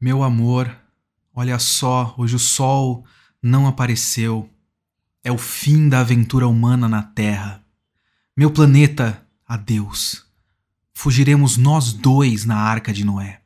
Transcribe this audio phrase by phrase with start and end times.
[0.00, 0.70] Meu amor,
[1.34, 3.04] olha só, hoje o sol
[3.42, 4.48] não apareceu.
[5.24, 7.64] É o fim da aventura humana na Terra.
[8.36, 10.24] Meu planeta, adeus.
[10.94, 13.40] Fugiremos nós dois na arca de Noé.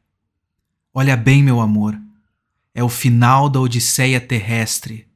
[0.92, 1.98] Olha bem, meu amor,
[2.74, 5.08] é o final da Odisseia terrestre.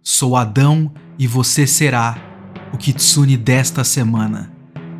[0.00, 2.16] Sou Adão e você será
[2.72, 4.52] o Kitsune desta semana.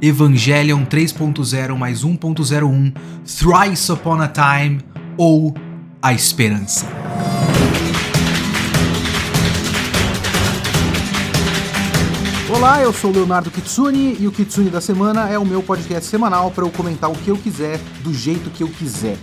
[0.02, 2.92] Evangelion 3.0 mais 1.01
[3.22, 4.80] Thrice Upon a Time
[5.16, 5.54] ou
[6.00, 6.86] A Esperança.
[12.48, 16.52] Olá, eu sou Leonardo Kitsune e o Kitsune da Semana é o meu podcast semanal
[16.52, 19.16] para eu comentar o que eu quiser, do jeito que eu quiser.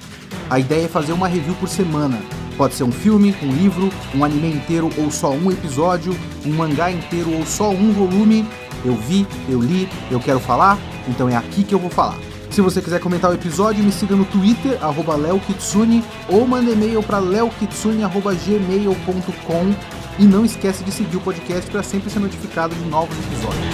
[0.49, 2.21] A ideia é fazer uma review por semana.
[2.57, 6.13] Pode ser um filme, um livro, um anime inteiro ou só um episódio,
[6.45, 8.45] um mangá inteiro ou só um volume.
[8.84, 12.17] Eu vi, eu li, eu quero falar, então é aqui que eu vou falar.
[12.55, 17.03] Se você quiser comentar o episódio, me siga no Twitter, arroba leokitsune, ou manda e-mail
[17.03, 19.75] para leokitsune.gmail.com
[20.17, 23.65] e não esquece de seguir o podcast para sempre ser notificado de novos episódios.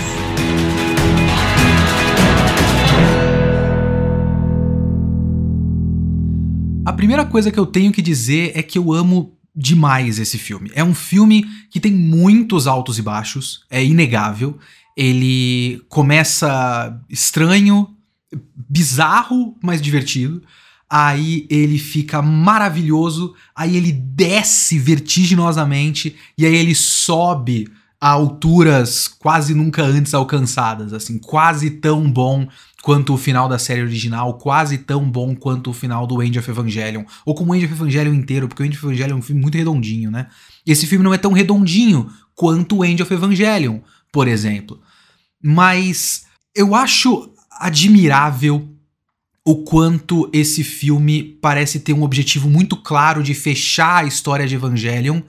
[6.84, 10.72] A primeira coisa que eu tenho que dizer é que eu amo demais esse filme.
[10.74, 14.58] É um filme que tem muitos altos e baixos, é inegável.
[14.98, 17.91] Ele começa estranho,
[18.70, 20.42] bizarro, mas divertido.
[20.90, 29.54] Aí ele fica maravilhoso, aí ele desce vertiginosamente e aí ele sobe a alturas quase
[29.54, 32.48] nunca antes alcançadas, assim, quase tão bom
[32.82, 36.50] quanto o final da série original, quase tão bom quanto o final do End of
[36.50, 39.22] Evangelion, ou como o End of Evangelion inteiro, porque o End of Evangelion é um
[39.22, 40.28] filme muito redondinho, né?
[40.66, 43.80] Esse filme não é tão redondinho quanto o End of Evangelion,
[44.12, 44.82] por exemplo.
[45.44, 47.31] Mas eu acho
[47.62, 48.68] admirável
[49.46, 54.56] o quanto esse filme parece ter um objetivo muito claro de fechar a história de
[54.56, 55.22] Evangelion,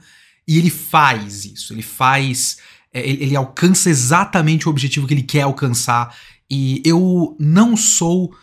[0.47, 2.57] e ele faz isso, ele faz.
[2.93, 6.15] é, Ele ele alcança exatamente o objetivo que ele quer alcançar.
[6.49, 8.35] E eu não sou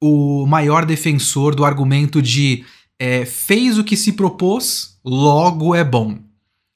[0.00, 2.64] o maior defensor do argumento de
[2.98, 6.18] é, fez o que se propôs, logo é bom.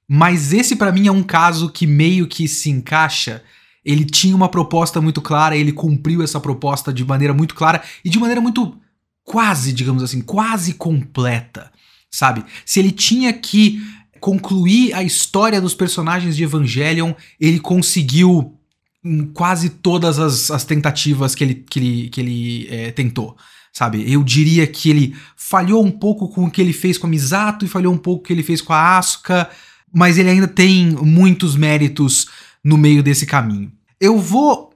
[0.09, 3.43] Mas esse pra mim é um caso que meio que se encaixa.
[3.84, 8.09] Ele tinha uma proposta muito clara, ele cumpriu essa proposta de maneira muito clara e
[8.09, 8.76] de maneira muito
[9.25, 11.70] quase, digamos assim, quase completa,
[12.10, 12.44] sabe?
[12.65, 13.81] Se ele tinha que
[14.20, 18.56] concluir a história dos personagens de Evangelion, ele conseguiu
[19.04, 23.37] em quase todas as, as tentativas que ele, que ele, que ele é, tentou.
[23.72, 27.10] Sabe, eu diria que ele falhou um pouco com o que ele fez com a
[27.10, 29.49] Misato e falhou um pouco com o que ele fez com a Asuka,
[29.93, 32.28] mas ele ainda tem muitos méritos
[32.65, 33.73] no meio desse caminho.
[34.00, 34.72] Eu vou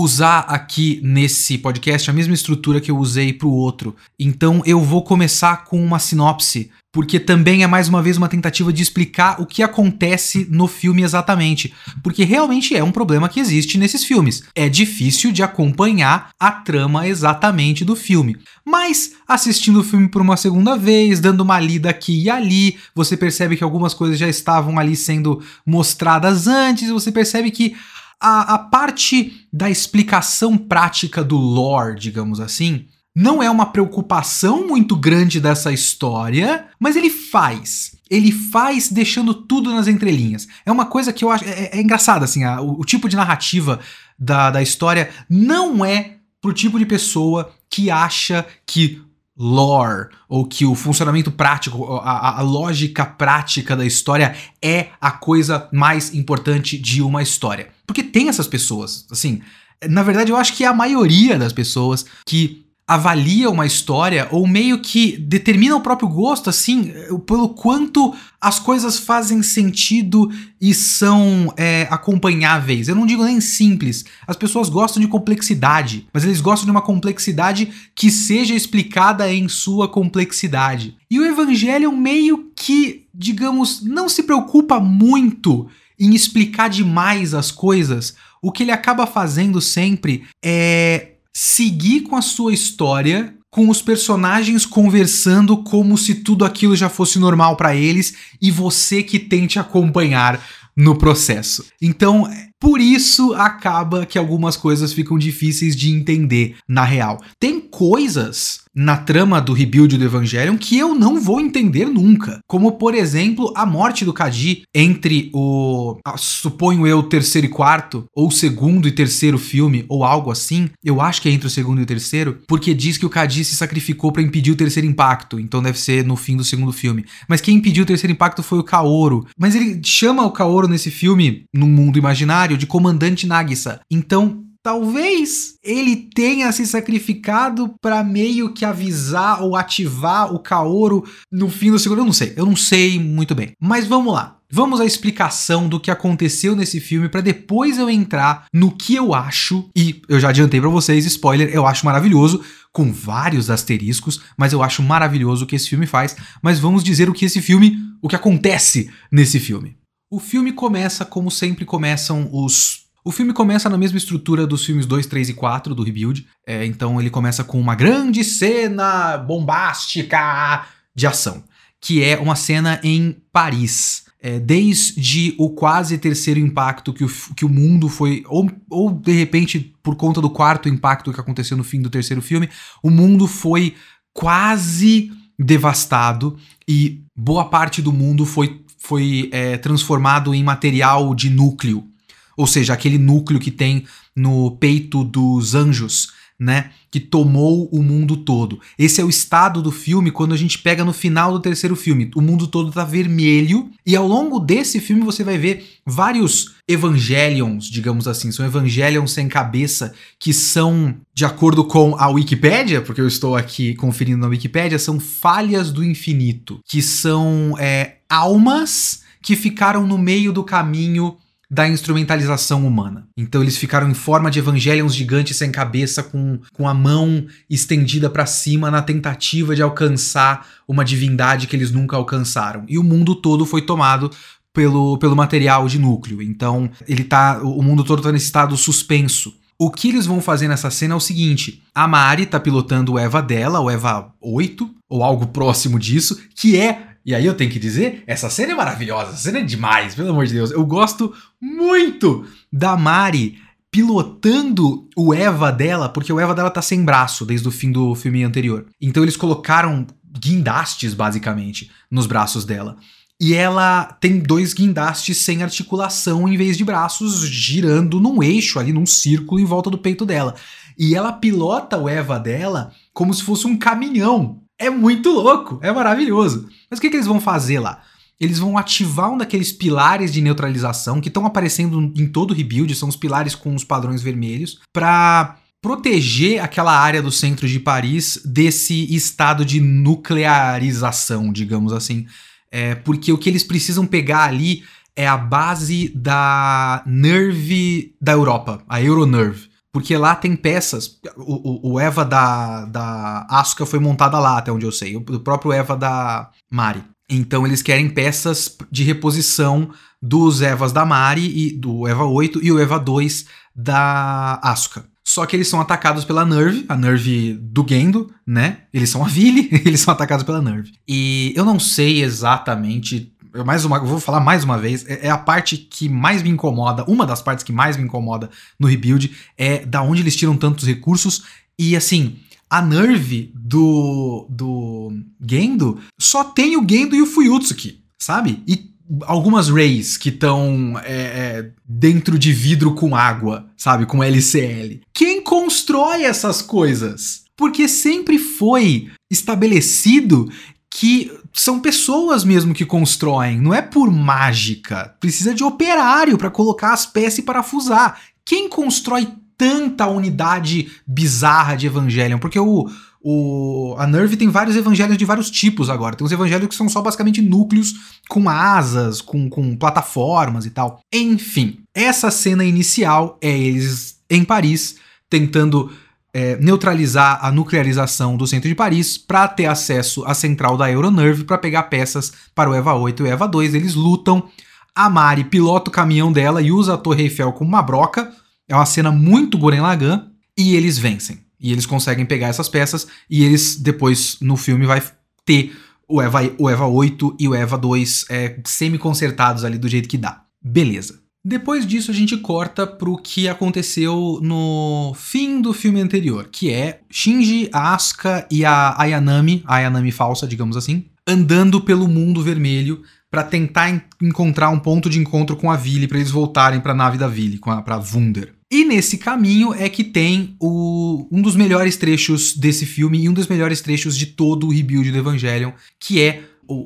[0.00, 3.96] usar aqui nesse podcast a mesma estrutura que eu usei para o outro.
[4.18, 8.72] Então eu vou começar com uma sinopse, porque também é mais uma vez uma tentativa
[8.72, 13.76] de explicar o que acontece no filme exatamente, porque realmente é um problema que existe
[13.76, 14.44] nesses filmes.
[14.54, 18.36] É difícil de acompanhar a trama exatamente do filme.
[18.64, 23.16] Mas assistindo o filme por uma segunda vez, dando uma lida aqui e ali, você
[23.16, 27.76] percebe que algumas coisas já estavam ali sendo mostradas antes, você percebe que
[28.20, 34.94] a, a parte da explicação prática do lore, digamos assim, não é uma preocupação muito
[34.96, 37.96] grande dessa história, mas ele faz.
[38.08, 40.46] Ele faz deixando tudo nas entrelinhas.
[40.64, 41.44] É uma coisa que eu acho.
[41.44, 43.80] É, é engraçado, assim, a- o, o tipo de narrativa
[44.18, 49.02] da, da história não é pro tipo de pessoa que acha que
[49.36, 55.68] lore ou que o funcionamento prático, a- a lógica prática da história é a coisa
[55.72, 57.68] mais importante de uma história.
[57.88, 59.40] Porque tem essas pessoas, assim.
[59.88, 64.46] Na verdade, eu acho que é a maioria das pessoas que avalia uma história ou
[64.46, 66.92] meio que determina o próprio gosto, assim,
[67.26, 72.88] pelo quanto as coisas fazem sentido e são é, acompanháveis.
[72.88, 74.04] Eu não digo nem simples.
[74.26, 79.48] As pessoas gostam de complexidade, mas eles gostam de uma complexidade que seja explicada em
[79.48, 80.96] sua complexidade.
[81.10, 85.68] E o Evangelho meio que, digamos, não se preocupa muito
[85.98, 88.14] em explicar demais as coisas.
[88.42, 94.66] O que ele acaba fazendo sempre é seguir com a sua história, com os personagens
[94.66, 100.40] conversando como se tudo aquilo já fosse normal pra eles e você que tente acompanhar
[100.76, 101.64] no processo.
[101.82, 102.30] Então,
[102.60, 107.20] por isso acaba que algumas coisas ficam difíceis de entender na real.
[107.40, 112.38] Tem coisas na trama do rebuild do Evangelion que eu não vou entender nunca.
[112.46, 118.30] Como, por exemplo, a morte do Kaji entre o, suponho eu, terceiro e quarto, ou
[118.30, 120.70] segundo e terceiro filme, ou algo assim.
[120.84, 123.44] Eu acho que é entre o segundo e o terceiro, porque diz que o Kaji
[123.44, 127.04] se sacrificou para impedir o terceiro impacto, então deve ser no fim do segundo filme.
[127.28, 129.26] Mas quem impediu o terceiro impacto foi o Kaoru.
[129.36, 133.80] Mas ele chama o Kaoru nesse filme, num mundo imaginário, de Comandante Nagisa.
[133.90, 141.48] Então, Talvez ele tenha se sacrificado para meio que avisar ou ativar o Kaoru no
[141.48, 142.02] fim do segundo.
[142.02, 143.52] Eu não sei, eu não sei muito bem.
[143.58, 144.36] Mas vamos lá.
[144.52, 149.14] Vamos à explicação do que aconteceu nesse filme para depois eu entrar no que eu
[149.14, 154.52] acho e eu já adiantei para vocês, spoiler, eu acho maravilhoso com vários asteriscos, mas
[154.52, 157.74] eu acho maravilhoso o que esse filme faz, mas vamos dizer o que esse filme,
[158.02, 159.78] o que acontece nesse filme.
[160.10, 164.84] O filme começa como sempre começam os o filme começa na mesma estrutura dos filmes
[164.84, 166.26] 2, 3 e 4 do Rebuild.
[166.46, 171.44] É, então ele começa com uma grande cena bombástica de ação,
[171.80, 174.06] que é uma cena em Paris.
[174.20, 179.12] É, desde o quase terceiro impacto que o, que o mundo foi, ou, ou de
[179.12, 182.48] repente por conta do quarto impacto que aconteceu no fim do terceiro filme,
[182.82, 183.76] o mundo foi
[184.12, 186.36] quase devastado
[186.68, 191.88] e boa parte do mundo foi, foi é, transformado em material de núcleo
[192.38, 196.70] ou seja, aquele núcleo que tem no peito dos anjos, né?
[196.88, 198.60] Que tomou o mundo todo.
[198.78, 202.08] Esse é o estado do filme quando a gente pega no final do terceiro filme.
[202.14, 203.70] O mundo todo tá vermelho.
[203.84, 208.30] E ao longo desse filme você vai ver vários evangelions, digamos assim.
[208.30, 213.74] São evangelions sem cabeça, que são, de acordo com a Wikipédia, porque eu estou aqui
[213.74, 216.60] conferindo na Wikipédia, são falhas do infinito.
[216.64, 221.16] Que são é, almas que ficaram no meio do caminho
[221.50, 223.08] da instrumentalização humana.
[223.16, 228.10] Então eles ficaram em forma de evangelions gigantes sem cabeça, com, com a mão estendida
[228.10, 232.64] para cima na tentativa de alcançar uma divindade que eles nunca alcançaram.
[232.68, 234.10] E o mundo todo foi tomado
[234.52, 236.20] pelo, pelo material de núcleo.
[236.20, 239.34] Então ele tá, o mundo todo está nesse estado suspenso.
[239.58, 242.98] O que eles vão fazer nessa cena é o seguinte: a Mari tá pilotando o
[242.98, 247.50] Eva dela, o Eva 8, ou algo próximo disso, que é e aí eu tenho
[247.50, 250.50] que dizer, essa cena é maravilhosa, essa cena é demais, pelo amor de Deus.
[250.50, 253.38] Eu gosto muito da Mari
[253.70, 257.94] pilotando o Eva dela, porque o Eva dela tá sem braço desde o fim do
[257.94, 258.66] filme anterior.
[258.80, 259.86] Então eles colocaram
[260.18, 262.76] guindastes, basicamente, nos braços dela.
[263.20, 268.72] E ela tem dois guindastes sem articulação em vez de braços girando num eixo ali,
[268.72, 270.36] num círculo em volta do peito dela.
[270.78, 274.40] E ela pilota o Eva dela como se fosse um caminhão.
[274.56, 276.48] É muito louco, é maravilhoso.
[276.70, 277.82] Mas o que, que eles vão fazer lá?
[278.20, 282.74] Eles vão ativar um daqueles pilares de neutralização que estão aparecendo em todo o rebuild,
[282.74, 288.20] são os pilares com os padrões vermelhos, para proteger aquela área do centro de Paris
[288.24, 292.06] desse estado de nuclearização, digamos assim.
[292.50, 294.64] É, porque o que eles precisam pegar ali
[294.96, 299.47] é a base da Nerve da Europa, a Euronerve.
[299.72, 300.98] Porque lá tem peças.
[301.16, 304.96] O, o, o, Eva da, da Asuka foi montada lá, até onde eu sei.
[304.96, 306.82] O, o próprio Eva da Mari.
[307.10, 309.70] Então eles querem peças de reposição
[310.00, 314.84] dos Evas da Mari e do Eva 8 e o Eva 2 da Asuka.
[315.08, 318.64] Só que eles são atacados pela Nerve, a Nerve do Gendo, né?
[318.74, 320.70] Eles são a Vili, eles são atacados pela Nerve.
[320.86, 325.10] E eu não sei exatamente eu mais uma, vou falar mais uma vez, é, é,
[325.10, 329.14] a parte que mais me incomoda, uma das partes que mais me incomoda no rebuild
[329.36, 331.24] é da onde eles tiram tantos recursos
[331.58, 332.16] e assim,
[332.48, 338.42] a Nerve do do Gendo só tem o Gendo e o Fuyutsuki, sabe?
[338.46, 338.68] E
[339.02, 343.84] algumas Rays que estão é, é, dentro de vidro com água, sabe?
[343.84, 344.80] Com LCL.
[344.92, 347.24] Quem constrói essas coisas?
[347.36, 350.30] Porque sempre foi estabelecido
[350.78, 354.94] que são pessoas mesmo que constroem, não é por mágica.
[355.00, 358.00] Precisa de operário para colocar as peças e parafusar.
[358.24, 362.20] Quem constrói tanta unidade bizarra de Evangelion?
[362.20, 362.70] Porque o,
[363.02, 365.96] o, a Nerve tem vários evangelhos de vários tipos agora.
[365.96, 367.74] Tem uns evangelhos que são só basicamente núcleos
[368.08, 370.78] com asas, com, com plataformas e tal.
[370.94, 374.76] Enfim, essa cena inicial é eles em Paris
[375.10, 375.72] tentando
[376.18, 381.22] é, neutralizar a nuclearização do centro de Paris para ter acesso à central da Euronerve
[381.22, 383.54] para pegar peças para o EVA 8 e o EVA 2.
[383.54, 384.28] Eles lutam.
[384.74, 388.12] A Mari pilota o caminhão dela e usa a Torre Eiffel como uma broca.
[388.48, 390.08] É uma cena muito Guren Lagann.
[390.36, 391.20] E eles vencem.
[391.38, 392.88] E eles conseguem pegar essas peças.
[393.08, 394.82] E eles, depois, no filme, vai
[395.24, 395.56] ter
[395.88, 399.96] o EVA, o EVA 8 e o EVA 2 é, semi-consertados ali do jeito que
[399.96, 400.22] dá.
[400.42, 400.98] Beleza.
[401.28, 406.80] Depois disso, a gente corta pro que aconteceu no fim do filme anterior, que é
[406.88, 412.82] Shinji, a Asuka e a Ayanami, a Ayanami falsa, digamos assim, andando pelo mundo vermelho
[413.10, 416.72] para tentar en encontrar um ponto de encontro com a Vili para eles voltarem para
[416.72, 418.32] a nave da a para Wunder.
[418.50, 423.12] E nesse caminho é que tem o, um dos melhores trechos desse filme e um
[423.12, 426.22] dos melhores trechos de todo o rebuild do Evangelion, que é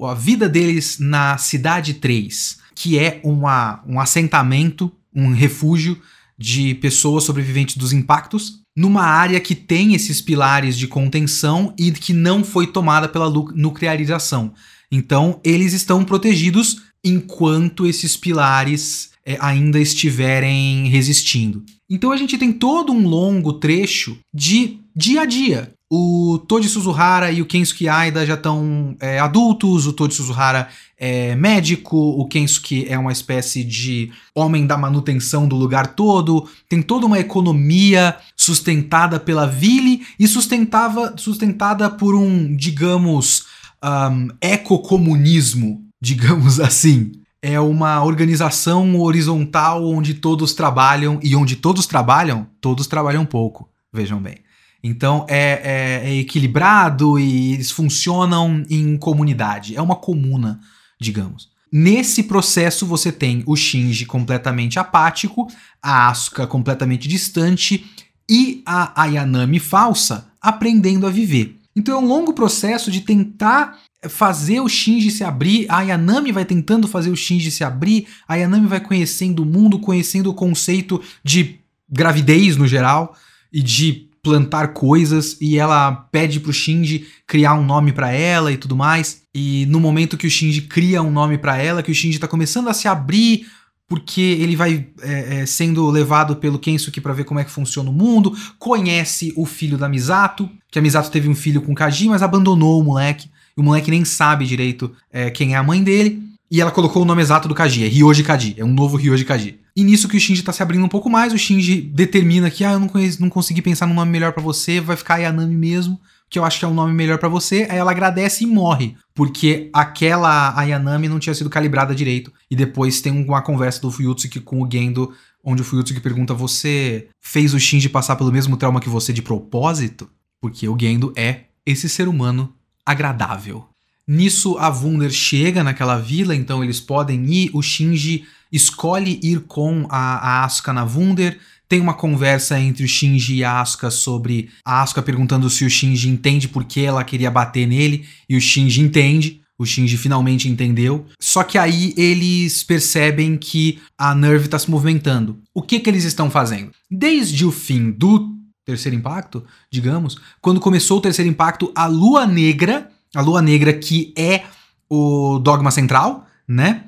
[0.09, 6.01] a vida deles na Cidade 3, que é uma, um assentamento, um refúgio
[6.39, 12.13] de pessoas sobreviventes dos impactos, numa área que tem esses pilares de contenção e que
[12.13, 14.55] não foi tomada pela nuclearização.
[14.91, 21.65] Então, eles estão protegidos enquanto esses pilares é, ainda estiverem resistindo.
[21.89, 25.73] Então a gente tem todo um longo trecho de dia a dia.
[25.95, 31.37] O Toji Suzuhara e o Kensuke Aida já estão é, adultos, o Toji Suzuhara é
[31.37, 37.05] médico, o Kensuke é uma espécie de homem da manutenção do lugar todo, tem toda
[37.05, 43.45] uma economia sustentada pela Vili e sustentava, sustentada por um, digamos,
[43.85, 47.13] um, ecocomunismo, digamos assim.
[47.43, 54.19] É uma organização horizontal onde todos trabalham e onde todos trabalham, todos trabalham pouco, vejam
[54.19, 54.37] bem.
[54.83, 59.77] Então é, é, é equilibrado e eles funcionam em comunidade.
[59.77, 60.61] É uma comuna,
[61.01, 61.51] digamos.
[61.73, 65.47] Nesse processo você tem o Shinji completamente apático,
[65.83, 67.87] a Asuka completamente distante
[68.29, 71.57] e a Ayanami falsa aprendendo a viver.
[71.75, 76.45] Então é um longo processo de tentar fazer o Shinji se abrir, a Yanami vai
[76.45, 81.01] tentando fazer o Shinji se abrir, a Yanami vai conhecendo o mundo, conhecendo o conceito
[81.25, 83.15] de gravidez no geral
[83.53, 88.57] e de plantar coisas e ela pede pro Shinji criar um nome para ela e
[88.57, 89.23] tudo mais.
[89.35, 92.29] E no momento que o Shinji cria um nome para ela, que o Shinji tá
[92.29, 93.47] começando a se abrir
[93.89, 97.91] porque ele vai é, é, sendo levado pelo Kensuke para ver como é que funciona
[97.91, 102.09] o mundo, conhece o filho da Misato, que a Misato teve um filho com Kaji,
[102.09, 105.83] mas abandonou o moleque, e o moleque nem sabe direito é, quem é a mãe
[105.83, 108.99] dele, e ela colocou o nome exato do Kaji, é Ryoji Kaji, é um novo
[108.99, 109.59] Ryoji Kaji.
[109.75, 112.63] E nisso que o Shinji tá se abrindo um pouco mais, o Shinji determina que,
[112.63, 112.91] ah, eu não,
[113.21, 116.59] não consegui pensar num nome melhor para você, vai ficar Yanami mesmo, que eu acho
[116.59, 121.09] que é um nome melhor para você, aí ela agradece e morre, porque aquela Ayanami
[121.09, 122.31] não tinha sido calibrada direito.
[122.51, 125.11] E depois tem uma conversa do Fuyutsuki com o Gendo,
[125.43, 129.23] onde o Fuyutsuki pergunta: Você fez o Shinji passar pelo mesmo trauma que você de
[129.23, 130.07] propósito?
[130.39, 132.55] Porque o Gendo é esse ser humano
[132.85, 133.72] agradável.
[134.07, 137.51] Nisso, a Wunder chega naquela vila, então eles podem ir.
[137.53, 141.39] O Shinji escolhe ir com a, a Asuka na Wunder
[141.73, 145.71] tem uma conversa entre o Shinji e a Asuka sobre a Asuka perguntando se o
[145.71, 149.41] Shinji entende por que ela queria bater nele e o Shinji entende.
[149.59, 151.07] O Shinji finalmente entendeu.
[151.19, 155.41] Só que aí eles percebem que a Nerve está se movimentando.
[155.55, 156.73] O que que eles estão fazendo?
[156.91, 162.92] Desde o fim do terceiro impacto, digamos, quando começou o terceiro impacto, a Lua Negra,
[163.15, 164.43] a Lua Negra que é
[164.89, 166.85] o dogma central, né?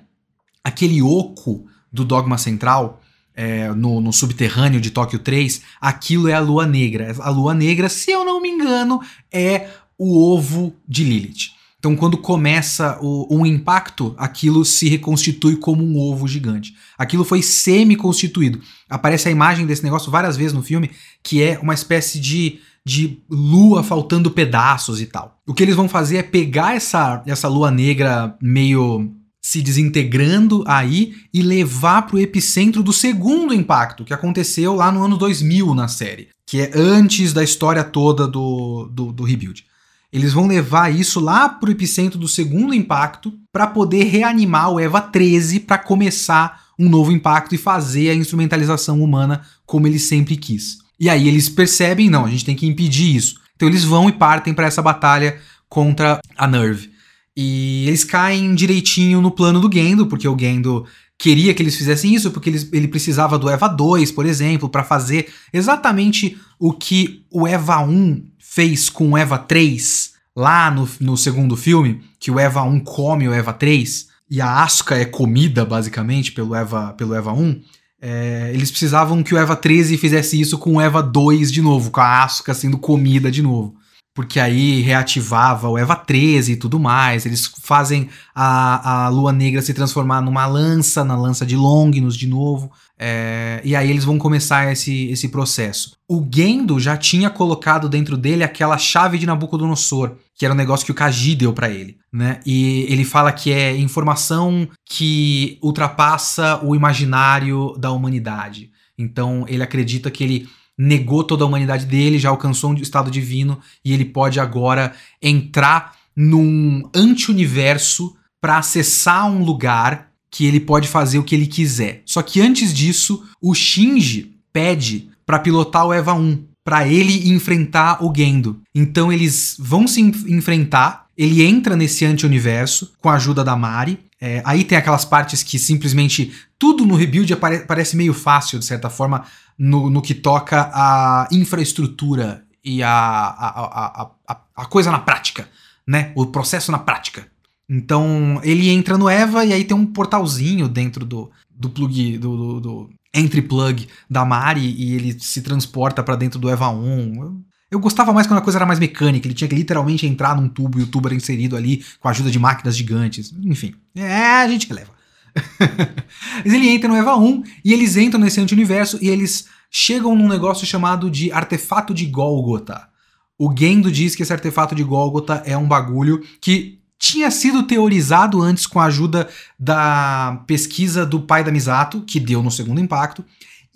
[0.63, 3.01] Aquele oco do dogma central
[3.35, 7.15] é, no, no, subterrâneo de Tóquio 3, aquilo é a Lua Negra.
[7.21, 9.01] A Lua Negra, se eu não me engano,
[9.33, 11.55] é o ovo de Lilith.
[11.79, 16.75] Então, quando começa o, um impacto, aquilo se reconstitui como um ovo gigante.
[16.97, 18.59] Aquilo foi semi-constituído.
[18.89, 20.91] Aparece a imagem desse negócio várias vezes no filme,
[21.23, 25.39] que é uma espécie de, de lua faltando pedaços e tal.
[25.47, 29.11] O que eles vão fazer é pegar essa, essa lua negra meio
[29.43, 35.03] se desintegrando aí e levar para o epicentro do segundo impacto, que aconteceu lá no
[35.03, 39.65] ano 2000 na série, que é antes da história toda do, do, do rebuild.
[40.11, 44.81] Eles vão levar isso lá para o epicentro do segundo impacto para poder reanimar o
[44.81, 50.37] EVA 13 para começar um novo impacto e fazer a instrumentalização humana como ele sempre
[50.37, 50.79] quis.
[50.99, 53.37] E aí eles percebem, não, a gente tem que impedir isso.
[53.57, 56.91] Então eles vão e partem para essa batalha contra a Nerve.
[57.37, 60.87] E eles caem direitinho no plano do Gendo, porque o Gendo
[61.19, 64.85] queria que eles fizessem isso, porque ele, ele precisava do EVA 2, por exemplo, para
[64.85, 71.17] fazer exatamente o que o EVA 1 fez com o EVA 3 lá no, no
[71.17, 75.65] segundo filme, que o EVA 1 come o EVA 3, e a Asuka é comida,
[75.65, 77.61] basicamente, pelo EVA, pelo EVA 1.
[78.07, 81.91] É, eles precisavam que o EVA 13 fizesse isso com o EVA 2 de novo,
[81.91, 83.75] com a Asuka sendo comida de novo
[84.15, 87.27] porque aí reativava o Eva 13 e tudo mais.
[87.27, 92.29] Eles fazem a, a Lua Negra se transformar numa lança, na lança de Longinus de
[92.29, 92.71] novo.
[92.97, 95.97] É, e aí eles vão começar esse, esse processo.
[96.09, 100.85] O Gendo já tinha colocado dentro dele aquela chave de Nabucodonosor, que era um negócio
[100.85, 102.41] que o Kaji deu para ele, né?
[102.45, 108.71] E ele fala que é informação que ultrapassa o imaginário da humanidade.
[108.99, 113.61] Então ele acredita que ele negou toda a humanidade dele, já alcançou um estado divino
[113.85, 121.19] e ele pode agora entrar num anti-universo para acessar um lugar que ele pode fazer
[121.19, 122.03] o que ele quiser.
[122.05, 128.03] Só que antes disso, o Shinji pede para pilotar o Eva 1, para ele enfrentar
[128.03, 128.63] o Gendo.
[128.75, 134.01] Então eles vão se enfrentar, ele entra nesse anti-universo com a ajuda da Mari.
[134.19, 138.89] É, aí tem aquelas partes que simplesmente tudo no rebuild parece meio fácil, de certa
[138.89, 139.27] forma,
[139.59, 145.47] no, no que toca a infraestrutura e a, a, a, a, coisa na prática,
[145.87, 146.11] né?
[146.15, 147.27] O processo na prática.
[147.69, 152.37] Então ele entra no Eva e aí tem um portalzinho dentro do, do plug, do,
[152.37, 157.43] do, do entry plug da Mari e ele se transporta para dentro do Eva 1.
[157.71, 160.49] Eu, gostava mais quando a coisa era mais mecânica, ele tinha que literalmente entrar num
[160.49, 163.35] tubo e o tubo era inserido ali com a ajuda de máquinas gigantes.
[163.43, 164.91] Enfim, é a gente que leva.
[166.45, 170.29] Mas ele entra no Eva 1 e eles entram nesse anti-universo e eles chegam num
[170.29, 172.89] negócio chamado de artefato de Golgotha.
[173.37, 178.41] O Gendo diz que esse artefato de Golgotha é um bagulho que tinha sido teorizado
[178.41, 183.23] antes com a ajuda da pesquisa do pai da Misato, que deu no segundo impacto,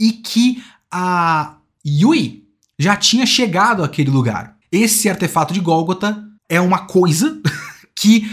[0.01, 1.57] e que a
[1.87, 2.45] Yui
[2.79, 4.57] já tinha chegado àquele lugar.
[4.73, 7.39] Esse artefato de Golgotha é uma coisa
[7.95, 8.31] que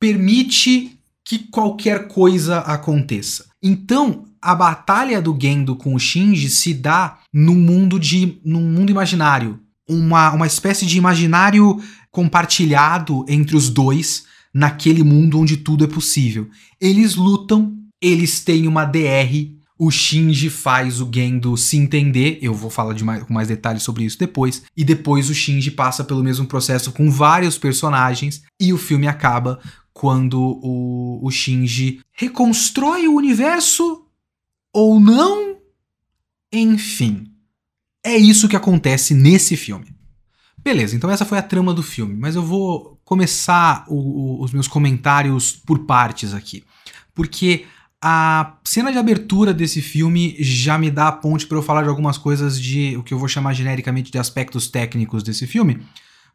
[0.00, 3.46] permite que qualquer coisa aconteça.
[3.62, 8.90] Então, a batalha do Gendo com o Shinji se dá num mundo de num mundo
[8.90, 11.80] imaginário, uma, uma espécie de imaginário
[12.10, 16.48] compartilhado entre os dois naquele mundo onde tudo é possível.
[16.80, 22.70] Eles lutam, eles têm uma DR, o Shinji faz o Gendo se entender, eu vou
[22.70, 26.22] falar de mais, com mais detalhes sobre isso depois, e depois o Shinji passa pelo
[26.22, 29.60] mesmo processo com vários personagens, e o filme acaba
[29.92, 34.06] quando o, o Shinji reconstrói o universo
[34.72, 35.56] ou não.
[36.52, 37.26] Enfim,
[38.04, 39.94] é isso que acontece nesse filme.
[40.58, 44.52] Beleza, então essa foi a trama do filme, mas eu vou começar o, o, os
[44.52, 46.64] meus comentários por partes aqui.
[47.14, 47.66] Porque
[48.00, 51.90] a cena de abertura desse filme já me dá a ponte para eu falar de
[51.90, 55.82] algumas coisas de o que eu vou chamar genericamente de aspectos técnicos desse filme.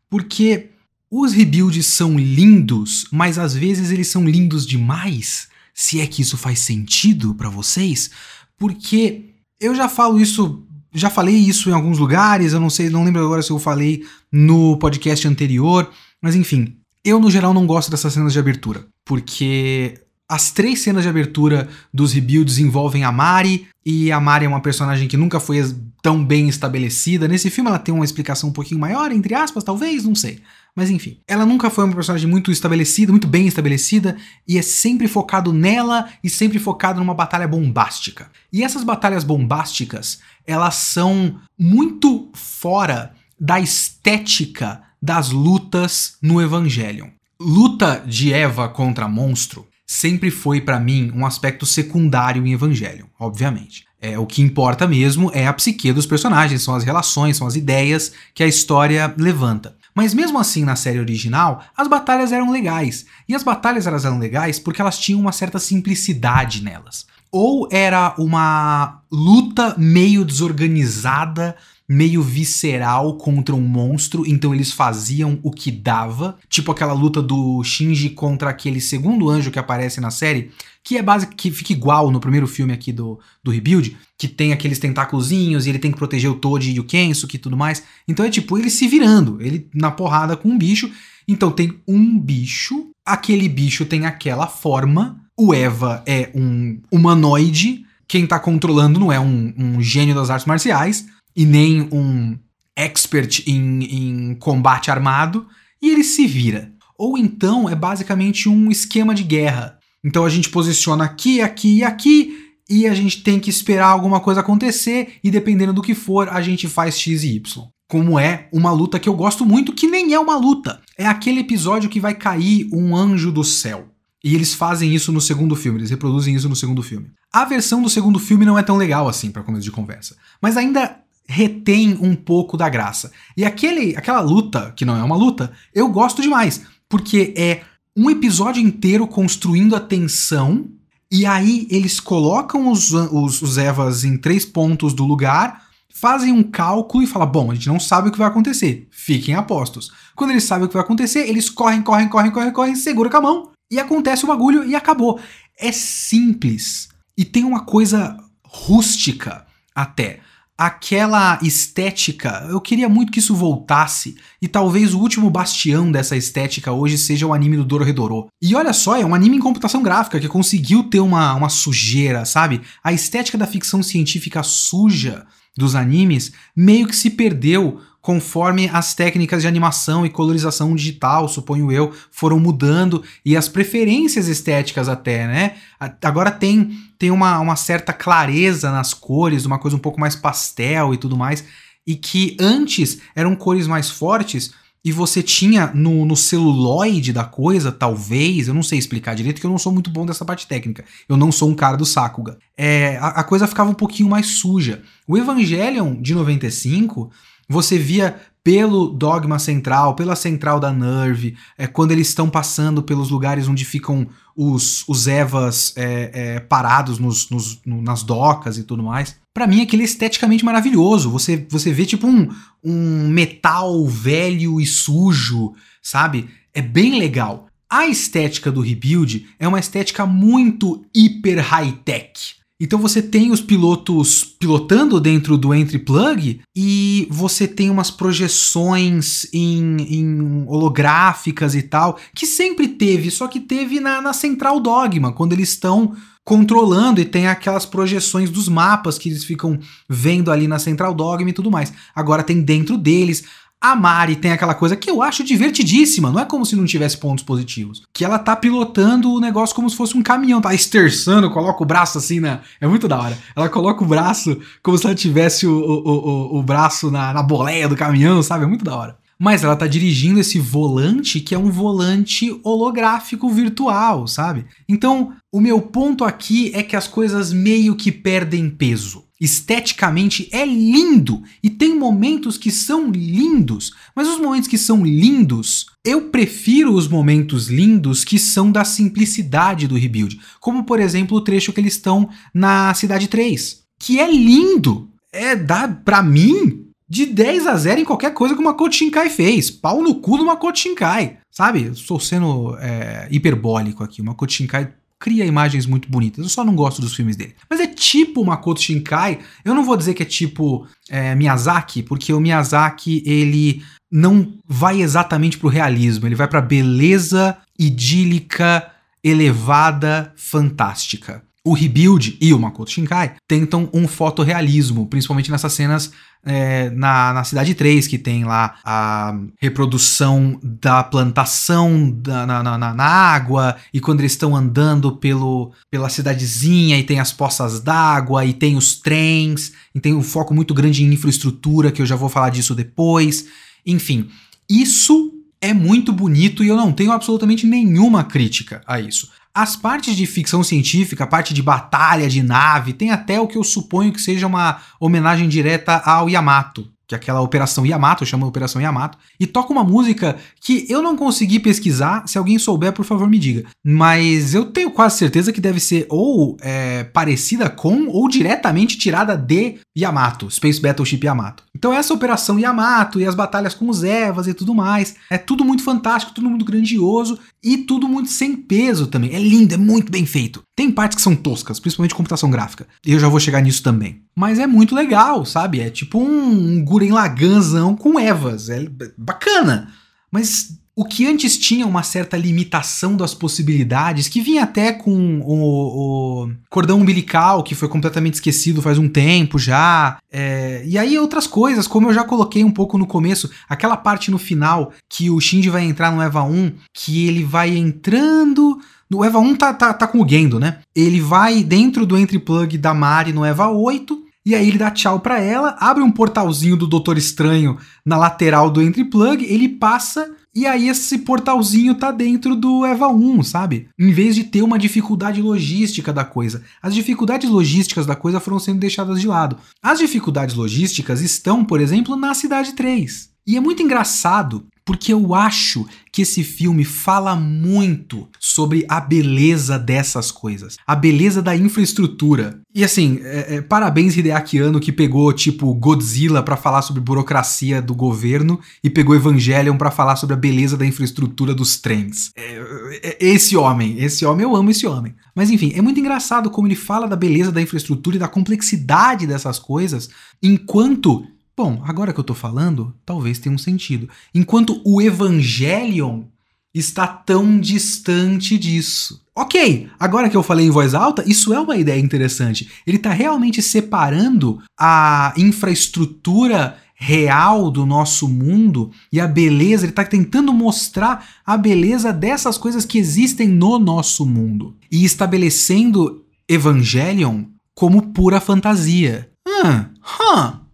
[0.07, 0.69] Porque
[1.09, 5.47] os rebuilds são lindos, mas às vezes eles são lindos demais.
[5.73, 8.11] Se é que isso faz sentido para vocês,
[8.55, 13.03] porque eu já falo isso já falei isso em alguns lugares, eu não sei, não
[13.03, 15.91] lembro agora se eu falei no podcast anterior,
[16.27, 21.03] mas enfim, eu no geral não gosto dessas cenas de abertura, porque as três cenas
[21.03, 25.39] de abertura dos rebuilds envolvem a Mari, e a Mari é uma personagem que nunca
[25.39, 27.29] foi tão bem estabelecida.
[27.29, 30.41] Nesse filme ela tem uma explicação um pouquinho maior, entre aspas, talvez, não sei.
[30.75, 35.07] Mas enfim, ela nunca foi uma personagem muito estabelecida, muito bem estabelecida, e é sempre
[35.07, 38.29] focado nela e sempre focado numa batalha bombástica.
[38.51, 47.07] E essas batalhas bombásticas, elas são muito fora da estética das lutas no Evangelion.
[47.39, 53.85] Luta de Eva contra monstro sempre foi para mim um aspecto secundário em Evangelion, obviamente.
[54.01, 57.55] É, o que importa mesmo é a psique dos personagens, são as relações, são as
[57.55, 59.77] ideias que a história levanta.
[59.95, 63.05] Mas mesmo assim, na série original, as batalhas eram legais.
[63.29, 67.05] E as batalhas elas eram legais porque elas tinham uma certa simplicidade nelas.
[67.31, 71.55] Ou era uma luta meio desorganizada
[71.89, 77.63] meio visceral contra um monstro, então eles faziam o que dava, tipo aquela luta do
[77.63, 80.51] Shinji contra aquele segundo anjo que aparece na série,
[80.83, 84.51] que é básico que fica igual no primeiro filme aqui do, do Rebuild, que tem
[84.51, 87.83] aqueles tentáculozinhos e ele tem que proteger o Toji e o Kensuke e tudo mais.
[88.07, 90.91] Então é tipo ele se virando, ele na porrada com um bicho.
[91.27, 98.25] Então tem um bicho, aquele bicho tem aquela forma, o Eva é um humanoide, quem
[98.25, 101.05] tá controlando não é um, um gênio das artes marciais,
[101.37, 102.35] e nem um
[102.75, 105.45] expert em, em combate armado,
[105.79, 106.73] e ele se vira.
[106.97, 109.77] Ou então é basicamente um esquema de guerra.
[110.03, 112.35] Então a gente posiciona aqui, aqui e aqui,
[112.67, 116.41] e a gente tem que esperar alguma coisa acontecer, e dependendo do que for, a
[116.41, 117.67] gente faz X e Y.
[117.87, 120.81] Como é uma luta que eu gosto muito, que nem é uma luta.
[120.97, 123.89] É aquele episódio que vai cair um anjo do céu.
[124.23, 127.11] E eles fazem isso no segundo filme, eles reproduzem isso no segundo filme.
[127.31, 130.57] A versão do segundo filme não é tão legal assim para começo de conversa, mas
[130.57, 133.11] ainda retém um pouco da graça.
[133.35, 137.61] E aquele, aquela luta, que não é uma luta, eu gosto demais, porque é
[137.95, 140.69] um episódio inteiro construindo a tensão,
[141.11, 146.43] e aí eles colocam os, os, os Evas em três pontos do lugar, fazem um
[146.43, 149.91] cálculo e falam: bom, a gente não sabe o que vai acontecer, fiquem apostos.
[150.15, 153.17] Quando eles sabem o que vai acontecer, eles correm, correm, correm, correm, correm, segura com
[153.17, 155.19] a mão e acontece o bagulho e acabou.
[155.59, 160.21] É simples e tem uma coisa rústica até
[160.57, 166.71] aquela estética, eu queria muito que isso voltasse, e talvez o último bastião dessa estética
[166.71, 168.27] hoje seja o anime do Dororedoro.
[168.41, 172.25] E olha só, é um anime em computação gráfica que conseguiu ter uma, uma sujeira,
[172.25, 172.61] sabe?
[172.83, 179.41] A estética da ficção científica suja dos animes meio que se perdeu conforme as técnicas
[179.41, 185.55] de animação e colorização digital, suponho eu, foram mudando e as preferências estéticas até, né?
[186.01, 190.93] Agora tem, tem uma, uma certa clareza nas cores, uma coisa um pouco mais pastel
[190.93, 191.43] e tudo mais,
[191.85, 194.53] e que antes eram cores mais fortes
[194.85, 199.45] e você tinha no, no celuloide da coisa, talvez, eu não sei explicar direito, que
[199.45, 200.85] eu não sou muito bom dessa parte técnica.
[201.09, 202.37] Eu não sou um cara do Sakuga.
[202.55, 204.81] É, a, a coisa ficava um pouquinho mais suja.
[205.05, 207.11] O Evangelion de 95
[207.49, 213.09] você via pelo dogma central, pela central da Nerve, é, quando eles estão passando pelos
[213.09, 218.63] lugares onde ficam os, os Evas é, é, parados nos, nos, no, nas docas e
[218.63, 219.17] tudo mais.
[219.33, 221.11] Para mim, aquele é esteticamente maravilhoso.
[221.11, 222.29] Você, você vê tipo um,
[222.63, 226.29] um metal velho e sujo, sabe?
[226.53, 227.47] É bem legal.
[227.69, 232.36] A estética do Rebuild é uma estética muito hiper high-tech.
[232.59, 239.27] Então você tem os pilotos pilotando dentro do entry plug e você tem umas projeções
[239.31, 245.13] em, em holográficas e tal, que sempre teve, só que teve na, na Central Dogma,
[245.13, 250.45] quando eles estão controlando e tem aquelas projeções dos mapas que eles ficam vendo ali
[250.45, 251.71] na Central Dogma e tudo mais.
[251.95, 253.23] Agora tem dentro deles
[253.59, 256.97] a Mari tem aquela coisa que eu acho divertidíssima, não é como se não tivesse
[256.97, 257.81] pontos positivos.
[257.91, 261.65] Que ela tá pilotando o negócio como se fosse um caminhão, tá esterçando, coloca o
[261.65, 262.41] braço assim na.
[262.61, 263.17] É muito da hora.
[263.35, 267.23] Ela coloca o braço como se ela tivesse o, o, o, o braço na, na
[267.23, 268.43] boleia do caminhão, sabe?
[268.43, 268.97] É muito da hora.
[269.19, 274.45] Mas ela tá dirigindo esse volante que é um volante holográfico virtual, sabe?
[274.69, 280.45] Então, o meu ponto aqui é que as coisas meio que perdem peso esteticamente é
[280.45, 286.73] lindo e tem momentos que são lindos, mas os momentos que são lindos, eu prefiro
[286.73, 291.59] os momentos lindos que são da simplicidade do rebuild, como por exemplo o trecho que
[291.59, 294.89] eles estão na cidade 3, que é lindo.
[295.11, 299.09] É dá para mim de 10 a 0 em qualquer coisa que o Makoto Shinkai
[299.09, 299.49] fez.
[299.49, 301.17] Pau no cu do Makoto Shinkai.
[301.31, 301.63] Sabe?
[301.63, 304.01] Estou sendo é, hiperbólico aqui.
[304.01, 306.23] O Makoto Shinkai cria imagens muito bonitas.
[306.23, 307.35] Eu só não gosto dos filmes dele.
[307.49, 309.19] Mas é tipo Makoto Shinkai.
[309.43, 314.81] Eu não vou dizer que é tipo é, Miyazaki, porque o Miyazaki ele não vai
[314.81, 316.07] exatamente pro realismo.
[316.07, 318.71] Ele vai pra beleza idílica,
[319.03, 325.93] elevada, fantástica o Rebuild e o Makoto Shinkai tentam um fotorrealismo, principalmente nessas cenas
[326.25, 332.73] é, na, na Cidade 3, que tem lá a reprodução da plantação da, na, na,
[332.73, 338.25] na, água, e quando eles estão andando pelo, pela cidadezinha, e tem as poças d'água,
[338.25, 341.95] e tem os trens, e tem um foco muito grande em infraestrutura, que eu já
[341.95, 343.25] vou falar disso depois.
[343.65, 344.09] Enfim,
[344.49, 349.09] isso é muito bonito e eu não tenho absolutamente nenhuma crítica a isso.
[349.37, 353.37] As partes de ficção científica, a parte de batalha de nave, tem até o que
[353.37, 358.25] eu suponho que seja uma homenagem direta ao Yamato, que é aquela Operação Yamato, chama
[358.25, 362.83] Operação Yamato, e toca uma música que eu não consegui pesquisar, se alguém souber, por
[362.83, 363.43] favor me diga.
[363.63, 369.15] Mas eu tenho quase certeza que deve ser ou é, parecida com ou diretamente tirada
[369.15, 371.43] de Yamato, Space Battleship Yamato.
[371.57, 375.43] Então essa Operação Yamato e as batalhas com os Evas e tudo mais, é tudo
[375.43, 379.15] muito fantástico, tudo muito grandioso e tudo muito sem peso também.
[379.15, 380.43] É lindo, é muito bem feito.
[380.55, 382.67] Tem partes que são toscas, principalmente computação gráfica.
[382.85, 384.03] E eu já vou chegar nisso também.
[384.15, 385.59] Mas é muito legal, sabe?
[385.59, 388.49] É tipo um, Guren Laganzão com Evas.
[388.49, 389.69] É bacana.
[390.11, 396.25] Mas o que antes tinha uma certa limitação das possibilidades, que vinha até com o,
[396.25, 399.97] o cordão umbilical, que foi completamente esquecido faz um tempo já.
[400.11, 404.11] É, e aí outras coisas, como eu já coloquei um pouco no começo, aquela parte
[404.11, 409.03] no final que o Shinji vai entrar no EVA 1, que ele vai entrando no
[409.03, 410.59] EVA 1 tá, tá, tá com o Gendo, né?
[410.75, 414.69] Ele vai dentro do entry plug da Mari no EVA 8, e aí ele dá
[414.69, 419.49] tchau para ela, abre um portalzinho do Doutor Estranho na lateral do entry plug, ele
[419.49, 423.69] passa e aí esse portalzinho tá dentro do EVA 1, sabe?
[423.75, 426.43] Em vez de ter uma dificuldade logística da coisa.
[426.61, 429.35] As dificuldades logísticas da coisa foram sendo deixadas de lado.
[429.63, 433.09] As dificuldades logísticas estão, por exemplo, na Cidade 3.
[433.25, 439.57] E é muito engraçado porque eu acho que esse filme fala muito sobre a beleza
[439.57, 442.41] dessas coisas, a beleza da infraestrutura.
[442.53, 447.61] E assim, é, é, parabéns Hideaki Anno que pegou tipo Godzilla para falar sobre burocracia
[447.61, 452.11] do governo e pegou Evangelion para falar sobre a beleza da infraestrutura dos trens.
[452.17, 454.93] É, é, esse homem, esse homem eu amo esse homem.
[455.15, 459.07] Mas enfim, é muito engraçado como ele fala da beleza da infraestrutura e da complexidade
[459.07, 459.89] dessas coisas,
[460.21, 461.05] enquanto
[461.37, 463.87] Bom, agora que eu tô falando, talvez tenha um sentido.
[464.11, 466.05] Enquanto o Evangelion
[466.51, 469.05] está tão distante disso.
[469.15, 472.49] Ok, agora que eu falei em voz alta, isso é uma ideia interessante.
[472.65, 479.85] Ele está realmente separando a infraestrutura real do nosso mundo e a beleza, ele está
[479.85, 487.93] tentando mostrar a beleza dessas coisas que existem no nosso mundo e estabelecendo Evangelion como
[487.93, 489.09] pura fantasia.
[489.27, 490.46] Hum, hum,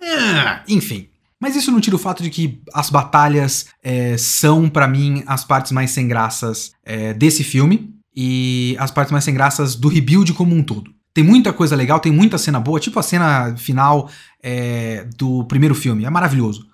[0.00, 1.08] é, enfim.
[1.40, 5.44] Mas isso não tira o fato de que as batalhas é, são, para mim, as
[5.44, 10.32] partes mais sem graças é, desse filme e as partes mais sem graças do rebuild
[10.32, 10.90] como um todo.
[11.12, 14.10] Tem muita coisa legal, tem muita cena boa, tipo a cena final
[14.42, 16.66] é, do primeiro filme, é maravilhoso.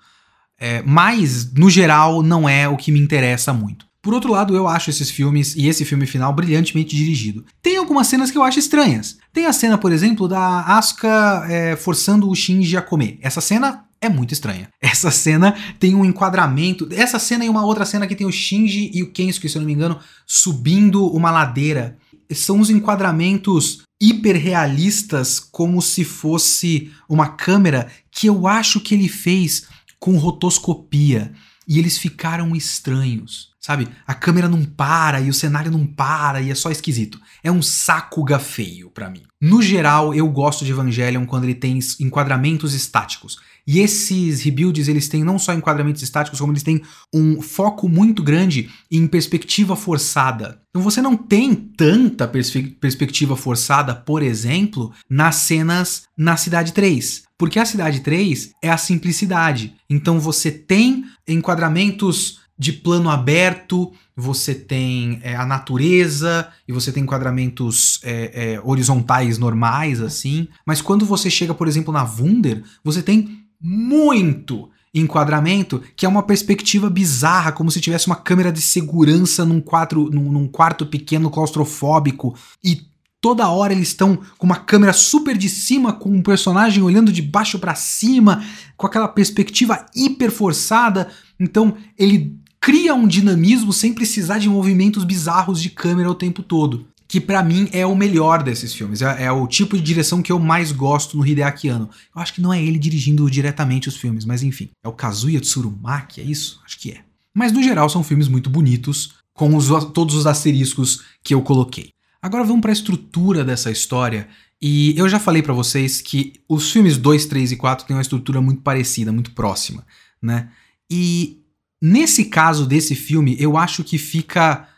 [0.59, 3.85] É, mas, no geral, não é o que me interessa muito.
[4.03, 7.45] Por outro lado, eu acho esses filmes e esse filme final brilhantemente dirigido.
[7.61, 9.17] Tem algumas cenas que eu acho estranhas.
[9.31, 13.17] Tem a cena, por exemplo, da Asuka é, forçando o Shinji a comer.
[13.21, 14.67] Essa cena é muito estranha.
[14.81, 16.85] Essa cena tem um enquadramento.
[16.91, 19.61] Essa cena e uma outra cena que tem o Shinji e o Kensuke, se eu
[19.61, 21.97] não me engano, subindo uma ladeira.
[22.29, 29.63] São os enquadramentos hiperrealistas, como se fosse uma câmera que eu acho que ele fez
[29.97, 31.31] com rotoscopia.
[31.65, 33.52] E eles ficaram estranhos.
[33.65, 33.87] Sabe?
[34.05, 37.17] A câmera não para e o cenário não para e é só esquisito.
[37.41, 39.23] É um saco gafeio para mim.
[39.41, 43.39] No geral, eu gosto de Evangelion quando ele tem enquadramentos estáticos.
[43.65, 46.81] E esses rebuilds, eles têm não só enquadramentos estáticos, como eles têm
[47.13, 50.61] um foco muito grande em perspectiva forçada.
[50.69, 57.23] Então você não tem tanta perspe perspectiva forçada, por exemplo, nas cenas na Cidade 3.
[57.37, 59.73] Porque a Cidade 3 é a simplicidade.
[59.89, 67.03] Então você tem enquadramentos de plano aberto, você tem é, a natureza e você tem
[67.03, 70.47] enquadramentos é, é, horizontais normais, assim.
[70.65, 76.21] Mas quando você chega, por exemplo, na Wunder, você tem muito enquadramento que é uma
[76.21, 81.31] perspectiva bizarra, como se tivesse uma câmera de segurança num, quadro, num, num quarto pequeno
[81.31, 82.81] claustrofóbico e
[83.19, 87.21] toda hora eles estão com uma câmera super de cima, com um personagem olhando de
[87.21, 88.43] baixo para cima,
[88.75, 91.09] com aquela perspectiva hiper forçada.
[91.39, 96.87] Então ele cria um dinamismo sem precisar de movimentos bizarros de câmera o tempo todo.
[97.09, 99.01] Que para mim é o melhor desses filmes.
[99.01, 101.89] É, é, o tipo de direção que eu mais gosto no Hideaki Anno.
[102.15, 104.69] Eu acho que não é ele dirigindo diretamente os filmes, mas enfim.
[104.81, 106.61] É o Kazuya Tsurumaki, é isso?
[106.65, 107.01] Acho que é.
[107.33, 111.89] Mas no geral são filmes muito bonitos, com os, todos os asteriscos que eu coloquei.
[112.21, 114.25] Agora vamos para a estrutura dessa história.
[114.61, 118.01] E eu já falei para vocês que os filmes 2, 3 e 4 têm uma
[118.01, 119.85] estrutura muito parecida, muito próxima,
[120.21, 120.47] né?
[120.89, 121.42] E
[121.85, 124.69] Nesse caso desse filme, eu acho que fica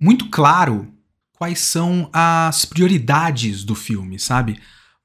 [0.00, 0.88] muito claro
[1.32, 4.58] quais são as prioridades do filme, sabe?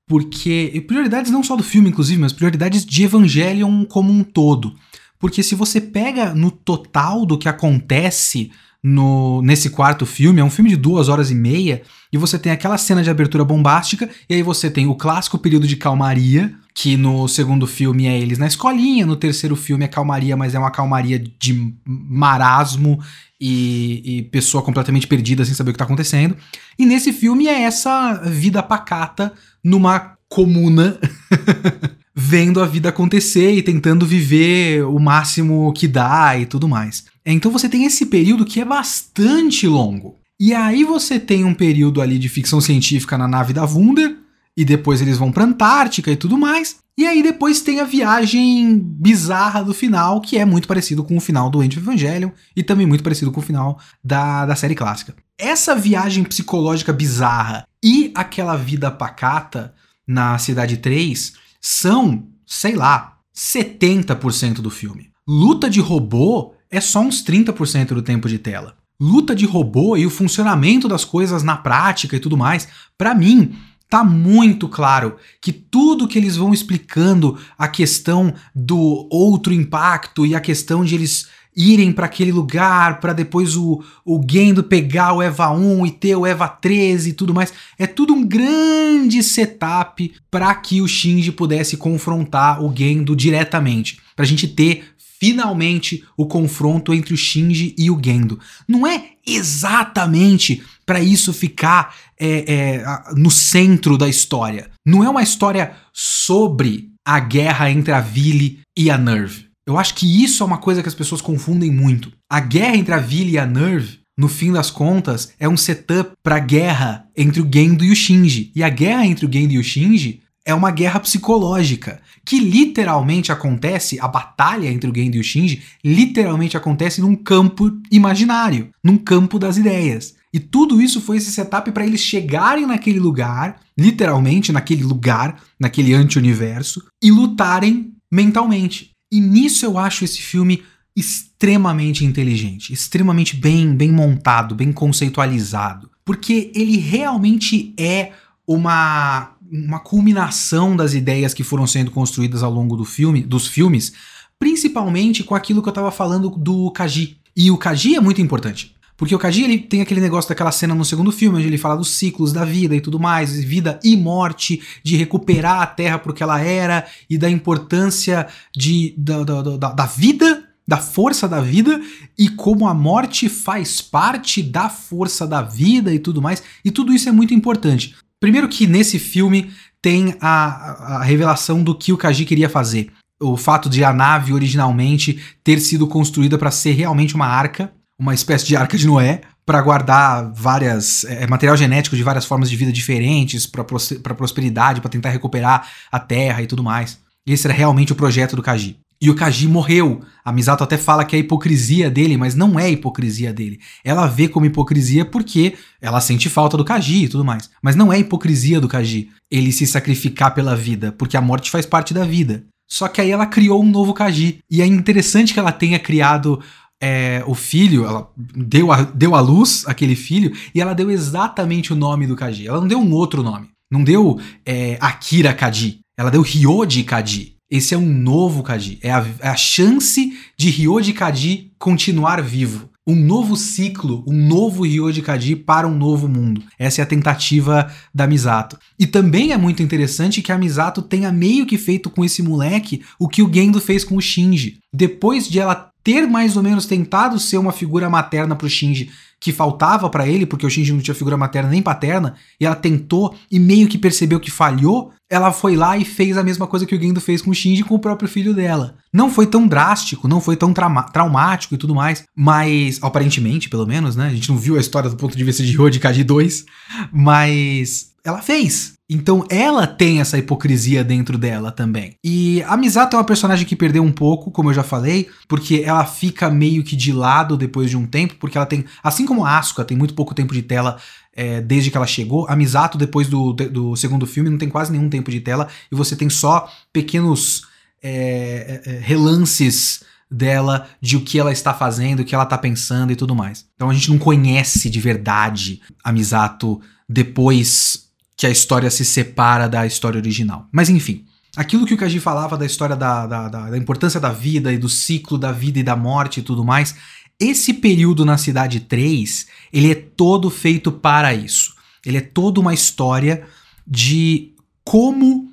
[0.08, 0.82] Porque.
[0.88, 4.74] prioridades não só do filme, inclusive, mas prioridades de Evangelion como um todo.
[5.20, 8.50] Porque se você pega no total do que acontece
[8.82, 12.54] no, nesse quarto filme, é um filme de duas horas e meia, e você tem
[12.54, 16.98] aquela cena de abertura bombástica, e aí você tem o clássico período de calmaria, que
[16.98, 20.72] no segundo filme é eles na escolinha, no terceiro filme é calmaria, mas é uma
[20.72, 23.00] calmaria de marasmo
[23.40, 26.36] e, e pessoa completamente perdida sem saber o que está acontecendo.
[26.78, 29.34] E nesse filme é essa vida pacata
[29.64, 31.00] numa comuna.
[32.16, 37.06] vendo a vida acontecer e tentando viver o máximo que dá e tudo mais.
[37.26, 40.20] Então você tem esse período que é bastante longo.
[40.40, 44.18] E aí você tem um período ali de ficção científica na nave da Wunder,
[44.56, 46.78] e depois eles vão pra Antártica e tudo mais.
[46.98, 51.22] E aí depois tem a viagem bizarra do final, que é muito parecido com o
[51.22, 54.76] final do End of Evangelion e também muito parecido com o final da, da série
[54.76, 55.16] clássica.
[55.38, 59.74] Essa viagem psicológica bizarra e aquela vida pacata
[60.08, 65.10] na Cidade 3 são, sei lá, 70% do filme.
[65.28, 68.76] Luta de robô é só uns 30% do tempo de tela.
[69.00, 73.56] Luta de robô e o funcionamento das coisas na prática e tudo mais, para mim,
[73.94, 80.34] tá muito claro que tudo que eles vão explicando a questão do outro impacto e
[80.34, 85.22] a questão de eles irem para aquele lugar para depois o, o Gendo pegar o
[85.22, 87.54] EVA 1 e ter o EVA 13 e tudo mais.
[87.78, 94.26] É tudo um grande setup para que o Shinji pudesse confrontar o Gendo diretamente, para
[94.26, 94.86] a gente ter
[95.20, 98.40] finalmente o confronto entre o Shinji e o Gendo.
[98.68, 104.70] Não é exatamente para isso ficar é, é, no centro da história.
[104.86, 109.48] Não é uma história sobre a guerra entre a Vili e a Nerve.
[109.66, 112.12] Eu acho que isso é uma coisa que as pessoas confundem muito.
[112.30, 116.12] A guerra entre a Vili e a Nerve, no fim das contas, é um setup
[116.22, 118.52] para a guerra entre o Gendo e o Shinji.
[118.56, 123.32] E a guerra entre o Gendo e o Shinji é uma guerra psicológica que literalmente
[123.32, 128.98] acontece, a batalha entre o Gendo e o Shinji literalmente acontece num campo imaginário, num
[128.98, 130.16] campo das ideias.
[130.34, 135.94] E tudo isso foi esse setup para eles chegarem naquele lugar, literalmente naquele lugar, naquele
[135.94, 138.90] anti-universo, e lutarem mentalmente.
[139.12, 140.64] E nisso eu acho esse filme
[140.96, 148.12] extremamente inteligente, extremamente bem, bem montado, bem conceitualizado, porque ele realmente é
[148.48, 153.94] uma uma culminação das ideias que foram sendo construídas ao longo do filme, dos filmes,
[154.40, 157.18] principalmente com aquilo que eu estava falando do Kaji.
[157.36, 158.76] E o Kaji é muito importante.
[158.96, 161.76] Porque o Kaji ele tem aquele negócio daquela cena no segundo filme, onde ele fala
[161.76, 166.12] dos ciclos da vida e tudo mais, vida e morte, de recuperar a Terra para
[166.12, 171.28] o que ela era e da importância de, da, da, da, da vida, da força
[171.28, 171.82] da vida
[172.18, 176.42] e como a morte faz parte da força da vida e tudo mais.
[176.64, 177.96] E tudo isso é muito importante.
[178.20, 179.52] Primeiro que nesse filme
[179.82, 182.90] tem a, a revelação do que o Kaji queria fazer.
[183.22, 188.14] O fato de a nave originalmente ter sido construída para ser realmente uma arca, uma
[188.14, 192.56] espécie de arca de Noé, para guardar várias é, material genético de várias formas de
[192.56, 196.98] vida diferentes, para prosperidade, para tentar recuperar a Terra e tudo mais.
[197.26, 198.78] Esse era realmente o projeto do Kaji.
[199.02, 200.02] E o Kaji morreu.
[200.24, 203.60] A Misato até fala que é hipocrisia dele, mas não é hipocrisia dele.
[203.84, 207.50] Ela vê como hipocrisia porque ela sente falta do Kaji e tudo mais.
[207.62, 211.66] Mas não é hipocrisia do Kaji ele se sacrificar pela vida, porque a morte faz
[211.66, 212.46] parte da vida.
[212.66, 214.40] Só que aí ela criou um novo Kaji.
[214.50, 216.40] E é interessante que ela tenha criado
[216.86, 221.72] é, o filho, ela deu a, deu à luz aquele filho, e ela deu exatamente
[221.72, 222.46] o nome do Kaji.
[222.46, 223.48] Ela não deu um outro nome.
[223.72, 225.80] Não deu é, Akira Kaji.
[225.98, 227.36] Ela deu Ryoji Kaji.
[227.50, 228.80] Esse é um novo Kaji.
[228.82, 232.70] É a, é a chance de Ryoji Kaji continuar vivo.
[232.86, 236.44] Um novo ciclo, um novo Ryoji Kaji para um novo mundo.
[236.60, 238.58] Essa é a tentativa da Misato.
[238.78, 242.84] E também é muito interessante que a Misato tenha meio que feito com esse moleque
[243.00, 244.60] o que o Gendo fez com o Shinji.
[244.76, 249.32] Depois de ela ter mais ou menos tentado ser uma figura materna pro Shinji que
[249.32, 253.16] faltava para ele, porque o Shinji não tinha figura materna nem paterna, e ela tentou
[253.32, 256.76] e meio que percebeu que falhou, ela foi lá e fez a mesma coisa que
[256.76, 258.76] o Gendo fez com o Shinji com o próprio filho dela.
[258.92, 263.96] Não foi tão drástico, não foi tão traumático e tudo mais, mas aparentemente, pelo menos,
[263.96, 264.08] né?
[264.08, 266.46] A gente não viu a história do ponto de vista de Ryo de Kaji 2,
[266.92, 268.73] mas ela fez.
[268.90, 271.96] Então ela tem essa hipocrisia dentro dela também.
[272.04, 275.64] E a Misato é uma personagem que perdeu um pouco, como eu já falei, porque
[275.66, 279.26] ela fica meio que de lado depois de um tempo, porque ela tem, assim como
[279.26, 280.78] a Asuka tem muito pouco tempo de tela
[281.16, 284.72] é, desde que ela chegou, a Misato depois do, do segundo filme não tem quase
[284.72, 287.48] nenhum tempo de tela e você tem só pequenos
[287.82, 292.38] é, é, é relances dela de o que ela está fazendo, o que ela está
[292.38, 293.46] pensando e tudo mais.
[293.56, 297.83] Então a gente não conhece de verdade a Misato depois
[298.18, 300.48] que a história se separa da história original.
[300.52, 304.12] Mas enfim, aquilo que o Kaji falava da história da, da, da, da importância da
[304.12, 306.76] vida e do ciclo da vida e da morte e tudo mais,
[307.20, 311.54] esse período na Cidade 3, ele é todo feito para isso.
[311.86, 313.26] Ele é toda uma história
[313.68, 315.32] de como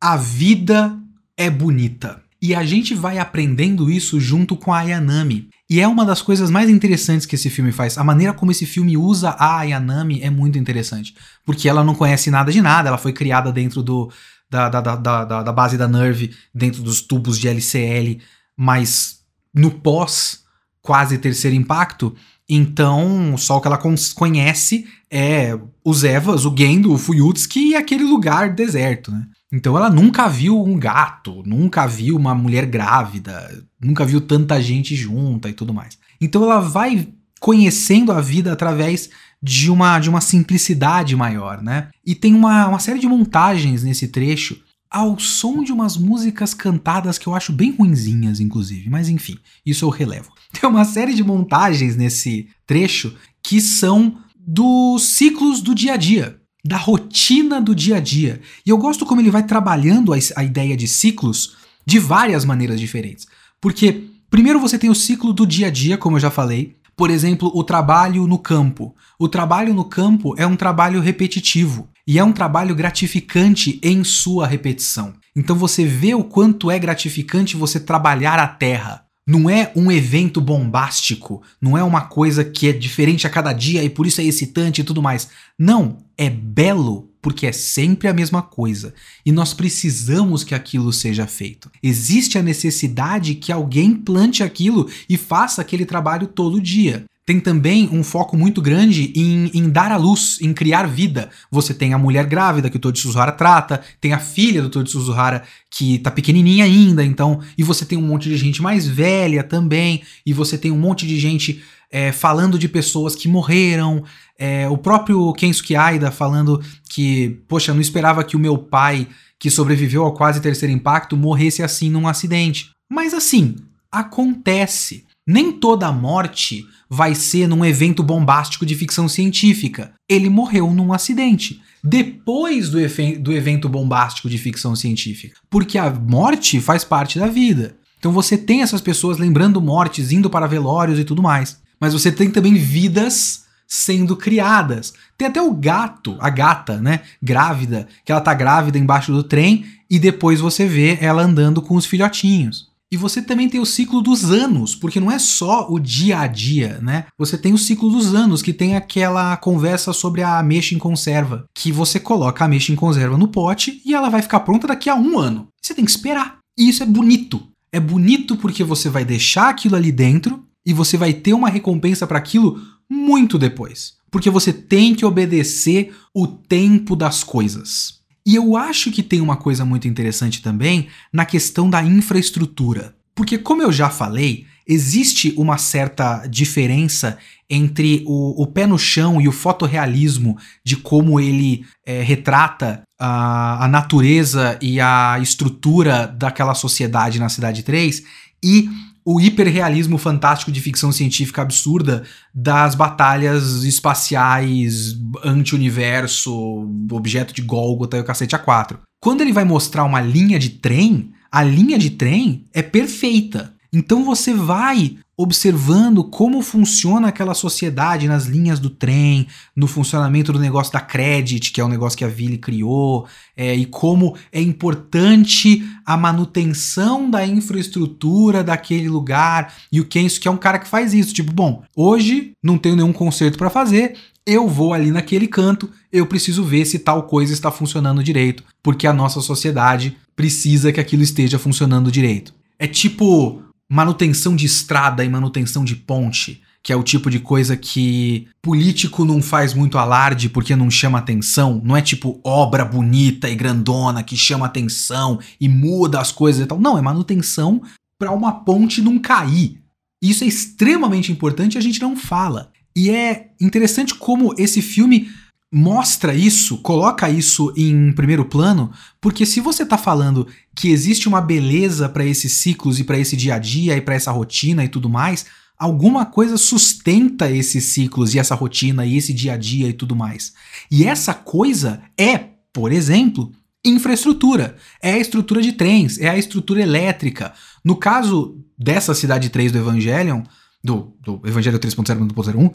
[0.00, 0.98] a vida
[1.36, 2.22] é bonita.
[2.40, 5.48] E a gente vai aprendendo isso junto com a Ayanami.
[5.68, 7.98] E é uma das coisas mais interessantes que esse filme faz.
[7.98, 11.14] A maneira como esse filme usa a Ayanami é muito interessante.
[11.44, 14.10] Porque ela não conhece nada de nada, ela foi criada dentro do,
[14.48, 18.20] da, da, da, da, da base da Nerve, dentro dos tubos de LCL,
[18.56, 19.20] mas
[19.52, 20.44] no pós
[20.80, 22.14] quase terceiro impacto.
[22.48, 23.80] Então, só o que ela
[24.14, 29.26] conhece é os Evas, o Gendo, o Fuyutsuki e aquele lugar deserto, né?
[29.56, 34.94] Então ela nunca viu um gato, nunca viu uma mulher grávida, nunca viu tanta gente
[34.94, 35.96] junta e tudo mais.
[36.20, 37.08] Então ela vai
[37.40, 39.08] conhecendo a vida através
[39.42, 41.88] de uma, de uma simplicidade maior, né?
[42.04, 47.16] E tem uma, uma série de montagens nesse trecho ao som de umas músicas cantadas
[47.16, 50.32] que eu acho bem ruinzinhas, inclusive, mas enfim, isso eu relevo.
[50.52, 56.38] Tem uma série de montagens nesse trecho que são dos ciclos do dia a dia
[56.66, 58.40] da rotina do dia a dia.
[58.64, 62.80] E eu gosto como ele vai trabalhando a, a ideia de ciclos de várias maneiras
[62.80, 63.26] diferentes.
[63.60, 66.76] Porque, primeiro, você tem o ciclo do dia a dia, como eu já falei.
[66.96, 68.94] Por exemplo, o trabalho no campo.
[69.18, 74.46] O trabalho no campo é um trabalho repetitivo e é um trabalho gratificante em sua
[74.46, 75.14] repetição.
[75.34, 80.40] Então você vê o quanto é gratificante você trabalhar a terra, Não é um evento
[80.40, 84.24] bombástico, não é uma coisa que é diferente a cada dia e por isso é
[84.24, 85.28] excitante e tudo mais.
[85.58, 91.26] Não, é belo porque é sempre a mesma coisa e nós precisamos que aquilo seja
[91.26, 91.68] feito.
[91.82, 97.88] Existe a necessidade que alguém plante aquilo e faça aquele trabalho todo dia tem também
[97.90, 101.28] um foco muito grande em, em, dar à luz, em criar vida.
[101.50, 104.92] Você tem a mulher grávida que o Toji Suzuhara trata, tem a filha do Toji
[104.92, 109.42] Suzuhara que tá pequenininha ainda, então, e você tem um monte de gente mais velha
[109.42, 114.04] também, e você tem um monte de gente é, falando de pessoas que morreram,
[114.38, 119.50] é, o próprio Kensuke Aida falando que, poxa, não esperava que o meu pai, que
[119.50, 122.70] sobreviveu ao quase terceiro impacto, morresse assim num acidente.
[122.88, 123.56] Mas assim,
[123.90, 125.05] acontece.
[125.26, 129.92] Nem toda morte vai ser num evento bombástico de ficção científica.
[130.08, 131.60] Ele morreu num acidente.
[131.82, 132.78] Depois do,
[133.20, 135.36] do evento bombástico de ficção científica.
[135.50, 137.76] Porque a morte faz parte da vida.
[137.98, 141.60] Então você tem essas pessoas lembrando mortes, indo para velórios e tudo mais.
[141.80, 144.94] Mas você tem também vidas sendo criadas.
[145.18, 147.00] Tem até o gato, a gata, né?
[147.20, 151.74] Grávida, que ela tá grávida embaixo do trem e depois você vê ela andando com
[151.74, 152.65] os filhotinhos.
[152.90, 156.26] E você também tem o ciclo dos anos, porque não é só o dia a
[156.26, 157.06] dia, né?
[157.18, 161.44] Você tem o ciclo dos anos, que tem aquela conversa sobre a ameixa em conserva,
[161.54, 164.88] que você coloca a ameixa em conserva no pote e ela vai ficar pronta daqui
[164.88, 165.48] a um ano.
[165.60, 166.38] Você tem que esperar.
[166.56, 167.42] E isso é bonito.
[167.72, 172.06] É bonito porque você vai deixar aquilo ali dentro e você vai ter uma recompensa
[172.06, 173.94] para aquilo muito depois.
[174.10, 177.95] Porque você tem que obedecer o tempo das coisas.
[178.26, 182.92] E eu acho que tem uma coisa muito interessante também na questão da infraestrutura.
[183.14, 187.16] Porque, como eu já falei, existe uma certa diferença
[187.48, 193.64] entre o, o pé no chão e o fotorrealismo de como ele é, retrata a,
[193.64, 198.02] a natureza e a estrutura daquela sociedade na Cidade 3
[198.42, 198.68] e
[199.08, 202.02] o hiperrealismo fantástico de ficção científica absurda
[202.34, 208.78] das batalhas espaciais anti-universo, objeto de Golgotha e o cacete A4.
[209.00, 213.54] Quando ele vai mostrar uma linha de trem, a linha de trem é perfeita.
[213.72, 220.38] Então você vai observando como funciona aquela sociedade nas linhas do trem, no funcionamento do
[220.38, 224.40] negócio da Credit, que é um negócio que a Ville criou, é, e como é
[224.42, 229.54] importante a manutenção da infraestrutura daquele lugar.
[229.72, 232.76] E o Kenzo, que é um cara que faz isso, tipo, bom, hoje não tenho
[232.76, 233.96] nenhum concerto para fazer,
[234.26, 238.86] eu vou ali naquele canto, eu preciso ver se tal coisa está funcionando direito, porque
[238.86, 242.34] a nossa sociedade precisa que aquilo esteja funcionando direito.
[242.58, 247.56] É tipo manutenção de estrada e manutenção de ponte, que é o tipo de coisa
[247.56, 253.28] que político não faz muito alarde porque não chama atenção, não é tipo obra bonita
[253.28, 256.58] e grandona que chama atenção e muda as coisas e tal.
[256.58, 257.62] Não, é manutenção
[257.98, 259.62] para uma ponte não cair.
[260.02, 262.52] Isso é extremamente importante e a gente não fala.
[262.74, 265.08] E é interessante como esse filme
[265.52, 271.20] mostra isso, coloca isso em primeiro plano, porque se você está falando que existe uma
[271.20, 274.68] beleza para esses ciclos e para esse dia a dia e para essa rotina e
[274.68, 275.26] tudo mais,
[275.56, 279.94] alguma coisa sustenta esses ciclos e essa rotina e esse dia a dia e tudo
[279.94, 280.34] mais.
[280.70, 282.18] E essa coisa é,
[282.52, 283.32] por exemplo,
[283.64, 284.56] infraestrutura.
[284.82, 287.32] É a estrutura de trens, é a estrutura elétrica.
[287.64, 290.22] No caso dessa cidade 3 do Evangelion,
[290.62, 292.52] do, do Evangelho 3.0 2.01,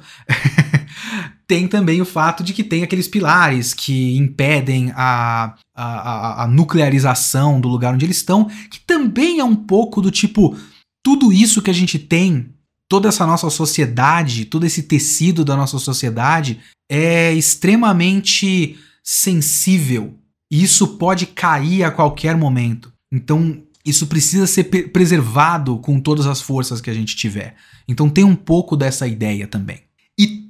[1.52, 7.60] tem também o fato de que tem aqueles pilares que impedem a, a, a, nuclearização
[7.60, 10.58] do lugar onde eles estão, que também é um pouco do tipo,
[11.04, 12.54] tudo isso que a gente tem,
[12.90, 20.18] toda essa nossa sociedade, todo esse tecido da nossa sociedade é extremamente sensível.
[20.50, 22.94] E isso pode cair a qualquer momento.
[23.12, 27.58] Então, isso precisa ser preservado com todas as forças que a gente tiver.
[27.90, 29.82] Então tem um pouco dessa ideia também.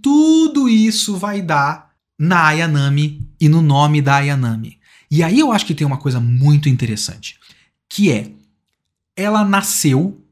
[0.02, 4.80] Tudo isso vai dar na Ayanami e no nome da Ayanami.
[5.10, 7.38] E aí eu acho que tem uma coisa muito interessante,
[7.90, 8.32] que é
[9.16, 10.24] ela nasceu,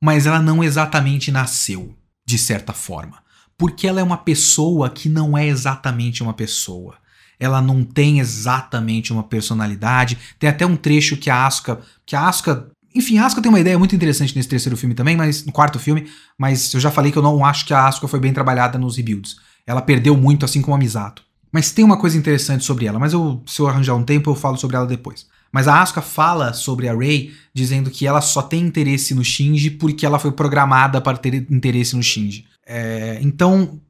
[0.00, 3.18] mas ela não exatamente nasceu, de certa forma.
[3.56, 6.96] Porque ela é uma pessoa que não é exatamente uma pessoa.
[7.40, 10.18] Ela não tem exatamente uma personalidade.
[10.38, 13.78] Tem até um trecho que a Asuka, que a Asuka enfim, a tem uma ideia
[13.78, 17.16] muito interessante nesse terceiro filme também, mas no quarto filme, mas eu já falei que
[17.16, 19.36] eu não acho que a Asuka foi bem trabalhada nos rebuilds.
[19.64, 21.22] Ela perdeu muito, assim como a Misato.
[21.52, 24.34] Mas tem uma coisa interessante sobre ela, mas eu, se eu arranjar um tempo eu
[24.34, 25.26] falo sobre ela depois.
[25.52, 29.70] Mas a Asuka fala sobre a Rei, dizendo que ela só tem interesse no Shinji
[29.70, 32.46] porque ela foi programada para ter interesse no Shinji.
[32.66, 33.80] É, então,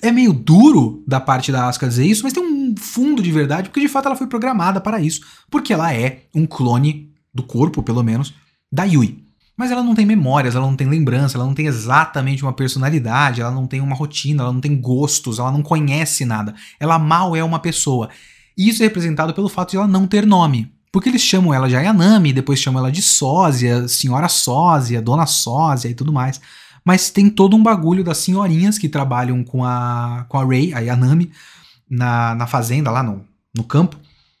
[0.00, 3.68] é meio duro da parte da Asuka dizer isso, mas tem um fundo de verdade,
[3.68, 7.82] porque de fato ela foi programada para isso, porque ela é um clone do corpo,
[7.82, 8.32] pelo menos,
[8.74, 9.22] da Yui.
[9.56, 13.40] Mas ela não tem memórias, ela não tem lembrança, ela não tem exatamente uma personalidade,
[13.40, 16.54] ela não tem uma rotina, ela não tem gostos, ela não conhece nada.
[16.80, 18.10] Ela mal é uma pessoa.
[18.58, 20.72] E isso é representado pelo fato de ela não ter nome.
[20.90, 25.88] Porque eles chamam ela de Ayanami, depois chamam ela de Sósia, Senhora Sósia, Dona Sósia
[25.88, 26.40] e tudo mais.
[26.84, 30.80] Mas tem todo um bagulho das senhorinhas que trabalham com a, com a Ray, a
[30.80, 31.30] Yanami,
[31.88, 33.96] na, na fazenda, lá no, no campo,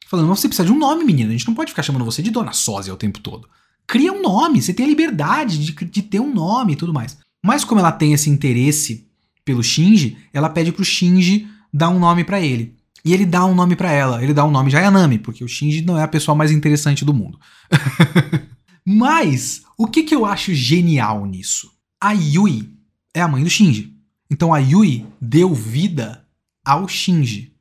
[0.08, 1.28] falando: você precisa de um nome, menina.
[1.30, 3.48] A gente não pode ficar chamando você de Dona Sósia o tempo todo.
[3.86, 7.16] Cria um nome, você tem a liberdade de, de ter um nome e tudo mais.
[7.44, 9.06] Mas como ela tem esse interesse
[9.44, 12.74] pelo Shinji, ela pede pro Shinji dar um nome para ele.
[13.04, 15.48] E ele dá um nome para ela, ele dá um nome de Ayanami, porque o
[15.48, 17.38] Shinji não é a pessoa mais interessante do mundo.
[18.86, 21.70] Mas, o que, que eu acho genial nisso?
[22.00, 22.70] A Yui
[23.12, 23.94] é a mãe do Shinji.
[24.30, 26.24] Então a Yui deu vida
[26.64, 27.52] ao Shinji.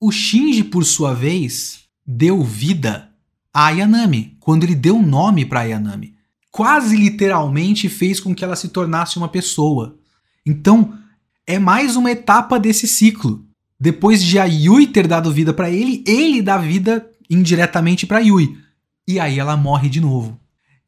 [0.00, 3.07] O Shinji, por sua vez, deu vida
[3.58, 6.14] a Ayanami, quando ele deu nome para Ayanami.
[6.48, 9.98] Quase literalmente fez com que ela se tornasse uma pessoa.
[10.46, 10.96] Então,
[11.44, 13.44] é mais uma etapa desse ciclo.
[13.80, 18.56] Depois de a Yui ter dado vida para ele, ele dá vida indiretamente para Yui.
[19.08, 20.38] E aí ela morre de novo.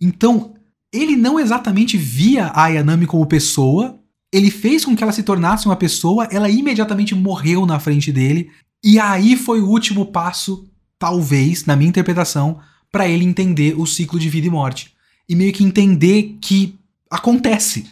[0.00, 0.54] Então,
[0.92, 3.98] ele não exatamente via a Ayanami como pessoa,
[4.32, 8.48] ele fez com que ela se tornasse uma pessoa, ela imediatamente morreu na frente dele,
[8.80, 10.70] e aí foi o último passo,
[11.00, 12.60] talvez, na minha interpretação,
[12.92, 14.92] para ele entender o ciclo de vida e morte.
[15.26, 16.78] E meio que entender que
[17.10, 17.86] acontece.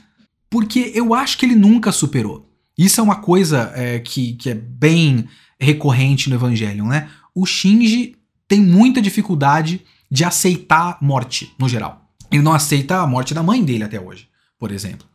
[0.51, 2.47] Porque eu acho que ele nunca superou.
[2.77, 5.27] Isso é uma coisa é, que, que é bem
[5.59, 7.09] recorrente no Evangelion, né?
[7.35, 8.15] O Shinji
[8.47, 9.81] tem muita dificuldade
[10.11, 12.13] de aceitar morte, no geral.
[12.31, 14.29] Ele não aceita a morte da mãe dele até hoje,
[14.59, 15.07] por exemplo.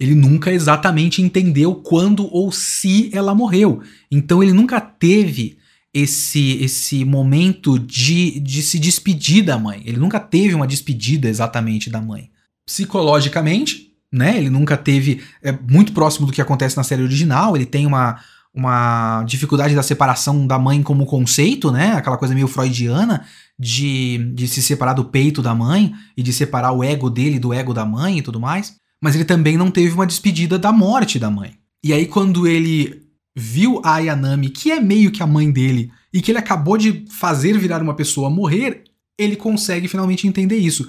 [0.00, 3.82] Ele nunca exatamente entendeu quando ou se ela morreu.
[4.10, 5.58] Então ele nunca teve
[5.94, 9.82] esse esse momento de, de se despedir da mãe.
[9.84, 12.30] Ele nunca teve uma despedida exatamente da mãe.
[12.66, 14.36] Psicologicamente, né?
[14.36, 15.22] Ele nunca teve.
[15.42, 17.56] É muito próximo do que acontece na série original.
[17.56, 18.20] Ele tem uma,
[18.54, 21.92] uma dificuldade da separação da mãe como conceito, né?
[21.92, 23.26] Aquela coisa meio freudiana
[23.58, 27.52] de, de se separar do peito da mãe e de separar o ego dele do
[27.52, 28.74] ego da mãe e tudo mais.
[29.02, 31.54] Mas ele também não teve uma despedida da morte da mãe.
[31.84, 33.01] E aí, quando ele
[33.34, 37.04] viu a Ayanami, que é meio que a mãe dele, e que ele acabou de
[37.18, 38.84] fazer virar uma pessoa morrer,
[39.18, 40.88] ele consegue finalmente entender isso.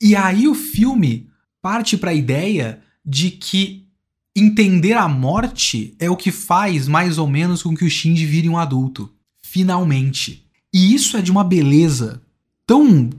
[0.00, 1.28] E aí o filme
[1.60, 3.86] parte para a ideia de que
[4.34, 8.48] entender a morte é o que faz mais ou menos com que o Shinji vire
[8.48, 9.12] um adulto.
[9.44, 10.46] Finalmente.
[10.72, 12.22] E isso é de uma beleza
[12.66, 13.10] tão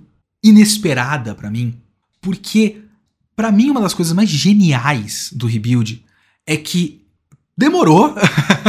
[0.44, 1.76] inesperada para mim,
[2.20, 2.82] porque
[3.36, 6.04] para mim uma das coisas mais geniais do rebuild
[6.46, 7.03] é que
[7.58, 8.14] demorou,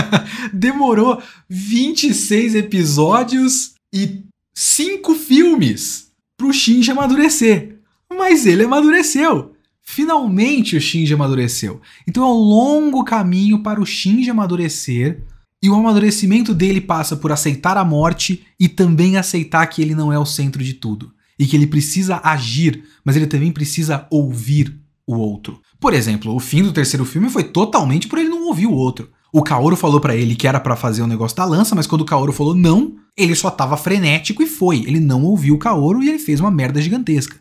[0.53, 4.23] demorou 26 episódios e
[4.55, 7.79] 5 filmes pro Shinji amadurecer.
[8.11, 9.55] Mas ele amadureceu.
[9.83, 11.81] Finalmente o Shinji amadureceu.
[12.07, 15.23] Então é um longo caminho para o Shinji amadurecer
[15.63, 20.13] e o amadurecimento dele passa por aceitar a morte e também aceitar que ele não
[20.13, 21.13] é o centro de tudo.
[21.39, 25.61] E que ele precisa agir, mas ele também precisa ouvir o outro.
[25.85, 29.11] Por exemplo, o fim do terceiro filme foi totalmente por ele não ouvir o outro.
[29.31, 32.01] O Kaoru falou para ele que era para fazer o negócio da lança, mas quando
[32.01, 34.79] o Kaoru falou não, ele só tava frenético e foi.
[34.79, 37.37] Ele não ouviu o Kaoru e ele fez uma merda gigantesca.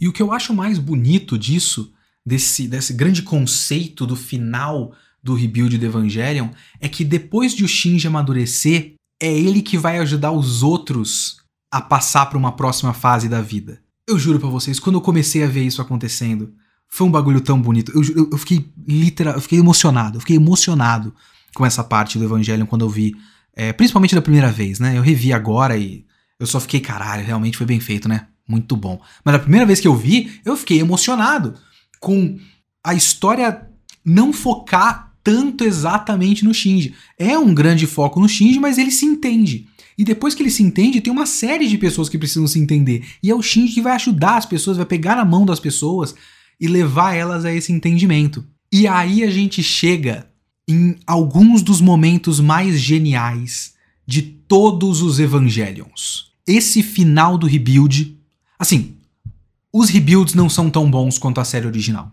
[0.00, 1.92] E o que eu acho mais bonito disso,
[2.24, 6.50] desse, desse grande conceito do final do rebuild do Evangelion
[6.80, 11.38] é que depois de o Shinji amadurecer, é ele que vai ajudar os outros
[11.68, 13.80] a passar para uma próxima fase da vida.
[14.08, 16.54] Eu juro para vocês, quando eu comecei a ver isso acontecendo,
[16.88, 17.92] foi um bagulho tão bonito.
[17.94, 21.14] Eu, eu, eu fiquei literal, eu fiquei emocionado, eu fiquei emocionado
[21.54, 23.14] com essa parte do Evangelion quando eu vi,
[23.54, 24.96] é, principalmente da primeira vez, né?
[24.96, 26.04] Eu revi agora e
[26.38, 28.26] eu só fiquei, caralho, realmente foi bem feito, né?
[28.46, 29.00] Muito bom.
[29.24, 31.54] Mas a primeira vez que eu vi, eu fiquei emocionado
[31.98, 32.38] com
[32.84, 33.68] a história
[34.04, 36.94] não focar tanto exatamente no Shinji.
[37.18, 39.66] É um grande foco no Shinji, mas ele se entende.
[39.98, 43.04] E depois que ele se entende, tem uma série de pessoas que precisam se entender.
[43.22, 46.14] E é o Shinji que vai ajudar as pessoas, vai pegar na mão das pessoas
[46.60, 48.44] e levar elas a esse entendimento.
[48.72, 50.28] E aí a gente chega
[50.68, 53.74] em alguns dos momentos mais geniais
[54.06, 56.32] de todos os Evangelions.
[56.46, 58.16] Esse final do rebuild.
[58.58, 58.96] Assim,
[59.72, 62.12] os rebuilds não são tão bons quanto a série original.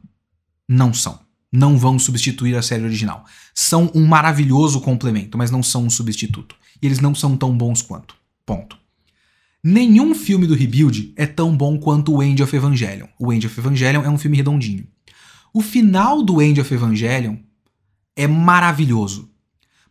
[0.67, 1.23] Não são
[1.53, 3.23] não vão substituir a série original.
[3.53, 6.55] São um maravilhoso complemento, mas não são um substituto.
[6.81, 8.15] E eles não são tão bons quanto.
[8.43, 8.75] Ponto.
[9.63, 13.07] Nenhum filme do Rebuild é tão bom quanto o End of Evangelion.
[13.17, 14.85] O End of Evangelion é um filme redondinho.
[15.53, 17.37] O final do End of Evangelion
[18.13, 19.31] é maravilhoso.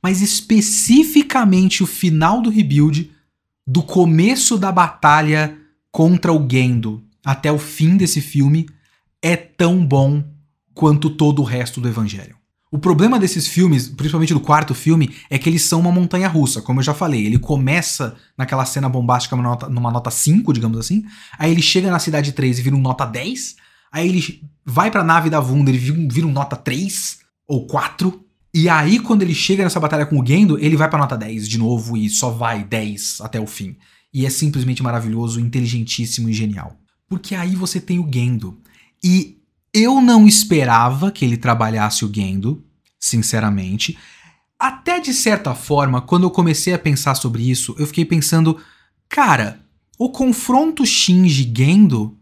[0.02, 3.10] Mas especificamente o final do Rebuild,
[3.66, 5.56] do começo da batalha
[5.90, 8.68] contra o Gendo até o fim desse filme,
[9.22, 10.22] é tão bom
[10.74, 12.36] quanto todo o resto do Evangelho.
[12.72, 16.62] O problema desses filmes, principalmente do quarto filme, é que eles são uma montanha russa,
[16.62, 17.26] como eu já falei.
[17.26, 21.04] Ele começa naquela cena bombástica numa nota, numa nota 5, digamos assim.
[21.38, 23.56] Aí ele chega na cidade 3 e vira um nota 10.
[23.92, 28.24] Aí ele vai pra nave da Wunda e vira, vira um nota 3 ou 4.
[28.54, 31.46] E aí, quando ele chega nessa batalha com o Gendo, ele vai pra nota 10
[31.46, 33.76] de novo e só vai 10 até o fim.
[34.14, 36.78] E é simplesmente maravilhoso, inteligentíssimo e genial.
[37.06, 38.58] Porque aí você tem o Gendo.
[39.04, 39.41] E
[39.72, 42.64] eu não esperava que ele trabalhasse o Gendo,
[42.98, 43.96] sinceramente.
[44.58, 48.58] Até de certa forma, quando eu comecei a pensar sobre isso, eu fiquei pensando,
[49.08, 49.60] cara,
[49.98, 52.16] o confronto Shinji-Gendo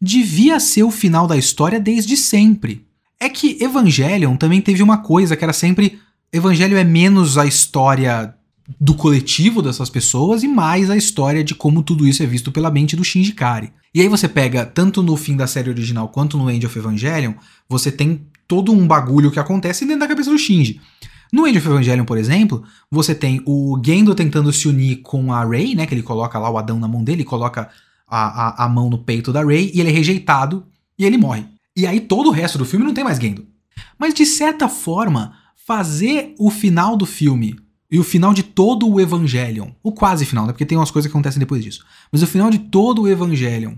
[0.00, 2.86] devia ser o final da história desde sempre.
[3.20, 5.98] É que Evangelion também teve uma coisa que era sempre
[6.34, 8.34] Evangelho é menos a história
[8.80, 12.72] do coletivo dessas pessoas e mais a história de como tudo isso é visto pela
[12.72, 13.72] mente do Shinji Kari.
[13.94, 17.34] E aí você pega, tanto no fim da série original quanto no End of Evangelion,
[17.68, 20.80] você tem todo um bagulho que acontece dentro da cabeça do Shinji.
[21.32, 25.44] No End of Evangelion, por exemplo, você tem o Gendo tentando se unir com a
[25.44, 25.86] Rei, né?
[25.86, 27.70] Que ele coloca lá o Adão na mão dele, coloca
[28.06, 30.66] a, a, a mão no peito da Rei, e ele é rejeitado
[30.98, 31.46] e ele morre.
[31.76, 33.46] E aí todo o resto do filme não tem mais Gendo.
[33.96, 37.56] Mas de certa forma, fazer o final do filme
[37.94, 40.52] e o final de todo o Evangelion, o quase final, né?
[40.52, 41.84] Porque tem umas coisas que acontecem depois disso.
[42.10, 43.74] Mas o final de todo o Evangelion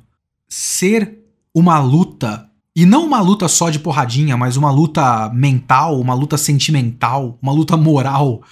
[0.48, 1.18] ser
[1.54, 6.38] uma luta, e não uma luta só de porradinha, mas uma luta mental, uma luta
[6.38, 8.42] sentimental, uma luta moral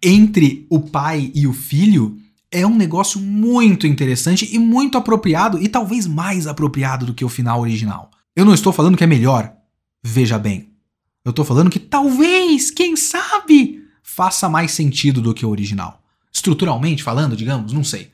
[0.00, 2.16] entre o pai e o filho,
[2.48, 7.28] é um negócio muito interessante e muito apropriado, e talvez mais apropriado do que o
[7.28, 8.12] final original.
[8.36, 9.52] Eu não estou falando que é melhor,
[10.04, 10.70] veja bem.
[11.24, 13.79] Eu estou falando que talvez, quem sabe,
[14.20, 16.02] faça mais sentido do que o original.
[16.30, 18.12] Estruturalmente falando, digamos, não sei.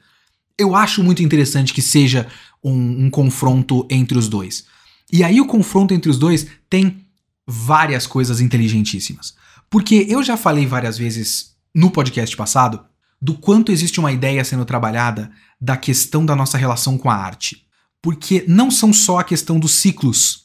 [0.56, 2.28] Eu acho muito interessante que seja
[2.62, 4.66] um, um confronto entre os dois.
[5.12, 7.04] E aí o confronto entre os dois tem
[7.44, 9.34] várias coisas inteligentíssimas.
[9.68, 12.84] Porque eu já falei várias vezes no podcast passado
[13.20, 17.66] do quanto existe uma ideia sendo trabalhada da questão da nossa relação com a arte.
[18.00, 20.44] Porque não são só a questão dos ciclos,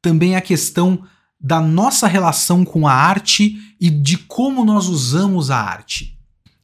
[0.00, 1.02] também a questão
[1.42, 6.16] da nossa relação com a arte e de como nós usamos a arte.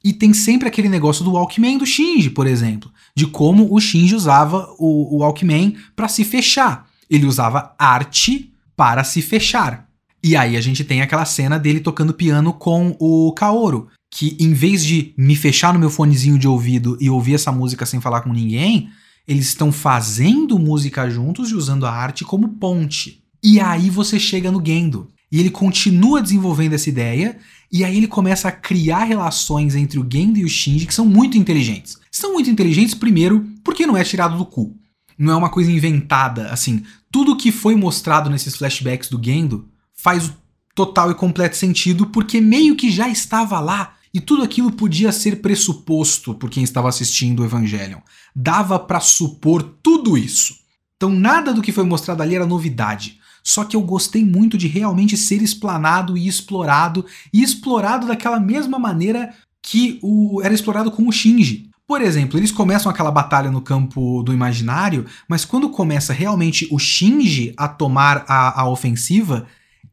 [0.05, 4.15] E tem sempre aquele negócio do Walkman do Shinji, por exemplo, de como o Shinji
[4.15, 6.87] usava o, o Walkman para se fechar.
[7.11, 9.89] Ele usava arte para se fechar.
[10.23, 14.53] E aí a gente tem aquela cena dele tocando piano com o Kaoru, que em
[14.53, 18.21] vez de me fechar no meu fonezinho de ouvido e ouvir essa música sem falar
[18.21, 18.89] com ninguém,
[19.27, 23.18] eles estão fazendo música juntos e usando a arte como ponte.
[23.43, 25.09] E aí você chega no Gendo.
[25.31, 27.39] E ele continua desenvolvendo essa ideia,
[27.71, 31.05] e aí ele começa a criar relações entre o Gendo e o Shinji que são
[31.05, 31.99] muito inteligentes.
[32.11, 34.75] São muito inteligentes, primeiro, porque não é tirado do cu.
[35.19, 36.83] Não é uma coisa inventada, assim.
[37.11, 40.33] Tudo que foi mostrado nesses flashbacks do Gendo faz
[40.75, 45.41] total e completo sentido, porque meio que já estava lá, e tudo aquilo podia ser
[45.43, 47.99] pressuposto por quem estava assistindo o Evangelion.
[48.35, 50.57] Dava para supor tudo isso.
[50.97, 53.18] Então nada do que foi mostrado ali era novidade.
[53.49, 58.79] Só que eu gostei muito de realmente ser explanado e explorado, e explorado daquela mesma
[58.79, 61.71] maneira que o era explorado com o Shinji.
[61.87, 66.79] Por exemplo, eles começam aquela batalha no campo do imaginário, mas quando começa realmente o
[66.79, 69.47] Shinji a tomar a, a ofensiva,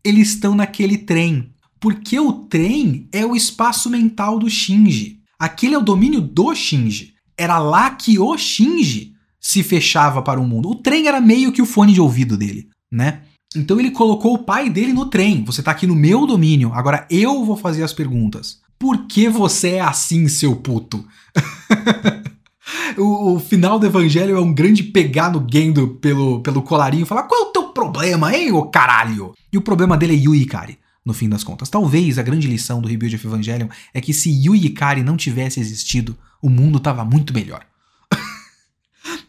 [0.03, 1.49] eles estão naquele trem.
[1.79, 5.21] Porque o trem é o espaço mental do Shinji.
[5.39, 7.13] Aquele é o domínio do Shinji.
[7.37, 10.69] Era lá que o Shinji se fechava para o mundo.
[10.71, 13.21] O trem era meio que o fone de ouvido dele, né?
[13.55, 15.43] Então ele colocou o pai dele no trem.
[15.45, 18.59] Você tá aqui no meu domínio, agora eu vou fazer as perguntas.
[18.77, 21.05] Por que você é assim, seu puto?
[22.97, 27.07] o, o, final do evangelho é um grande pegar no Gendo pelo, pelo colarinho e
[27.07, 29.33] falar: qual é o teu problema, hein, ô caralho?
[29.51, 31.69] E o problema dele é Yui Ikari, no fim das contas.
[31.69, 35.59] Talvez a grande lição do Rebuild of Evangelion é que se Yui Ikari não tivesse
[35.59, 37.65] existido, o mundo tava muito melhor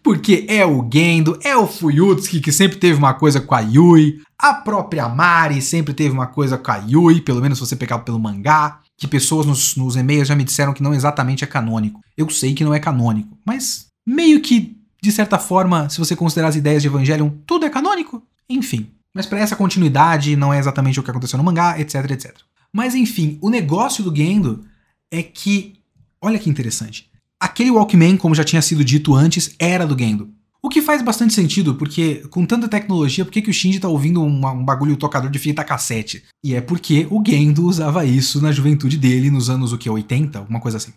[0.03, 4.20] porque é o Gendo, é o Fuyutsuki que sempre teve uma coisa com a Yui,
[4.39, 7.99] a própria Mari sempre teve uma coisa com a Yui, pelo menos se você pegar
[8.01, 12.01] pelo mangá, que pessoas nos, nos e-mails já me disseram que não exatamente é canônico.
[12.16, 16.49] Eu sei que não é canônico, mas meio que, de certa forma, se você considerar
[16.49, 18.22] as ideias de Evangelion, tudo é canônico.
[18.49, 18.91] Enfim.
[19.14, 22.37] Mas para essa continuidade, não é exatamente o que aconteceu no mangá, etc, etc.
[22.72, 24.64] Mas enfim, o negócio do Gendo
[25.11, 25.74] é que,
[26.20, 27.11] olha que interessante.
[27.39, 30.30] Aquele Walkman, como já tinha sido dito antes, era do Gendo.
[30.62, 33.89] O que faz bastante sentido, porque com tanta tecnologia, por que, que o Shinji tá
[33.89, 36.24] ouvindo um, bagulho tocador de fita cassete?
[36.43, 40.39] E é porque o Gendo usava isso na juventude dele, nos anos o que, 80?
[40.39, 40.93] Alguma coisa assim.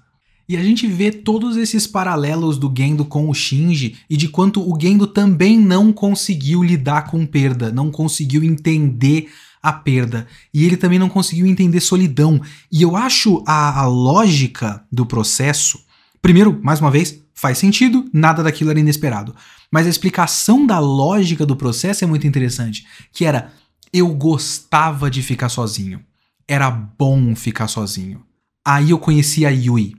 [0.47, 4.67] E a gente vê todos esses paralelos do Gendo com o Shinji e de quanto
[4.67, 9.29] o Gendo também não conseguiu lidar com perda, não conseguiu entender
[9.61, 10.25] a perda.
[10.51, 12.41] E ele também não conseguiu entender solidão.
[12.71, 15.79] E eu acho a, a lógica do processo.
[16.21, 19.35] Primeiro, mais uma vez, faz sentido, nada daquilo era inesperado.
[19.71, 22.85] Mas a explicação da lógica do processo é muito interessante.
[23.11, 23.53] Que era,
[23.93, 26.03] eu gostava de ficar sozinho.
[26.47, 28.23] Era bom ficar sozinho.
[28.65, 29.95] Aí eu conheci a Yui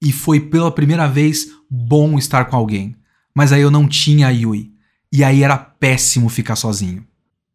[0.00, 2.94] e foi pela primeira vez bom estar com alguém.
[3.34, 4.72] Mas aí eu não tinha a Yui.
[5.12, 7.06] E aí era péssimo ficar sozinho.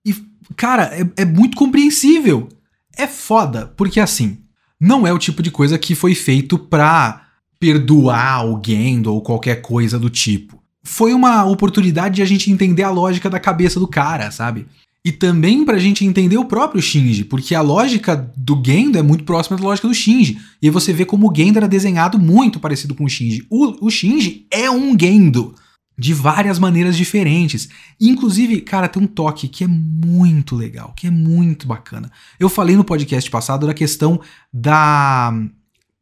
[0.06, 0.14] E,
[0.56, 2.50] cara, é, é muito compreensível.
[2.96, 4.40] É foda, porque assim,
[4.80, 7.23] não é o tipo de coisa que foi feito pra
[7.64, 10.62] perdoar alguém ou qualquer coisa do tipo.
[10.84, 14.68] Foi uma oportunidade de a gente entender a lógica da cabeça do cara, sabe?
[15.06, 19.24] E também pra gente entender o próprio Shinji, porque a lógica do Gendo é muito
[19.24, 20.42] próxima da lógica do Shinji.
[20.62, 23.46] E você vê como o Gendo era desenhado muito parecido com o Shinji.
[23.50, 25.56] O, o Shinji é um Gendo
[25.98, 27.70] de várias maneiras diferentes.
[27.98, 32.12] Inclusive, cara, tem um toque que é muito legal, que é muito bacana.
[32.38, 34.20] Eu falei no podcast passado da questão
[34.52, 35.34] da,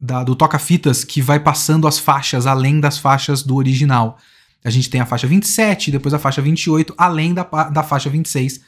[0.01, 4.17] da do toca-fitas que vai passando as faixas além das faixas do original.
[4.63, 8.61] A gente tem a faixa 27, depois a faixa 28, além da, da faixa 26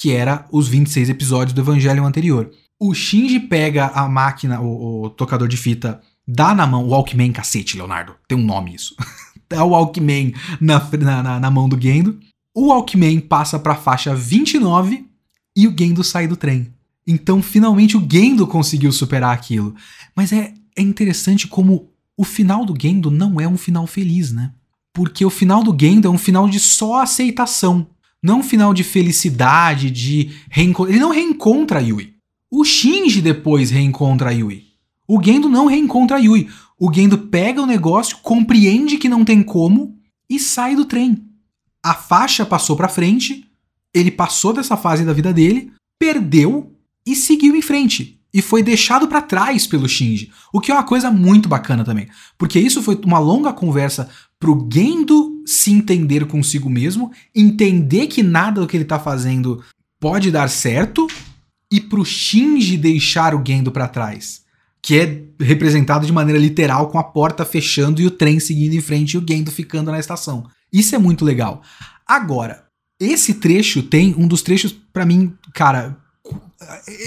[0.00, 2.50] que era os 26 episódios do Evangelho anterior.
[2.80, 7.30] O Shinji pega a máquina, o, o tocador de fita, dá na mão, o Walkman,
[7.32, 8.96] cacete, Leonardo, tem um nome isso.
[9.46, 10.80] dá o Walkman na,
[11.22, 12.18] na, na mão do Gendo.
[12.54, 15.06] O Walkman passa para a faixa 29
[15.54, 16.72] e o Gendo sai do trem.
[17.06, 19.74] Então, finalmente, o Gendo conseguiu superar aquilo.
[20.16, 24.52] Mas é, é interessante como o final do Gendo não é um final feliz, né?
[24.92, 27.86] Porque o final do Gendo é um final de só aceitação.
[28.22, 30.92] Não um final de felicidade, de reencontro.
[30.92, 32.14] Ele não reencontra a Yui.
[32.50, 34.64] O Shinji depois reencontra a Yui.
[35.06, 36.48] O Gendo não reencontra a Yui.
[36.78, 39.96] O Gendo pega o negócio, compreende que não tem como
[40.28, 41.24] e sai do trem.
[41.82, 43.46] A faixa passou para frente,
[43.94, 46.74] ele passou dessa fase da vida dele, perdeu
[47.06, 48.19] e seguiu em frente.
[48.32, 50.30] E foi deixado para trás pelo Shinji.
[50.52, 52.08] O que é uma coisa muito bacana também.
[52.38, 54.08] Porque isso foi uma longa conversa
[54.38, 59.62] pro Gendo se entender consigo mesmo, entender que nada do que ele tá fazendo
[60.00, 61.06] pode dar certo,
[61.70, 64.42] e pro Shinji deixar o Gendo para trás.
[64.82, 68.80] Que é representado de maneira literal com a porta fechando e o trem seguindo em
[68.80, 70.48] frente e o Gendo ficando na estação.
[70.72, 71.62] Isso é muito legal.
[72.06, 72.64] Agora,
[72.98, 75.96] esse trecho tem um dos trechos, para mim, cara,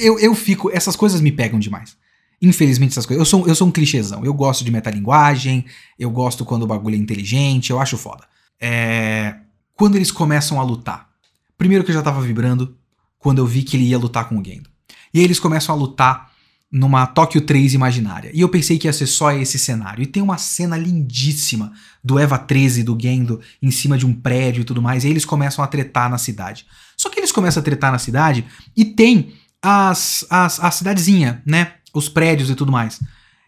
[0.01, 0.70] eu, eu fico.
[0.72, 1.95] Essas coisas me pegam demais.
[2.41, 3.22] Infelizmente, essas coisas.
[3.22, 4.24] Eu sou, eu sou um clichêzão.
[4.26, 5.66] Eu gosto de metalinguagem,
[5.97, 8.24] eu gosto quando o bagulho é inteligente, eu acho foda.
[8.60, 9.36] É...
[9.76, 11.10] Quando eles começam a lutar.
[11.58, 12.76] Primeiro que eu já tava vibrando
[13.18, 14.70] quando eu vi que ele ia lutar com o Gendo.
[15.14, 16.34] E aí eles começam a lutar
[16.70, 18.32] numa Tóquio 3 imaginária.
[18.34, 20.01] E eu pensei que ia ser só esse cenário.
[20.01, 21.72] E tem uma cena lindíssima
[22.04, 25.04] do Eva 13, do Gendo, em cima de um prédio e tudo mais.
[25.04, 26.66] E aí eles começam a tretar na cidade.
[26.97, 28.43] Só que eles começam a tretar na cidade
[28.76, 29.34] e tem
[29.64, 31.76] as, as, a cidadezinha, né?
[31.93, 32.99] os prédios e tudo mais.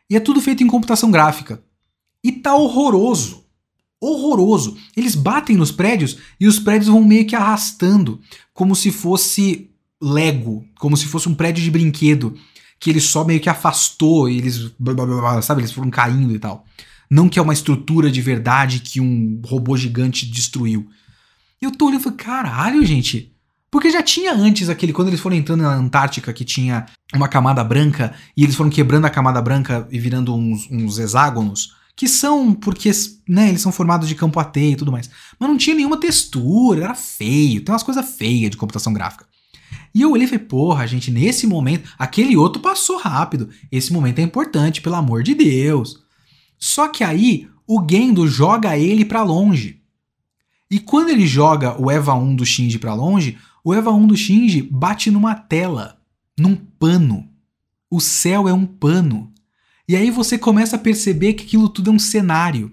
[0.10, 1.62] E é tudo feito em computação gráfica.
[2.24, 3.44] E tá horroroso.
[4.00, 4.78] Horroroso.
[4.96, 8.22] Eles batem nos prédios e os prédios vão meio que arrastando,
[8.54, 12.38] como se fosse Lego, como se fosse um prédio de brinquedo,
[12.80, 14.72] que ele só meio que afastou, e eles,
[15.42, 16.66] sabe, eles foram caindo e tal.
[17.10, 20.88] Não que é uma estrutura de verdade que um robô gigante destruiu.
[21.62, 23.35] E eu tô olhando e falei, caralho, gente,
[23.76, 27.62] porque já tinha antes aquele, quando eles foram entrando na Antártica, que tinha uma camada
[27.62, 32.54] branca, e eles foram quebrando a camada branca e virando uns, uns hexágonos, que são
[32.54, 32.90] porque,
[33.28, 35.10] né, eles são formados de campo AT e tudo mais.
[35.38, 39.26] Mas não tinha nenhuma textura, era feio, tem umas coisas feias de computação gráfica.
[39.94, 43.50] E eu olhei e falei, porra, gente, nesse momento, aquele outro passou rápido.
[43.70, 46.00] Esse momento é importante, pelo amor de Deus.
[46.58, 49.82] Só que aí, o Gendo joga ele para longe.
[50.72, 54.16] E quando ele joga o EVA 1 do Shinji para longe, o EVA 1 do
[54.16, 55.98] Shinji bate numa tela,
[56.38, 57.28] num pano.
[57.90, 59.34] O céu é um pano.
[59.90, 62.72] E aí você começa a perceber que aquilo tudo é um cenário.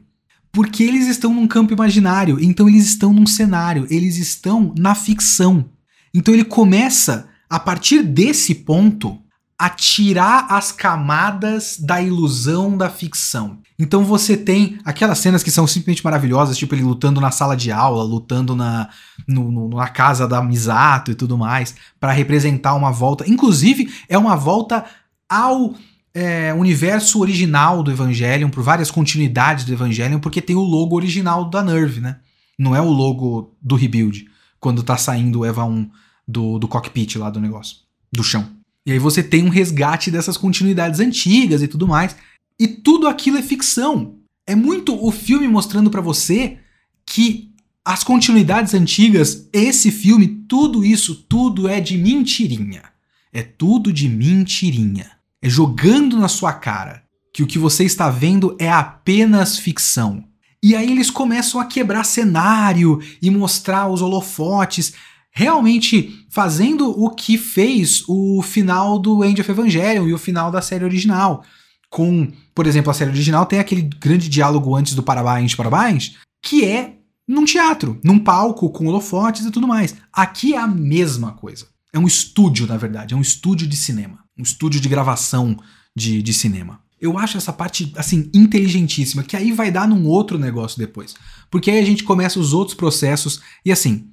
[0.53, 5.64] Porque eles estão num campo imaginário, então eles estão num cenário, eles estão na ficção.
[6.12, 9.18] Então ele começa, a partir desse ponto,
[9.62, 13.60] a tirar as camadas da ilusão da ficção.
[13.78, 17.70] Então você tem aquelas cenas que são simplesmente maravilhosas, tipo ele lutando na sala de
[17.70, 18.88] aula, lutando na,
[19.24, 23.24] no, no, na casa da Misato e tudo mais, para representar uma volta.
[23.30, 24.84] Inclusive, é uma volta
[25.28, 25.76] ao
[26.12, 31.48] é, universo original do Evangelion, por várias continuidades do Evangelion, porque tem o logo original
[31.48, 32.16] da Nerve, né?
[32.58, 34.26] Não é o logo do Rebuild,
[34.58, 35.88] quando tá saindo o EVA 1
[36.26, 37.76] do, do cockpit lá do negócio,
[38.12, 38.60] do chão.
[38.85, 42.16] E aí você tem um resgate dessas continuidades antigas e tudo mais.
[42.59, 44.16] E tudo aquilo é ficção.
[44.47, 46.59] É muito o filme mostrando para você
[47.07, 47.53] que
[47.85, 52.85] as continuidades antigas, esse filme, tudo isso, tudo é de mentirinha.
[53.33, 55.11] É tudo de mentirinha.
[55.41, 57.03] É jogando na sua cara
[57.33, 60.24] que o que você está vendo é apenas ficção.
[60.62, 64.93] E aí eles começam a quebrar cenário e mostrar os holofotes,
[65.33, 70.61] realmente fazendo o que fez o final do End of Evangelion e o final da
[70.61, 71.43] série original.
[71.91, 76.64] Com, por exemplo, a série original tem aquele grande diálogo antes do Parabéns, Parabéns, que
[76.64, 79.95] é num teatro, num palco com holofotes e tudo mais.
[80.12, 81.66] Aqui é a mesma coisa.
[81.93, 85.57] É um estúdio, na verdade, é um estúdio de cinema, um estúdio de gravação
[85.95, 86.80] de, de cinema.
[87.01, 91.14] Eu acho essa parte, assim, inteligentíssima, que aí vai dar num outro negócio depois.
[91.51, 94.09] Porque aí a gente começa os outros processos, e assim,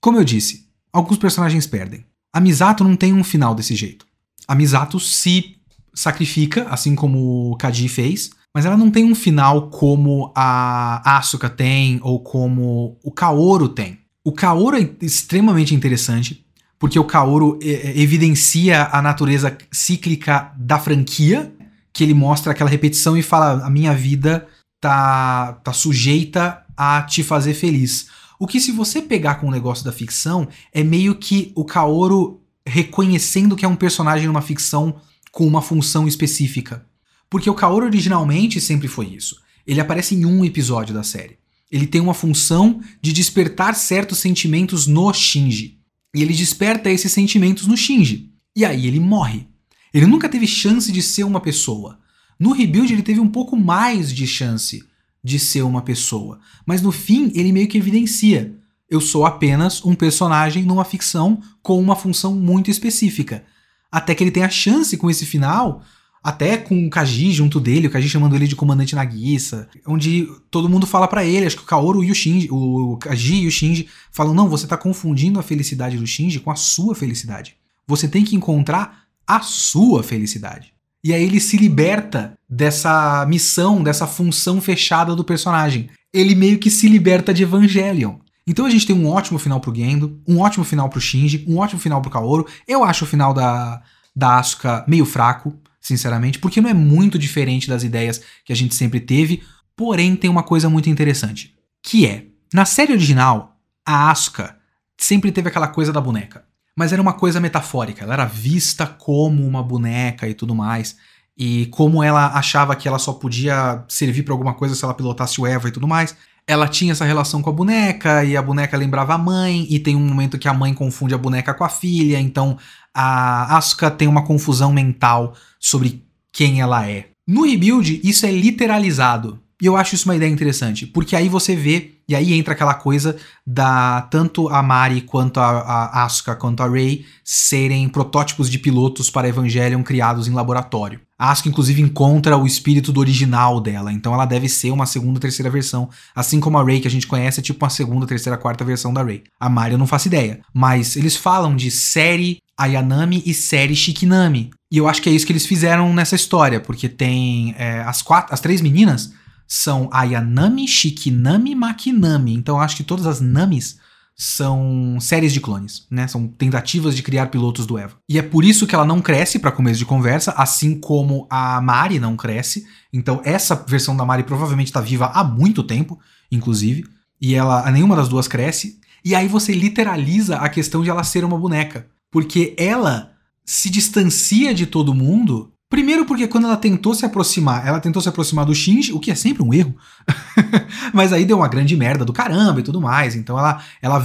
[0.00, 0.63] como eu disse,
[0.94, 2.04] alguns personagens perdem.
[2.32, 4.06] A Misato não tem um final desse jeito.
[4.46, 5.56] A Misato se
[5.92, 11.50] sacrifica, assim como o Kaji fez, mas ela não tem um final como a Asuka
[11.50, 13.98] tem ou como o Kaoru tem.
[14.24, 16.46] O Kaoru é extremamente interessante,
[16.78, 21.52] porque o Kaoru é, é, evidencia a natureza cíclica da franquia,
[21.92, 24.46] que ele mostra aquela repetição e fala: a minha vida
[24.80, 28.08] tá, tá sujeita a te fazer feliz.
[28.38, 32.40] O que, se você pegar com o negócio da ficção, é meio que o Kaoru
[32.66, 34.96] reconhecendo que é um personagem numa ficção
[35.30, 36.86] com uma função específica.
[37.28, 39.36] Porque o Kaoru originalmente sempre foi isso.
[39.66, 41.38] Ele aparece em um episódio da série.
[41.70, 45.78] Ele tem uma função de despertar certos sentimentos no Shinji.
[46.14, 48.30] E ele desperta esses sentimentos no Shinji.
[48.54, 49.48] E aí ele morre.
[49.92, 51.98] Ele nunca teve chance de ser uma pessoa.
[52.38, 54.84] No rebuild ele teve um pouco mais de chance
[55.24, 58.54] de ser uma pessoa, mas no fim ele meio que evidencia:
[58.90, 63.42] eu sou apenas um personagem numa ficção com uma função muito específica.
[63.90, 65.82] Até que ele tem a chance com esse final,
[66.22, 70.68] até com o Kaji junto dele, o Kaji chamando ele de comandante Nagisa, onde todo
[70.68, 73.50] mundo fala para ele, acho que o Kaoru e o Shinji, o Kaji e o
[73.50, 77.56] Shinji falam: "Não, você tá confundindo a felicidade do Shinji com a sua felicidade.
[77.86, 80.72] Você tem que encontrar a sua felicidade.
[81.02, 85.90] E aí ele se liberta dessa missão, dessa função fechada do personagem.
[86.12, 88.18] Ele meio que se liberta de Evangelion.
[88.46, 91.58] Então a gente tem um ótimo final pro Gendo, um ótimo final pro Shinji, um
[91.58, 92.46] ótimo final pro Kaoru.
[92.68, 93.82] Eu acho o final da,
[94.14, 98.74] da Asuka meio fraco, sinceramente, porque não é muito diferente das ideias que a gente
[98.74, 99.42] sempre teve,
[99.74, 104.56] porém tem uma coisa muito interessante, que é, na série original, a Asuka
[104.96, 106.44] sempre teve aquela coisa da boneca
[106.76, 108.02] mas era uma coisa metafórica.
[108.02, 110.96] Ela era vista como uma boneca e tudo mais.
[111.36, 115.40] E como ela achava que ela só podia servir para alguma coisa se ela pilotasse
[115.40, 116.16] o Eva e tudo mais,
[116.46, 119.66] ela tinha essa relação com a boneca e a boneca lembrava a mãe.
[119.68, 122.20] E tem um momento que a mãe confunde a boneca com a filha.
[122.20, 122.56] Então
[122.94, 127.08] a Asuka tem uma confusão mental sobre quem ela é.
[127.26, 129.40] No rebuild, isso é literalizado.
[129.60, 132.74] E eu acho isso uma ideia interessante, porque aí você vê, e aí entra aquela
[132.74, 133.16] coisa
[133.46, 139.10] da tanto a Mari quanto a, a Asuka quanto a Rey serem protótipos de pilotos
[139.10, 141.00] para Evangelion criados em laboratório.
[141.18, 145.48] Asuka, inclusive, encontra o espírito do original dela, então ela deve ser uma segunda, terceira
[145.48, 148.64] versão, assim como a Rey que a gente conhece é tipo uma segunda, terceira, quarta
[148.64, 149.22] versão da Rey.
[149.38, 154.50] A Mari eu não faço ideia, mas eles falam de série Ayanami e série Shikinami.
[154.70, 158.02] E eu acho que é isso que eles fizeram nessa história, porque tem é, as
[158.02, 159.12] quatro, as três meninas
[159.46, 162.34] são Ayanami, Shikinami, Makinami.
[162.34, 163.78] Então acho que todas as Namis
[164.16, 166.06] são séries de clones, né?
[166.06, 167.96] São tentativas de criar pilotos do Eva.
[168.08, 171.60] E é por isso que ela não cresce para começo de conversa, assim como a
[171.60, 172.64] Mari não cresce.
[172.92, 175.98] Então essa versão da Mari provavelmente está viva há muito tempo,
[176.30, 176.84] inclusive,
[177.20, 178.78] e ela nenhuma das duas cresce.
[179.04, 183.12] E aí você literaliza a questão de ela ser uma boneca, porque ela
[183.44, 188.08] se distancia de todo mundo Primeiro porque quando ela tentou se aproximar, ela tentou se
[188.08, 189.74] aproximar do Shinji, o que é sempre um erro.
[190.92, 193.14] Mas aí deu uma grande merda do caramba e tudo mais.
[193.14, 194.04] Então ela, ela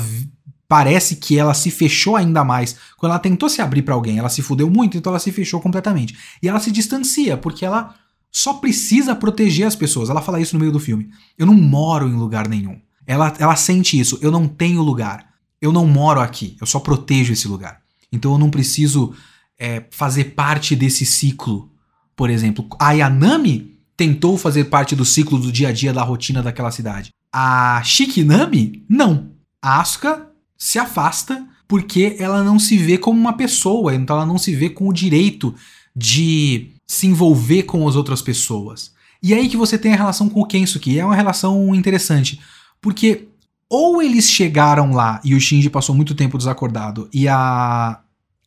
[0.68, 2.76] parece que ela se fechou ainda mais.
[2.98, 5.60] Quando ela tentou se abrir para alguém, ela se fudeu muito, então ela se fechou
[5.60, 6.18] completamente.
[6.42, 7.96] E ela se distancia, porque ela
[8.32, 10.10] só precisa proteger as pessoas.
[10.10, 11.10] Ela fala isso no meio do filme.
[11.38, 12.80] Eu não moro em lugar nenhum.
[13.08, 14.20] Ela, ela sente isso.
[14.22, 15.28] Eu não tenho lugar.
[15.60, 16.56] Eu não moro aqui.
[16.62, 17.82] Eu só protejo esse lugar.
[18.12, 19.14] Então eu não preciso
[19.58, 21.72] é, fazer parte desse ciclo.
[22.16, 23.69] Por exemplo, a Yanami
[24.00, 27.12] tentou fazer parte do ciclo do dia a dia da rotina daquela cidade.
[27.34, 29.32] A Shikinami, não.
[29.62, 30.26] A Asuka
[30.58, 34.70] se afasta porque ela não se vê como uma pessoa, então ela não se vê
[34.70, 35.54] com o direito
[35.94, 38.94] de se envolver com as outras pessoas.
[39.22, 42.40] E aí que você tem a relação com o Kensuke, é uma relação interessante,
[42.80, 43.28] porque
[43.70, 48.00] ou eles chegaram lá e o Shinji passou muito tempo desacordado e a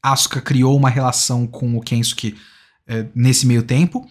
[0.02, 2.36] Asuka criou uma relação com o Kensuke
[2.86, 4.08] é, nesse meio tempo,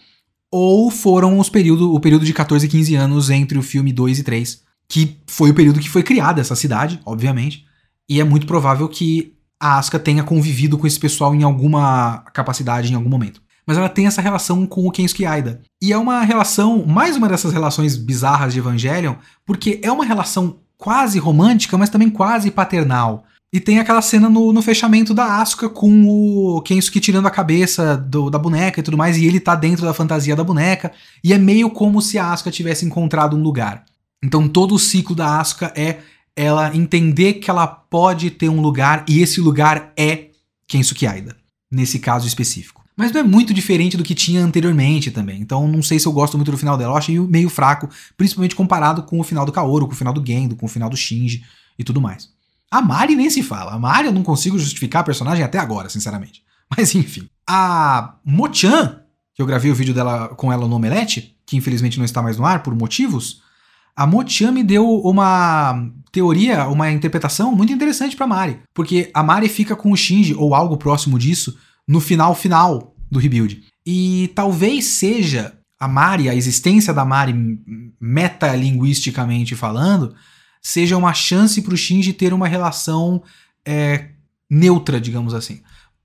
[0.52, 4.20] ou foram os período, o período de 14 e 15 anos entre o filme 2
[4.20, 7.66] e 3, que foi o período que foi criada essa cidade, obviamente,
[8.10, 12.92] e é muito provável que a Asuka tenha convivido com esse pessoal em alguma capacidade,
[12.92, 13.42] em algum momento.
[13.66, 15.62] Mas ela tem essa relação com o Kensuke Aida.
[15.82, 20.58] E é uma relação, mais uma dessas relações bizarras de Evangelion, porque é uma relação
[20.78, 23.24] quase romântica, mas também quase paternal.
[23.54, 27.98] E tem aquela cena no, no fechamento da Asuka com o Kensuke tirando a cabeça
[27.98, 31.34] do, da boneca e tudo mais, e ele tá dentro da fantasia da boneca, e
[31.34, 33.84] é meio como se a Asuka tivesse encontrado um lugar.
[34.24, 36.00] Então todo o ciclo da Asuka é
[36.34, 40.30] ela entender que ela pode ter um lugar, e esse lugar é
[40.66, 41.36] Kensuke Aida,
[41.70, 42.82] nesse caso específico.
[42.96, 45.42] Mas não é muito diferente do que tinha anteriormente também.
[45.42, 46.94] Então não sei se eu gosto muito do final dela.
[46.94, 50.26] Eu achei meio fraco, principalmente comparado com o final do Kaoru, com o final do
[50.26, 51.44] Gendo, com o final do Shinji
[51.80, 52.30] e tudo mais.
[52.72, 53.74] A Mari nem se fala.
[53.74, 56.42] A Mari eu não consigo justificar a personagem até agora, sinceramente.
[56.76, 57.30] Mas enfim.
[57.46, 59.02] A Mochan,
[59.36, 62.38] que eu gravei o vídeo dela com ela no Omelete, que infelizmente não está mais
[62.38, 63.42] no ar por motivos,
[63.94, 69.50] a Mochan me deu uma teoria, uma interpretação muito interessante para Mari, porque a Mari
[69.50, 73.64] fica com o Shinji ou algo próximo disso no final final do rebuild.
[73.86, 77.34] E talvez seja a Mari, a existência da Mari
[78.00, 80.16] metalinguisticamente falando,
[80.62, 83.24] seja uma chance para o Shinji ter uma relação
[83.66, 84.10] é,
[84.50, 85.62] neutra, digamos assim.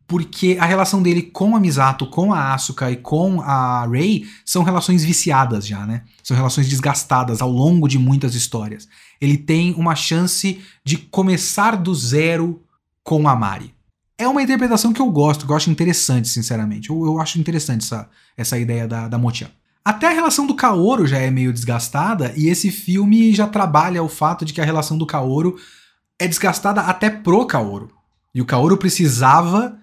[0.07, 4.63] Porque a relação dele com a Misato, com a Asuka e com a Rei são
[4.63, 6.05] relações viciadas já, né?
[6.23, 8.89] São relações desgastadas ao longo de muitas histórias.
[9.21, 12.63] Ele tem uma chance de começar do zero
[13.03, 13.77] com a Mari
[14.19, 16.91] é uma interpretação que eu gosto, que eu acho interessante, sinceramente.
[16.91, 19.51] Eu, eu acho interessante essa, essa ideia da, da Motian.
[19.87, 24.09] Até a relação do Kaoru já é meio desgastada, e esse filme já trabalha o
[24.09, 25.57] fato de que a relação do Kaoru
[26.19, 27.93] é desgastada até pro Kaoru.
[28.35, 29.79] E o Kaoru precisava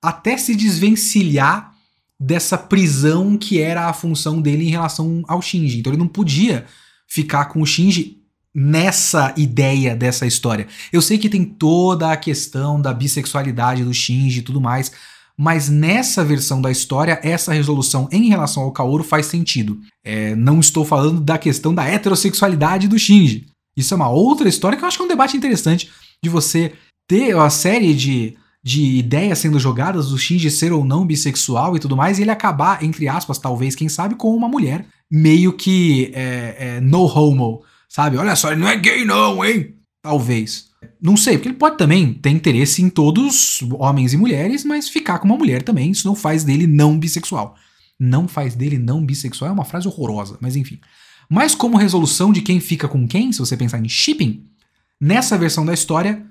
[0.00, 1.74] até se desvencilhar
[2.20, 5.80] dessa prisão que era a função dele em relação ao Shinji.
[5.80, 6.64] Então ele não podia
[7.08, 8.22] ficar com o Shinji
[8.54, 10.68] nessa ideia dessa história.
[10.92, 14.92] Eu sei que tem toda a questão da bissexualidade do Shinji e tudo mais,
[15.38, 19.80] mas nessa versão da história, essa resolução em relação ao Kaoru faz sentido.
[20.04, 23.46] É, não estou falando da questão da heterossexualidade do Shinji.
[23.76, 25.90] Isso é uma outra história que eu acho que é um debate interessante
[26.22, 26.72] de você
[27.06, 31.80] ter uma série de, de ideias sendo jogadas do Shinji ser ou não bissexual e
[31.80, 36.10] tudo mais, e ele acabar, entre aspas, talvez, quem sabe, com uma mulher meio que
[36.14, 38.18] é, é, no homo Sabe?
[38.18, 39.74] Olha só, ele não é gay, não, hein?
[40.02, 40.67] Talvez.
[41.00, 45.18] Não sei, porque ele pode também ter interesse em todos, homens e mulheres, mas ficar
[45.18, 47.56] com uma mulher também, isso não faz dele não bissexual.
[47.98, 50.78] Não faz dele não bissexual é uma frase horrorosa, mas enfim.
[51.28, 54.44] Mas como resolução de quem fica com quem, se você pensar em shipping,
[55.00, 56.24] nessa versão da história,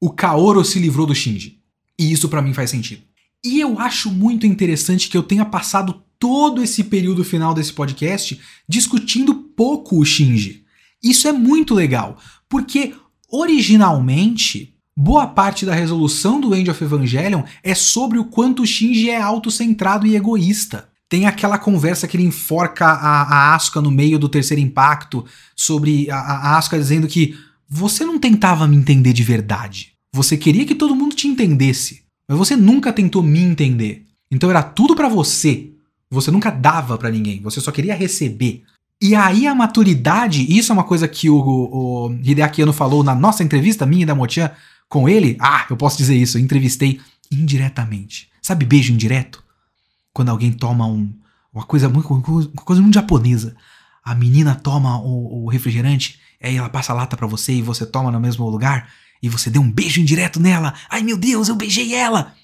[0.00, 1.60] o Kaoru se livrou do Shinji.
[1.98, 3.02] E isso para mim faz sentido.
[3.44, 8.40] E eu acho muito interessante que eu tenha passado todo esse período final desse podcast
[8.68, 10.64] discutindo pouco o Shinji.
[11.02, 12.94] Isso é muito legal, porque
[13.34, 19.20] originalmente boa parte da resolução do End of Evangelion é sobre o quanto Shinji é
[19.20, 20.88] autocentrado e egoísta.
[21.08, 25.24] Tem aquela conversa que ele enforca a, a Asuka no meio do terceiro impacto
[25.56, 27.36] sobre a, a Asuka dizendo que
[27.68, 29.92] você não tentava me entender de verdade.
[30.12, 34.06] Você queria que todo mundo te entendesse, mas você nunca tentou me entender.
[34.30, 35.72] Então era tudo para você.
[36.08, 38.62] Você nunca dava para ninguém, você só queria receber.
[39.00, 43.14] E aí a maturidade, isso é uma coisa que o, o Hideaki Anno falou na
[43.14, 44.50] nossa entrevista, minha e da Motian,
[44.88, 45.36] com ele.
[45.40, 48.28] Ah, eu posso dizer isso, eu entrevistei indiretamente.
[48.40, 49.42] Sabe beijo indireto?
[50.12, 51.12] Quando alguém toma um,
[51.52, 53.56] uma coisa muito, uma coisa muito japonesa.
[54.02, 57.84] A menina toma o, o refrigerante, aí ela passa a lata para você e você
[57.84, 58.88] toma no mesmo lugar
[59.22, 60.74] e você deu um beijo indireto nela.
[60.88, 62.34] Ai meu Deus, eu beijei ela!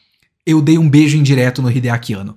[0.47, 2.37] eu dei um beijo indireto no Hideaki Anno.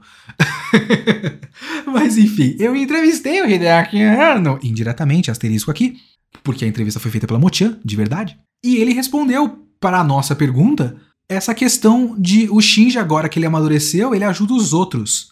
[1.85, 5.97] Mas enfim, eu entrevistei o Hideaki Anno, indiretamente, asterisco aqui,
[6.43, 8.37] porque a entrevista foi feita pela Motian, de verdade.
[8.63, 10.95] E ele respondeu para a nossa pergunta
[11.27, 15.29] essa questão de o Shinji, agora que ele amadureceu, ele ajuda os outros.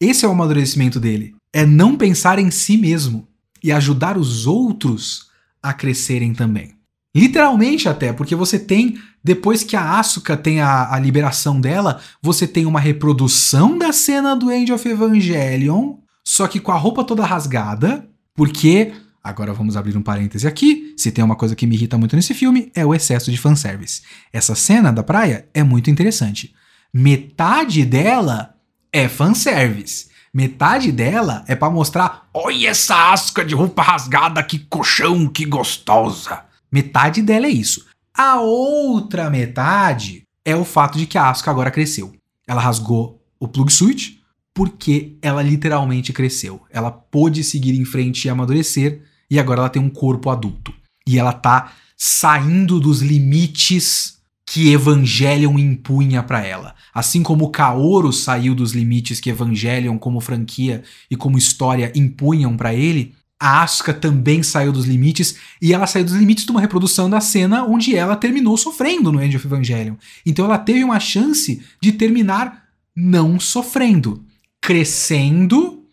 [0.00, 1.34] Esse é o amadurecimento dele.
[1.52, 3.28] É não pensar em si mesmo
[3.62, 5.30] e ajudar os outros
[5.62, 6.74] a crescerem também.
[7.14, 12.46] Literalmente até, porque você tem, depois que a Asuka tem a, a, liberação dela, você
[12.46, 17.26] tem uma reprodução da cena do End of Evangelion, só que com a roupa toda
[17.26, 18.92] rasgada, porque,
[19.22, 22.32] agora vamos abrir um parêntese aqui, se tem uma coisa que me irrita muito nesse
[22.32, 24.00] filme, é o excesso de fanservice.
[24.32, 26.54] Essa cena da praia é muito interessante.
[26.94, 28.54] Metade dela
[28.90, 30.10] é fanservice.
[30.32, 36.50] Metade dela é para mostrar, olha essa Asuka de roupa rasgada, que colchão, que gostosa.
[36.72, 37.86] Metade dela é isso.
[38.16, 42.12] A outra metade é o fato de que a Asuka agora cresceu.
[42.46, 44.16] Ela rasgou o plug switch,
[44.54, 46.62] porque ela literalmente cresceu.
[46.70, 50.72] Ela pôde seguir em frente e amadurecer, e agora ela tem um corpo adulto.
[51.06, 56.74] E ela tá saindo dos limites que Evangelion impunha para ela.
[56.92, 62.74] Assim como Kaoru saiu dos limites que Evangelion como franquia e como história impunham para
[62.74, 67.10] ele, a Asuka também saiu dos limites e ela saiu dos limites de uma reprodução
[67.10, 69.96] da cena onde ela terminou sofrendo no End of Evangelion.
[70.24, 74.24] Então ela teve uma chance de terminar não sofrendo
[74.60, 75.84] crescendo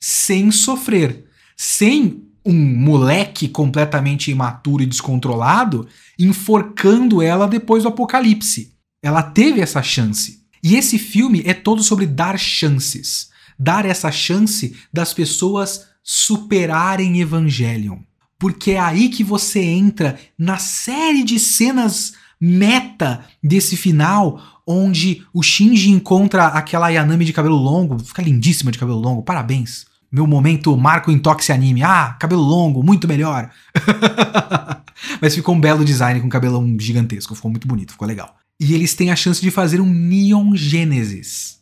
[0.00, 1.24] sem sofrer,
[1.56, 8.72] sem um moleque completamente imaturo e descontrolado enforcando ela depois do apocalipse.
[9.02, 10.44] Ela teve essa chance.
[10.62, 13.30] E esse filme é todo sobre dar chances.
[13.58, 17.98] Dar essa chance das pessoas superarem Evangelion.
[18.38, 25.42] Porque é aí que você entra na série de cenas meta desse final, onde o
[25.42, 29.86] Shinji encontra aquela Yanami de cabelo longo, fica lindíssima de cabelo longo, parabéns.
[30.12, 31.82] Meu momento Marco Intox Anime.
[31.82, 33.50] Ah, cabelo longo, muito melhor.
[35.20, 38.36] Mas ficou um belo design com cabelão gigantesco, ficou muito bonito, ficou legal.
[38.60, 41.58] E eles têm a chance de fazer um Neon Genesis.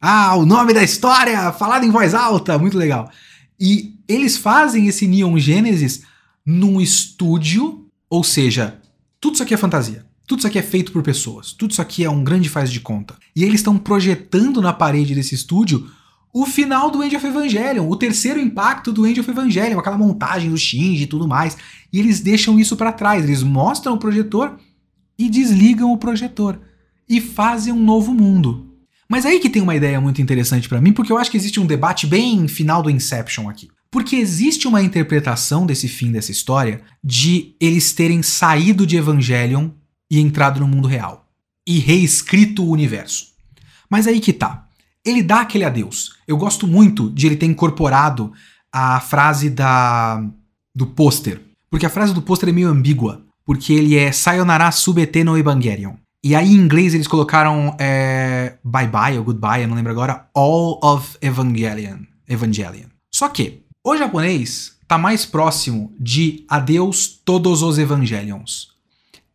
[0.00, 3.10] Ah, o nome da história, falado em voz alta, muito legal.
[3.64, 6.02] E eles fazem esse Neon Genesis
[6.44, 8.78] num estúdio, ou seja,
[9.18, 10.04] tudo isso aqui é fantasia.
[10.26, 11.50] Tudo isso aqui é feito por pessoas.
[11.54, 13.16] Tudo isso aqui é um grande faz de conta.
[13.34, 15.90] E eles estão projetando na parede desse estúdio
[16.30, 20.50] o final do End of Evangelion, o terceiro impacto do End of Evangelion, aquela montagem
[20.50, 21.56] do Shinji e tudo mais.
[21.90, 23.24] E eles deixam isso para trás.
[23.24, 24.58] Eles mostram o projetor
[25.18, 26.60] e desligam o projetor
[27.08, 28.73] e fazem um novo mundo.
[29.08, 31.60] Mas aí que tem uma ideia muito interessante para mim, porque eu acho que existe
[31.60, 33.68] um debate bem final do Inception aqui.
[33.90, 39.70] Porque existe uma interpretação desse fim dessa história de eles terem saído de Evangelion
[40.10, 41.28] e entrado no mundo real
[41.66, 43.28] e reescrito o universo.
[43.88, 44.66] Mas aí que tá.
[45.04, 46.16] Ele dá aquele adeus.
[46.26, 48.32] Eu gosto muito de ele ter incorporado
[48.72, 50.24] a frase da
[50.74, 51.40] do pôster,
[51.70, 55.94] porque a frase do pôster é meio ambígua, porque ele é Sayonara subete no Evangelion.
[56.24, 60.26] E aí em inglês eles colocaram é, bye bye ou goodbye, eu não lembro agora,
[60.34, 61.98] all of Evangelion.
[62.26, 62.88] Evangelion.
[63.12, 68.68] Só que o japonês tá mais próximo de adeus todos os Evangelions.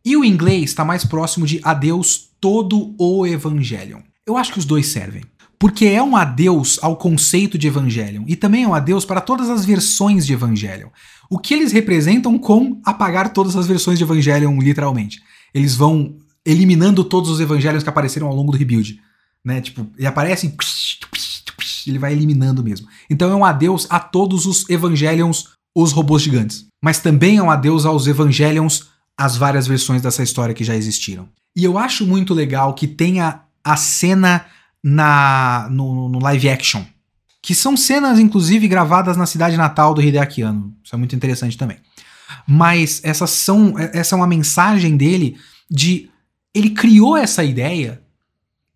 [0.04, 4.00] E o inglês está mais próximo de adeus todo o Evangelion.
[4.26, 5.22] Eu acho que os dois servem.
[5.60, 9.48] Porque é um adeus ao conceito de Evangelion e também é um adeus para todas
[9.48, 10.88] as versões de Evangelion.
[11.28, 15.22] O que eles representam com apagar todas as versões de Evangelion, literalmente.
[15.54, 19.00] Eles vão eliminando todos os Evangelions que apareceram ao longo do rebuild.
[19.44, 19.60] Né?
[19.60, 20.54] Tipo, ele aparece
[21.86, 22.88] ele vai eliminando mesmo.
[23.08, 26.66] Então é um adeus a todos os Evangelions, os robôs gigantes.
[26.82, 31.28] Mas também é um adeus aos Evangelions as várias versões dessa história que já existiram.
[31.54, 34.46] E eu acho muito legal que tenha a cena
[34.82, 36.82] na no, no live action,
[37.42, 40.42] que são cenas inclusive gravadas na cidade natal do Hideaki.
[40.82, 41.76] Isso é muito interessante também.
[42.46, 45.36] Mas essas são essa é uma mensagem dele
[45.70, 46.08] de
[46.54, 48.02] ele criou essa ideia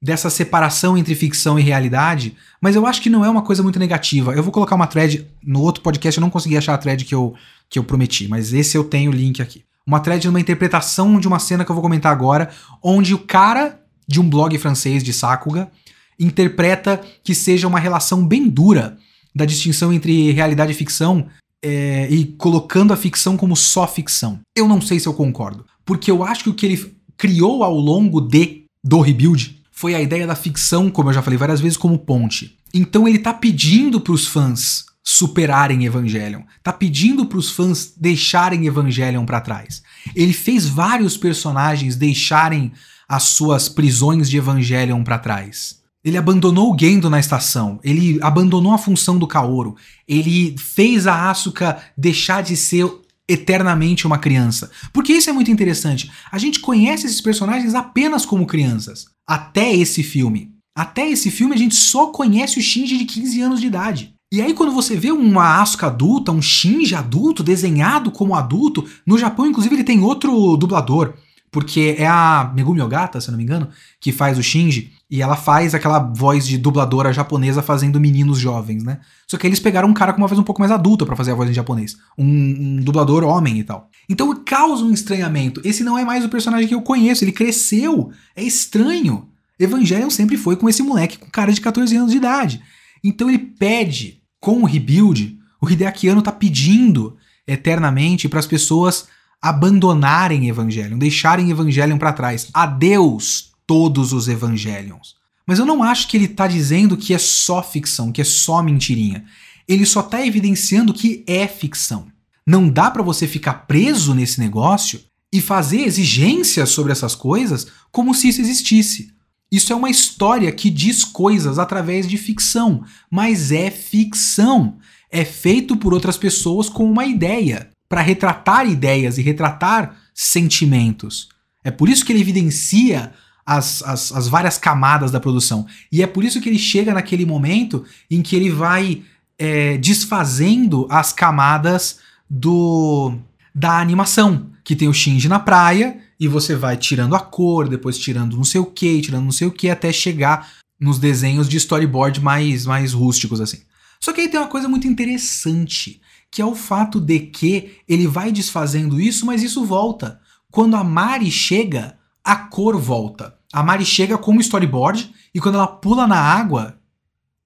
[0.00, 3.78] dessa separação entre ficção e realidade, mas eu acho que não é uma coisa muito
[3.78, 4.34] negativa.
[4.34, 7.14] Eu vou colocar uma thread no outro podcast, eu não consegui achar a thread que
[7.14, 7.34] eu,
[7.70, 11.28] que eu prometi, mas esse eu tenho o link aqui uma thread numa interpretação de
[11.28, 12.50] uma cena que eu vou comentar agora,
[12.82, 15.70] onde o cara de um blog francês de Sakuga
[16.18, 18.96] interpreta que seja uma relação bem dura
[19.34, 21.26] da distinção entre realidade e ficção
[21.62, 24.40] é, e colocando a ficção como só ficção.
[24.56, 27.76] Eu não sei se eu concordo, porque eu acho que o que ele criou ao
[27.76, 31.76] longo de do rebuild foi a ideia da ficção, como eu já falei várias vezes,
[31.76, 32.56] como ponte.
[32.72, 36.42] Então ele tá pedindo para os fãs superarem Evangelion.
[36.62, 39.82] Tá pedindo para os fãs deixarem Evangelion para trás.
[40.14, 42.72] Ele fez vários personagens deixarem
[43.08, 45.80] as suas prisões de Evangelion para trás.
[46.04, 49.74] Ele abandonou o Gendo na estação, ele abandonou a função do Kaoru,
[50.06, 52.86] ele fez a Asuka deixar de ser
[53.28, 54.70] eternamente uma criança.
[54.92, 56.10] Porque isso é muito interessante.
[56.30, 60.52] A gente conhece esses personagens apenas como crianças, até esse filme.
[60.76, 64.14] Até esse filme a gente só conhece o Shinji de 15 anos de idade.
[64.32, 69.16] E aí, quando você vê uma Asuka adulta, um Shinji adulto, desenhado como adulto, no
[69.16, 71.14] Japão, inclusive, ele tem outro dublador.
[71.52, 73.68] Porque é a Megumi Ogata, se não me engano,
[74.00, 74.90] que faz o Shinji.
[75.14, 78.98] E ela faz aquela voz de dubladora japonesa fazendo meninos jovens, né?
[79.28, 81.30] Só que eles pegaram um cara com uma voz um pouco mais adulta para fazer
[81.30, 81.96] a voz em japonês.
[82.18, 83.88] Um, um, dublador homem e tal.
[84.08, 85.60] Então causa um estranhamento.
[85.62, 88.10] Esse não é mais o personagem que eu conheço, ele cresceu.
[88.34, 89.28] É estranho.
[89.56, 92.60] Evangelion sempre foi com esse moleque com cara de 14 anos de idade.
[93.04, 97.16] Então ele pede com o rebuild, o Hideaki Anno tá pedindo
[97.46, 99.06] eternamente para as pessoas
[99.40, 102.48] abandonarem Evangelion, deixarem Evangelion para trás.
[102.52, 105.16] Adeus todos os Evangelions.
[105.46, 108.62] Mas eu não acho que ele tá dizendo que é só ficção, que é só
[108.62, 109.24] mentirinha.
[109.68, 112.06] Ele só tá evidenciando que é ficção.
[112.46, 115.00] Não dá para você ficar preso nesse negócio
[115.32, 119.12] e fazer exigências sobre essas coisas como se isso existisse.
[119.50, 124.78] Isso é uma história que diz coisas através de ficção, mas é ficção.
[125.10, 131.28] É feito por outras pessoas com uma ideia, para retratar ideias e retratar sentimentos.
[131.62, 133.12] É por isso que ele evidencia
[133.46, 135.66] as, as, as, várias camadas da produção.
[135.92, 139.02] E é por isso que ele chega naquele momento em que ele vai
[139.38, 141.98] é, desfazendo as camadas
[142.28, 143.14] do
[143.54, 147.96] da animação, que tem o Shinji na praia e você vai tirando a cor, depois
[147.96, 150.50] tirando não sei o que, tirando não sei o que, até chegar
[150.80, 153.62] nos desenhos de storyboard mais, mais rústicos assim.
[154.00, 156.00] Só que aí tem uma coisa muito interessante,
[156.30, 160.20] que é o fato de que ele vai desfazendo isso, mas isso volta.
[160.50, 163.36] Quando a Mari chega, a cor volta.
[163.52, 166.78] A Mari chega como storyboard e quando ela pula na água,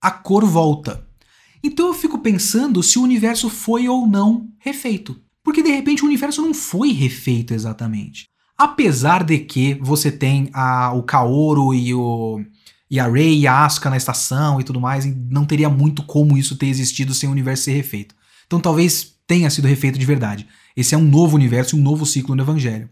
[0.00, 1.04] a cor volta.
[1.62, 5.20] Então eu fico pensando se o universo foi ou não refeito.
[5.42, 8.28] Porque de repente o universo não foi refeito exatamente.
[8.56, 12.40] Apesar de que você tem a, o Kaoru e, o,
[12.90, 16.36] e a Rei e a Asuka na estação e tudo mais, não teria muito como
[16.36, 18.14] isso ter existido sem o universo ser refeito.
[18.46, 20.46] Então talvez tenha sido refeito de verdade.
[20.76, 22.88] Esse é um novo universo um novo ciclo no Evangelho.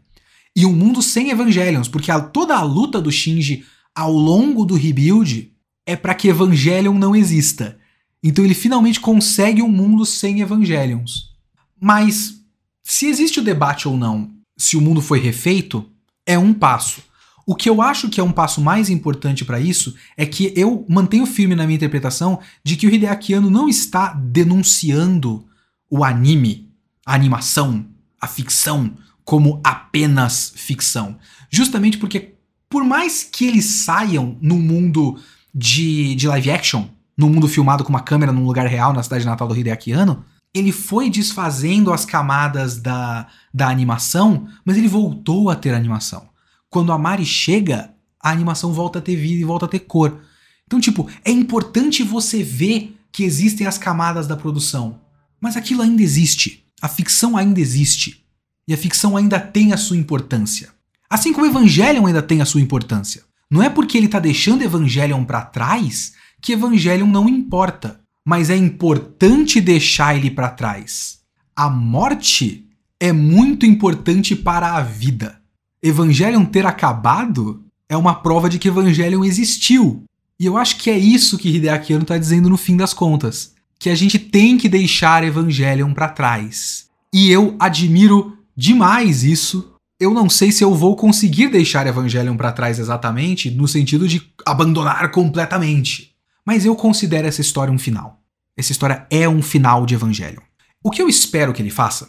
[0.57, 4.75] E um mundo sem Evangelions, porque a, toda a luta do Shinji ao longo do
[4.75, 5.53] rebuild
[5.85, 7.79] é para que Evangelion não exista.
[8.23, 11.37] Então ele finalmente consegue um mundo sem Evangelions.
[11.79, 12.41] Mas
[12.83, 15.85] se existe o debate ou não, se o mundo foi refeito,
[16.25, 17.03] é um passo.
[17.45, 20.85] O que eu acho que é um passo mais importante para isso é que eu
[20.89, 25.47] mantenho firme na minha interpretação de que o Hideaki Anno não está denunciando
[25.89, 26.73] o anime,
[27.05, 27.87] a animação,
[28.21, 28.97] a ficção
[29.27, 31.19] como apenas ficção.
[31.51, 32.37] Justamente porque
[32.71, 35.21] por mais que eles saiam no mundo
[35.53, 36.87] de, de live action,
[37.19, 40.25] no mundo filmado com uma câmera num lugar real na cidade natal do Hideaki Anno,
[40.55, 46.29] ele foi desfazendo as camadas da, da animação, mas ele voltou a ter animação.
[46.71, 47.93] Quando a Mari chega,
[48.23, 50.21] a animação volta a ter vida e volta a ter cor.
[50.67, 55.01] Então, tipo, é importante você ver que existem as camadas da produção.
[55.41, 56.65] Mas aquilo ainda existe.
[56.81, 58.26] A ficção ainda existe.
[58.69, 60.71] E a ficção ainda tem a sua importância.
[61.09, 63.23] Assim como Evangelion ainda tem a sua importância.
[63.51, 68.57] Não é porque ele está deixando Evangelion para trás que Evangelion não importa, mas é
[68.57, 71.19] importante deixar ele para trás.
[71.55, 72.67] A morte
[72.99, 75.39] é muito importante para a vida.
[75.83, 80.05] Evangelion ter acabado é uma prova de que Evangelion existiu.
[80.39, 83.55] E eu acho que é isso que Hideaki Anno está dizendo no fim das contas,
[83.79, 86.87] que a gente tem que deixar Evangelion para trás.
[87.13, 89.73] E eu admiro demais isso.
[89.99, 94.23] Eu não sei se eu vou conseguir deixar Evangelion para trás exatamente, no sentido de
[94.45, 96.15] abandonar completamente.
[96.45, 98.21] Mas eu considero essa história um final.
[98.57, 100.43] Essa história é um final de Evangelho.
[100.83, 102.09] O que eu espero que ele faça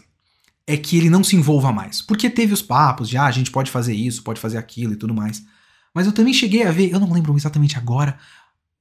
[0.68, 2.02] é que ele não se envolva mais.
[2.02, 4.98] Porque teve os papos de, ah, a gente pode fazer isso, pode fazer aquilo e
[4.98, 5.42] tudo mais.
[5.94, 8.18] Mas eu também cheguei a ver, eu não lembro exatamente agora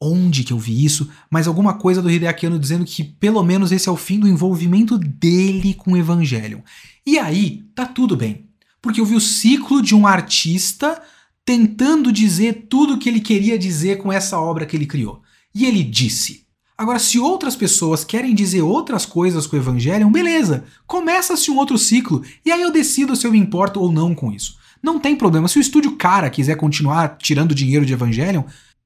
[0.01, 3.73] onde que eu vi isso, mas alguma coisa do Hideaki Anno dizendo que pelo menos
[3.73, 6.62] esse é o fim do envolvimento dele com o Evangelho.
[7.05, 8.47] E aí, tá tudo bem.
[8.82, 11.01] Porque eu vi o ciclo de um artista
[11.44, 15.23] tentando dizer tudo o que ele queria dizer com essa obra que ele criou.
[15.55, 16.47] E ele disse.
[16.77, 21.78] Agora, se outras pessoas querem dizer outras coisas com o Evangelho, beleza, começa-se um outro
[21.78, 24.59] ciclo, e aí eu decido se eu me importo ou não com isso.
[24.82, 28.43] Não tem problema, se o estúdio cara quiser continuar tirando dinheiro de Evangelion,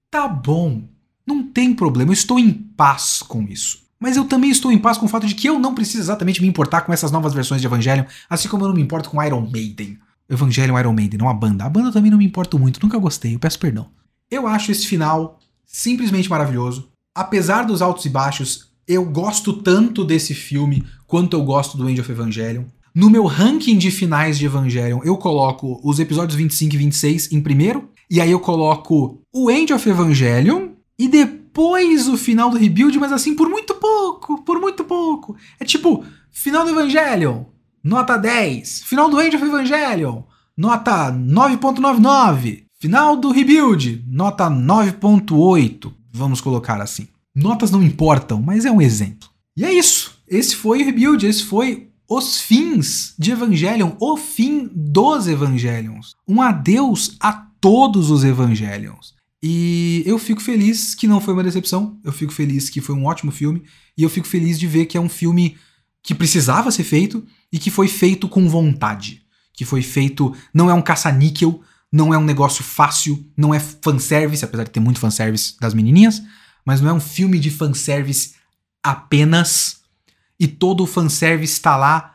[0.09, 0.85] tá bom,
[1.27, 3.83] não tem problema, eu estou em paz com isso.
[3.99, 6.41] Mas eu também estou em paz com o fato de que eu não preciso exatamente
[6.41, 9.23] me importar com essas novas versões de Evangelion, assim como eu não me importo com
[9.23, 9.99] Iron Maiden.
[10.29, 11.65] Evangelion Iron Maiden, não a banda.
[11.65, 13.89] A banda também não me importo muito, nunca gostei, eu peço perdão.
[14.31, 16.89] Eu acho esse final simplesmente maravilhoso.
[17.15, 22.01] Apesar dos altos e baixos, eu gosto tanto desse filme quanto eu gosto do End
[22.01, 22.65] of Evangelion.
[22.95, 27.41] No meu ranking de finais de Evangelion, eu coloco os episódios 25 e 26 em
[27.41, 30.70] primeiro, e aí eu coloco o End of Evangelion
[31.01, 35.35] e depois o final do Rebuild, mas assim por muito pouco, por muito pouco.
[35.59, 37.45] É tipo, final do Evangelion,
[37.83, 38.83] nota 10.
[38.83, 40.21] Final do End of Evangelion,
[40.55, 42.65] nota 9.99.
[42.79, 47.09] Final do rebuild, nota 9.8, vamos colocar assim.
[47.35, 49.31] Notas não importam, mas é um exemplo.
[49.57, 50.19] E é isso.
[50.29, 56.15] Esse foi o rebuild, esse foi os fins de Evangelion, o fim dos Evangelions.
[56.29, 59.19] Um adeus a todos os Evangelions.
[59.43, 63.07] E eu fico feliz que não foi uma decepção, eu fico feliz que foi um
[63.07, 63.63] ótimo filme,
[63.97, 65.57] e eu fico feliz de ver que é um filme
[66.03, 69.23] que precisava ser feito e que foi feito com vontade.
[69.53, 71.63] Que foi feito, não é um caça-níquel,
[71.93, 76.23] Não é um negócio fácil, não é fanservice, apesar de ter muito fanservice das menininhas,
[76.65, 78.35] mas não é um filme de fanservice
[78.83, 79.81] apenas.
[80.39, 82.15] E todo o fanservice está lá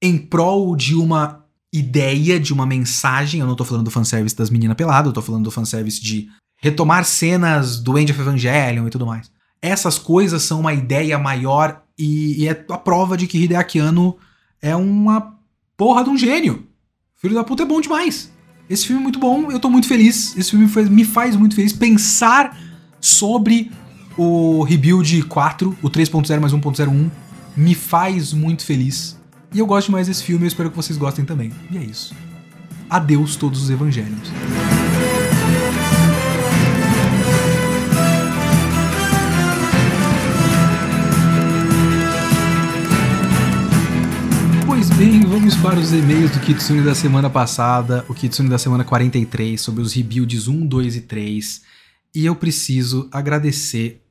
[0.00, 3.40] em prol de uma ideia, de uma mensagem.
[3.40, 6.30] Eu não tô falando do fanservice das meninas peladas, eu tô falando do fanservice de
[6.60, 9.30] retomar cenas do End of Evangelion e tudo mais.
[9.62, 14.16] Essas coisas são uma ideia maior e, e é a prova de que Hideaki Anno
[14.60, 15.34] é uma
[15.76, 16.66] porra de um gênio.
[17.16, 18.32] Filho da puta é bom demais.
[18.68, 20.36] Esse filme é muito bom, eu tô muito feliz.
[20.36, 22.56] Esse filme me faz muito feliz pensar
[23.00, 23.70] sobre
[24.16, 27.10] o Rebuild 4, o 3.0 mais 1.01,
[27.56, 29.18] me faz muito feliz.
[29.52, 31.52] E eu gosto mais desse filme, eu espero que vocês gostem também.
[31.70, 32.14] E é isso.
[32.88, 34.30] Adeus todos os evangelhos.
[45.00, 49.58] Bem, vamos para os e-mails do Kitsune da semana passada, o Kitsune da semana 43,
[49.58, 51.62] sobre os rebuilds 1, 2 e 3.
[52.14, 54.04] E eu preciso agradecer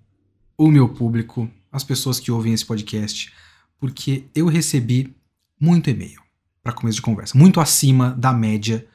[0.58, 3.32] o meu público, as pessoas que ouvem esse podcast,
[3.80, 5.16] porque eu recebi
[5.62, 6.24] muito e-mail
[6.64, 8.88] para começo de conversa, muito acima da média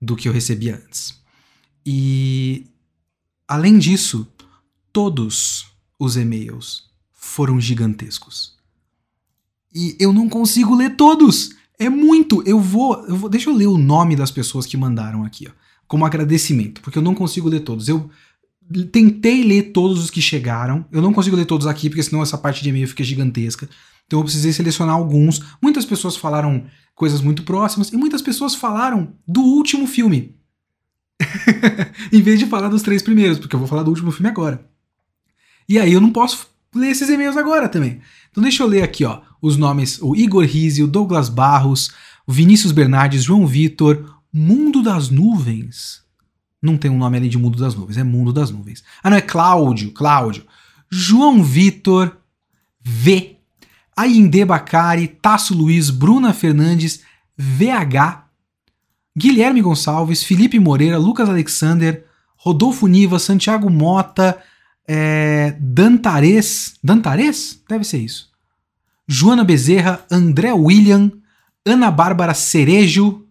[0.00, 1.20] do que eu recebia antes.
[1.84, 2.64] E
[3.48, 4.24] além disso,
[4.92, 5.66] todos
[5.98, 8.59] os e-mails foram gigantescos.
[9.74, 11.50] E eu não consigo ler todos.
[11.78, 12.42] É muito.
[12.46, 13.30] Eu vou, eu vou.
[13.30, 15.52] Deixa eu ler o nome das pessoas que mandaram aqui, ó,
[15.86, 17.88] como agradecimento, porque eu não consigo ler todos.
[17.88, 18.10] Eu
[18.92, 20.84] tentei ler todos os que chegaram.
[20.92, 23.68] Eu não consigo ler todos aqui, porque senão essa parte de e-mail fica gigantesca.
[24.06, 25.40] Então eu precisei selecionar alguns.
[25.62, 26.64] Muitas pessoas falaram
[26.94, 30.34] coisas muito próximas e muitas pessoas falaram do último filme.
[32.12, 34.66] em vez de falar dos três primeiros, porque eu vou falar do último filme agora.
[35.68, 38.00] E aí eu não posso ler esses e-mails agora também.
[38.30, 41.90] Então deixa eu ler aqui, ó, os nomes: o Igor Rizzi, o Douglas Barros,
[42.26, 46.02] o Vinícius Bernardes, João Vitor, Mundo das Nuvens.
[46.62, 48.84] Não tem um nome ali de Mundo das Nuvens, é Mundo das Nuvens.
[49.02, 50.44] Ah, não, é Cláudio, Cláudio.
[50.90, 52.16] João Vitor
[52.82, 53.36] V.
[53.96, 57.02] Ainde Bacari, Tasso Luiz, Bruna Fernandes,
[57.36, 58.24] VH,
[59.16, 64.40] Guilherme Gonçalves, Felipe Moreira, Lucas Alexander, Rodolfo Niva, Santiago Mota,
[64.92, 66.74] é, Dantares.
[66.82, 67.62] Dantares?
[67.68, 68.28] Deve ser isso.
[69.06, 71.12] Joana Bezerra, André William,
[71.64, 73.24] Ana Bárbara Cerejo,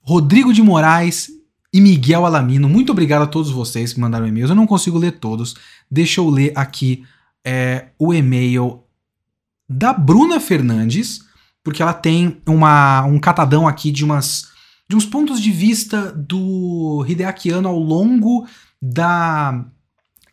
[0.00, 1.30] Rodrigo de Moraes
[1.72, 2.68] e Miguel Alamino.
[2.68, 4.50] Muito obrigado a todos vocês que mandaram e-mails.
[4.50, 5.54] Eu não consigo ler todos.
[5.88, 7.04] Deixa eu ler aqui
[7.44, 8.82] é, o e-mail
[9.68, 11.20] da Bruna Fernandes,
[11.62, 14.50] porque ela tem uma, um catadão aqui de umas
[14.88, 18.48] de uns pontos de vista do Hideaki Anno ao longo
[18.82, 19.64] da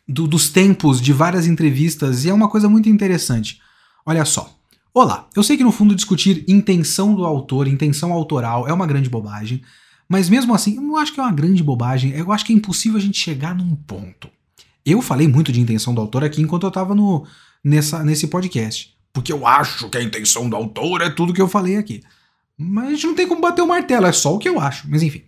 [0.08, 3.60] do, dos tempos de várias entrevistas e é uma coisa muito interessante.
[4.06, 4.54] Olha só.
[4.94, 9.08] Olá, eu sei que no fundo discutir intenção do autor, intenção autoral é uma grande
[9.08, 9.62] bobagem,
[10.08, 12.56] mas mesmo assim, eu não acho que é uma grande bobagem, eu acho que é
[12.56, 14.28] impossível a gente chegar num ponto.
[14.84, 17.26] Eu falei muito de intenção do autor aqui enquanto eu estava no,
[17.62, 21.48] nessa, nesse podcast porque eu acho que a intenção do autor é tudo que eu
[21.48, 22.02] falei aqui.
[22.56, 24.88] Mas a gente não tem como bater o martelo, é só o que eu acho.
[24.88, 25.22] Mas enfim.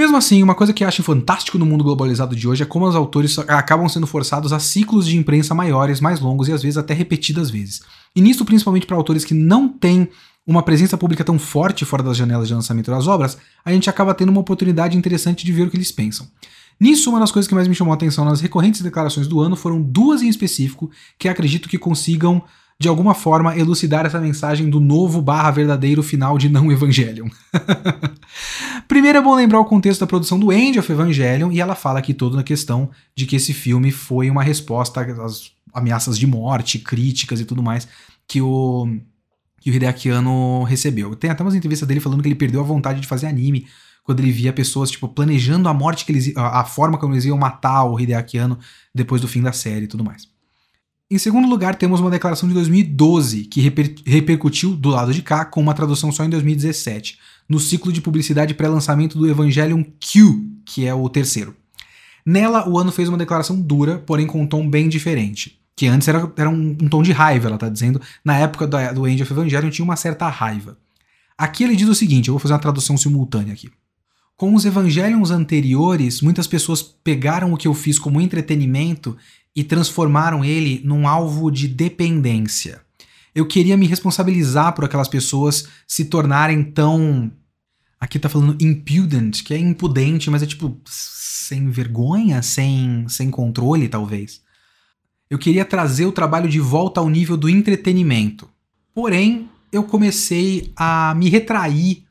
[0.00, 2.96] Mesmo assim, uma coisa que acho fantástico no mundo globalizado de hoje é como os
[2.96, 6.94] autores acabam sendo forçados a ciclos de imprensa maiores, mais longos e às vezes até
[6.94, 7.82] repetidas vezes.
[8.16, 10.08] E nisso, principalmente para autores que não têm
[10.46, 14.14] uma presença pública tão forte fora das janelas de lançamento das obras, a gente acaba
[14.14, 16.26] tendo uma oportunidade interessante de ver o que eles pensam.
[16.80, 19.54] Nisso, uma das coisas que mais me chamou a atenção nas recorrentes declarações do ano
[19.54, 22.42] foram duas em específico que acredito que consigam
[22.80, 27.28] de alguma forma elucidar essa mensagem do novo barra verdadeiro final de não Evangelion.
[28.88, 31.98] Primeiro é bom lembrar o contexto da produção do End of Evangelion, e ela fala
[31.98, 36.78] aqui toda na questão de que esse filme foi uma resposta às ameaças de morte,
[36.78, 37.86] críticas e tudo mais
[38.26, 38.88] que o,
[39.60, 41.14] que o Hideaki Anno recebeu.
[41.14, 43.66] Tem até umas entrevistas dele falando que ele perdeu a vontade de fazer anime
[44.04, 47.36] quando ele via pessoas tipo planejando a morte que eles a, forma como eles iam
[47.36, 48.58] matar o Hideaki Anno
[48.94, 50.26] depois do fim da série e tudo mais.
[51.12, 55.44] Em segundo lugar, temos uma declaração de 2012, que reper repercutiu do lado de cá
[55.44, 57.18] com uma tradução só em 2017,
[57.48, 61.56] no ciclo de publicidade pré-lançamento do Evangelion Q, que é o terceiro.
[62.24, 65.60] Nela, o ano fez uma declaração dura, porém com um tom bem diferente.
[65.74, 68.00] Que antes era, era um, um tom de raiva, ela tá dizendo.
[68.24, 70.78] Na época do, do End of Evangelion tinha uma certa raiva.
[71.36, 73.68] Aqui ele diz o seguinte: eu vou fazer uma tradução simultânea aqui.
[74.36, 79.16] Com os Evangelions anteriores, muitas pessoas pegaram o que eu fiz como entretenimento
[79.54, 82.80] e transformaram ele num alvo de dependência.
[83.34, 87.30] Eu queria me responsabilizar por aquelas pessoas se tornarem tão.
[88.00, 93.88] Aqui tá falando impudent, que é impudente, mas é tipo sem vergonha, sem, sem controle,
[93.88, 94.40] talvez.
[95.28, 98.48] Eu queria trazer o trabalho de volta ao nível do entretenimento.
[98.94, 102.04] Porém, eu comecei a me retrair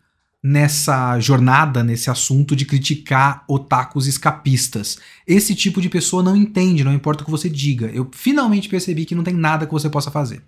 [0.44, 4.98] nessa jornada, nesse assunto de criticar otakus escapistas.
[5.28, 7.88] Esse tipo de pessoa não entende, não importa o que você diga.
[7.88, 10.42] Eu finalmente percebi que não tem nada que você possa fazer.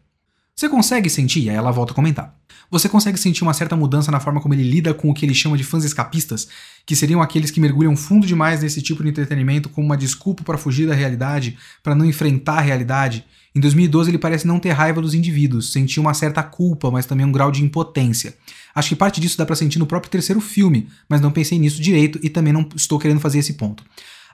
[0.55, 2.35] Você consegue sentir, aí ela volta a comentar.
[2.69, 5.33] Você consegue sentir uma certa mudança na forma como ele lida com o que ele
[5.33, 6.47] chama de fãs escapistas,
[6.85, 10.57] que seriam aqueles que mergulham fundo demais nesse tipo de entretenimento como uma desculpa para
[10.57, 13.25] fugir da realidade, para não enfrentar a realidade.
[13.53, 17.25] Em 2012 ele parece não ter raiva dos indivíduos, sentir uma certa culpa, mas também
[17.25, 18.37] um grau de impotência.
[18.73, 21.81] Acho que parte disso dá para sentir no próprio terceiro filme, mas não pensei nisso
[21.81, 23.83] direito e também não estou querendo fazer esse ponto.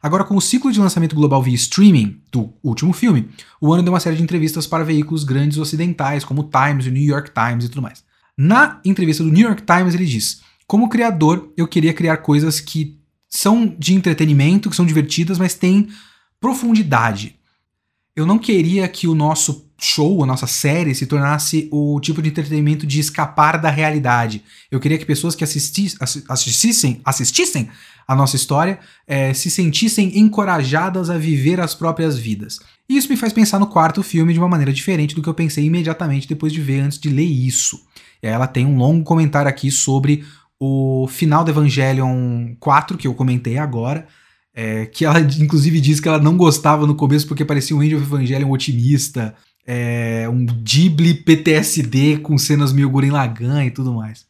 [0.02, 3.92] Agora, com o ciclo de lançamento global via streaming do último filme, o ano deu
[3.92, 7.66] uma série de entrevistas para veículos grandes ocidentais, como o Times, o New York Times
[7.66, 8.04] e tudo mais.
[8.38, 13.00] Na entrevista do New York Times, ele diz: Como criador, eu queria criar coisas que
[13.28, 15.88] são de entretenimento, que são divertidas, mas têm
[16.40, 17.37] profundidade.
[18.18, 22.30] Eu não queria que o nosso show, a nossa série, se tornasse o tipo de
[22.30, 24.44] entretenimento de escapar da realidade.
[24.72, 25.96] Eu queria que pessoas que assisti
[26.28, 27.70] assistissem, assistissem
[28.08, 32.60] a nossa história é, se sentissem encorajadas a viver as próprias vidas.
[32.90, 35.36] E isso me faz pensar no quarto filme de uma maneira diferente do que eu
[35.36, 37.80] pensei imediatamente depois de ver antes de ler isso.
[38.24, 40.26] E ela tem um longo comentário aqui sobre
[40.60, 44.08] o final do Evangelion 4, que eu comentei agora,
[44.60, 48.00] é, que ela inclusive diz que ela não gostava no começo porque parecia um Angel
[48.00, 54.26] Evangelion otimista, é, um Ghibli PTSD com cenas meio Guren Lagann e tudo mais.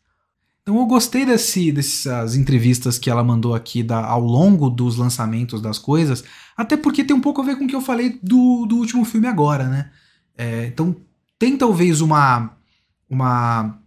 [0.62, 5.62] Então eu gostei desse, dessas entrevistas que ela mandou aqui da, ao longo dos lançamentos
[5.62, 6.26] das coisas,
[6.58, 9.06] até porque tem um pouco a ver com o que eu falei do, do último
[9.06, 9.92] filme agora, né?
[10.38, 10.94] É, então
[11.40, 12.52] tem talvez uma,
[13.10, 13.80] uma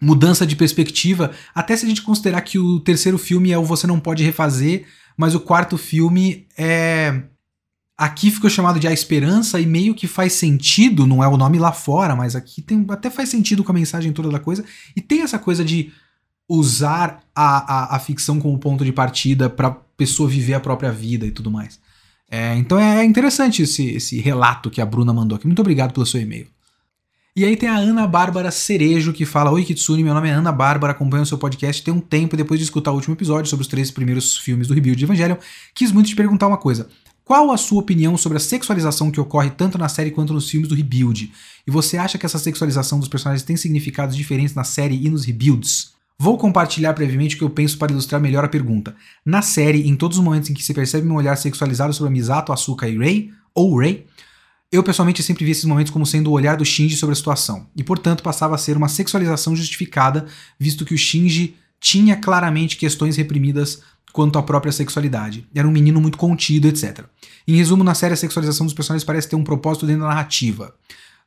[0.00, 3.84] mudança de perspectiva, até se a gente considerar que o terceiro filme é o Você
[3.88, 4.86] Não Pode Refazer,
[5.18, 7.22] mas o quarto filme é.
[7.98, 11.58] Aqui ficou chamado de A Esperança e meio que faz sentido, não é o nome
[11.58, 14.64] lá fora, mas aqui tem, até faz sentido com a mensagem toda da coisa.
[14.94, 15.90] E tem essa coisa de
[16.48, 21.26] usar a, a, a ficção como ponto de partida para pessoa viver a própria vida
[21.26, 21.80] e tudo mais.
[22.30, 25.48] É, então é interessante esse, esse relato que a Bruna mandou aqui.
[25.48, 26.46] Muito obrigado pelo seu e-mail.
[27.38, 30.50] E aí tem a Ana Bárbara Cerejo que fala: Oi Kitsune, meu nome é Ana
[30.50, 33.62] Bárbara, acompanho o seu podcast tem um tempo depois de escutar o último episódio sobre
[33.62, 35.36] os três primeiros filmes do Rebuild de Evangelion,
[35.72, 36.88] quis muito te perguntar uma coisa.
[37.24, 40.68] Qual a sua opinião sobre a sexualização que ocorre tanto na série quanto nos filmes
[40.68, 41.30] do Rebuild?
[41.64, 45.24] E você acha que essa sexualização dos personagens tem significados diferentes na série e nos
[45.24, 45.92] Rebuilds?
[46.18, 48.96] Vou compartilhar brevemente o que eu penso para ilustrar melhor a pergunta.
[49.24, 52.12] Na série, em todos os momentos em que se percebe um olhar sexualizado sobre a
[52.12, 54.07] Misato, Asuka e Rei, ou Rei,
[54.70, 57.66] eu pessoalmente sempre vi esses momentos como sendo o olhar do Shinji sobre a situação,
[57.74, 60.26] e portanto passava a ser uma sexualização justificada,
[60.58, 63.80] visto que o Shinji tinha claramente questões reprimidas
[64.12, 65.46] quanto à própria sexualidade.
[65.54, 67.04] Era um menino muito contido, etc.
[67.46, 70.74] Em resumo, na série a sexualização dos personagens parece ter um propósito dentro da narrativa.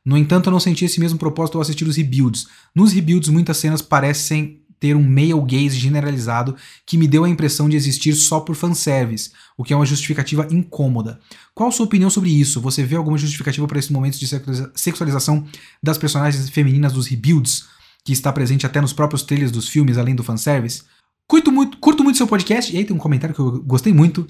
[0.04, 2.46] No entanto, eu não senti esse mesmo propósito ao assistir os rebuilds.
[2.74, 7.68] Nos rebuilds, muitas cenas parecem ter um male gaze generalizado que me deu a impressão
[7.68, 11.20] de existir só por fanservice, o que é uma justificativa incômoda.
[11.54, 12.60] Qual a sua opinião sobre isso?
[12.60, 14.26] Você vê alguma justificativa para esses momentos de
[14.74, 15.46] sexualização
[15.80, 17.66] das personagens femininas dos rebuilds,
[18.04, 20.82] que está presente até nos próprios trailers dos filmes, além do fanservice?
[21.28, 24.26] Curto muito, curto muito seu podcast, e aí tem um comentário que eu gostei muito,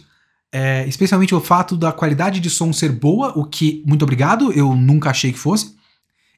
[0.53, 4.77] é, especialmente o fato da qualidade de som ser boa, o que, muito obrigado, eu
[4.77, 5.75] nunca achei que fosse,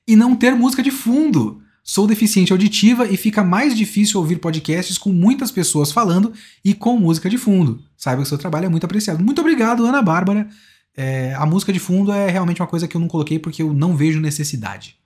[0.07, 1.64] e não ter música de fundo.
[1.87, 6.33] Sou deficiente auditiva e fica mais difícil ouvir podcasts com muitas pessoas falando
[6.65, 7.79] e com música de fundo.
[7.95, 9.23] Saiba que seu trabalho é muito apreciado.
[9.23, 10.49] Muito obrigado, Ana Bárbara.
[10.97, 13.75] É, a música de fundo é realmente uma coisa que eu não coloquei porque eu
[13.75, 14.97] não vejo necessidade.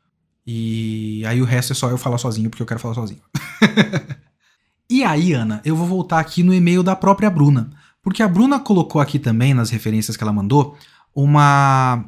[0.46, 3.20] E aí o resto é só eu falar sozinho porque eu quero falar sozinho.
[4.88, 7.70] e aí, Ana, eu vou voltar aqui no e-mail da própria Bruna.
[8.00, 10.76] Porque a Bruna colocou aqui também, nas referências que ela mandou,
[11.12, 12.05] uma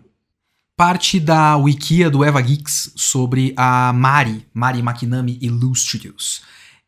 [0.80, 6.40] parte da wikia do Eva Geeks sobre a Mari, Mari Makinami Illustrious.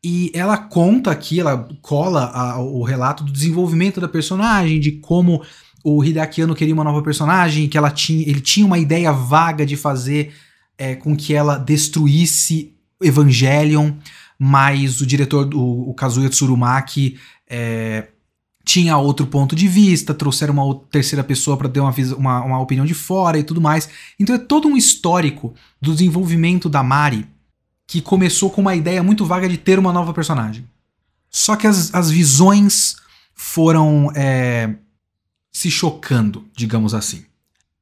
[0.02, 5.42] E ela conta aqui, ela cola a, o relato do desenvolvimento da personagem, de como
[5.84, 9.66] o Hideaki Anno queria uma nova personagem, que ela tinha, ele tinha uma ideia vaga
[9.66, 10.32] de fazer
[10.78, 13.92] é, com que ela destruísse Evangelion,
[14.38, 18.08] mas o diretor, o, o Kazuya Tsurumaki, é,
[18.64, 22.86] tinha outro ponto de vista, trouxeram uma terceira pessoa para ter uma, uma, uma, opinião
[22.86, 23.88] de fora e tudo mais.
[24.18, 27.26] Então é todo um histórico do desenvolvimento da Mari
[27.86, 30.64] que começou com uma ideia muito vaga de ter uma nova personagem.
[31.30, 32.96] Só que as, as visões
[33.34, 34.74] foram é,
[35.50, 37.24] se chocando, digamos assim.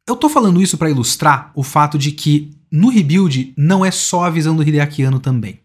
[0.06, 4.24] Eu tô falando isso para ilustrar o fato de que no Rebuild não é só
[4.24, 5.60] a visão do Hideaki Anno também.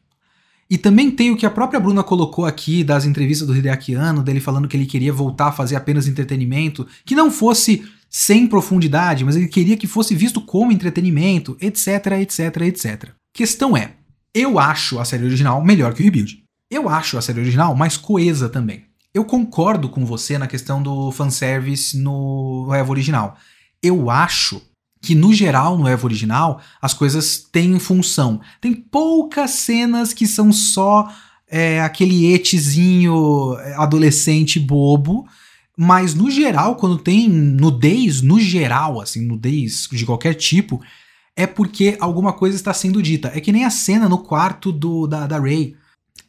[0.70, 4.24] E também tem o que a própria Bruna colocou aqui das entrevistas do Hideaki Anno,
[4.24, 9.24] dele falando que ele queria voltar a fazer apenas entretenimento, que não fosse sem profundidade,
[9.24, 13.10] mas ele queria que fosse visto como entretenimento, etc, etc, etc.
[13.34, 13.94] Questão é,
[14.34, 16.44] eu acho a série original melhor que o Rebuild.
[16.72, 18.86] Eu acho a série original mais coesa também.
[19.14, 23.38] Eu concordo com você na questão do fanservice no Eva original.
[23.82, 24.62] Eu acho
[25.06, 28.42] que, no geral, no Eva original, as coisas têm função.
[28.60, 31.08] Tem poucas cenas que são só
[31.48, 35.28] é, aquele etezinho é, adolescente bobo,
[35.78, 40.82] mas no geral, quando tem nudez, no geral, assim, nudez de qualquer tipo,
[41.36, 43.32] é porque alguma coisa está sendo dita.
[43.36, 45.76] É que nem a cena no quarto do, da, da Ray,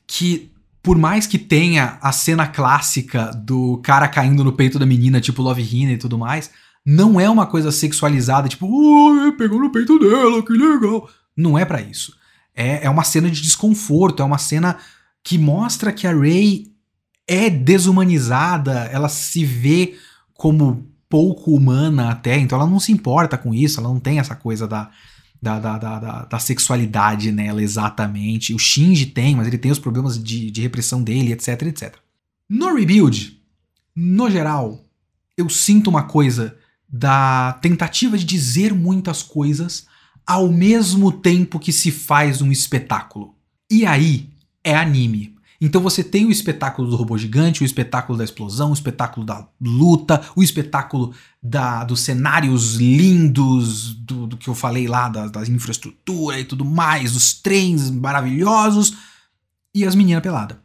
[0.06, 0.50] que
[0.82, 5.42] por mais que tenha a cena clássica do cara caindo no peito da menina, tipo
[5.42, 6.50] Love Hina e tudo mais,
[6.86, 11.10] não é uma coisa sexualizada, tipo, oh, pegou no peito dela, que legal.
[11.36, 12.16] Não é para isso.
[12.54, 14.78] É, é uma cena de desconforto, é uma cena
[15.24, 16.72] que mostra que a Ray
[17.26, 19.96] é desumanizada, ela se vê
[20.32, 24.36] como pouco humana até, então ela não se importa com isso, ela não tem essa
[24.36, 24.88] coisa da,
[25.42, 28.54] da, da, da, da sexualidade nela exatamente.
[28.54, 31.96] O Shinji tem, mas ele tem os problemas de, de repressão dele, etc, etc.
[32.48, 33.40] No Rebuild,
[33.94, 34.84] no geral,
[35.36, 36.56] eu sinto uma coisa
[36.98, 39.86] da tentativa de dizer muitas coisas
[40.26, 43.34] ao mesmo tempo que se faz um espetáculo.
[43.70, 44.30] E aí
[44.64, 45.36] é anime.
[45.60, 49.46] Então você tem o espetáculo do robô gigante, o espetáculo da explosão, o espetáculo da
[49.60, 55.42] luta, o espetáculo da, dos cenários lindos, do, do que eu falei lá, da, da,
[55.42, 58.96] infraestrutura e tudo mais, os trens maravilhosos
[59.74, 60.58] e as meninas peladas.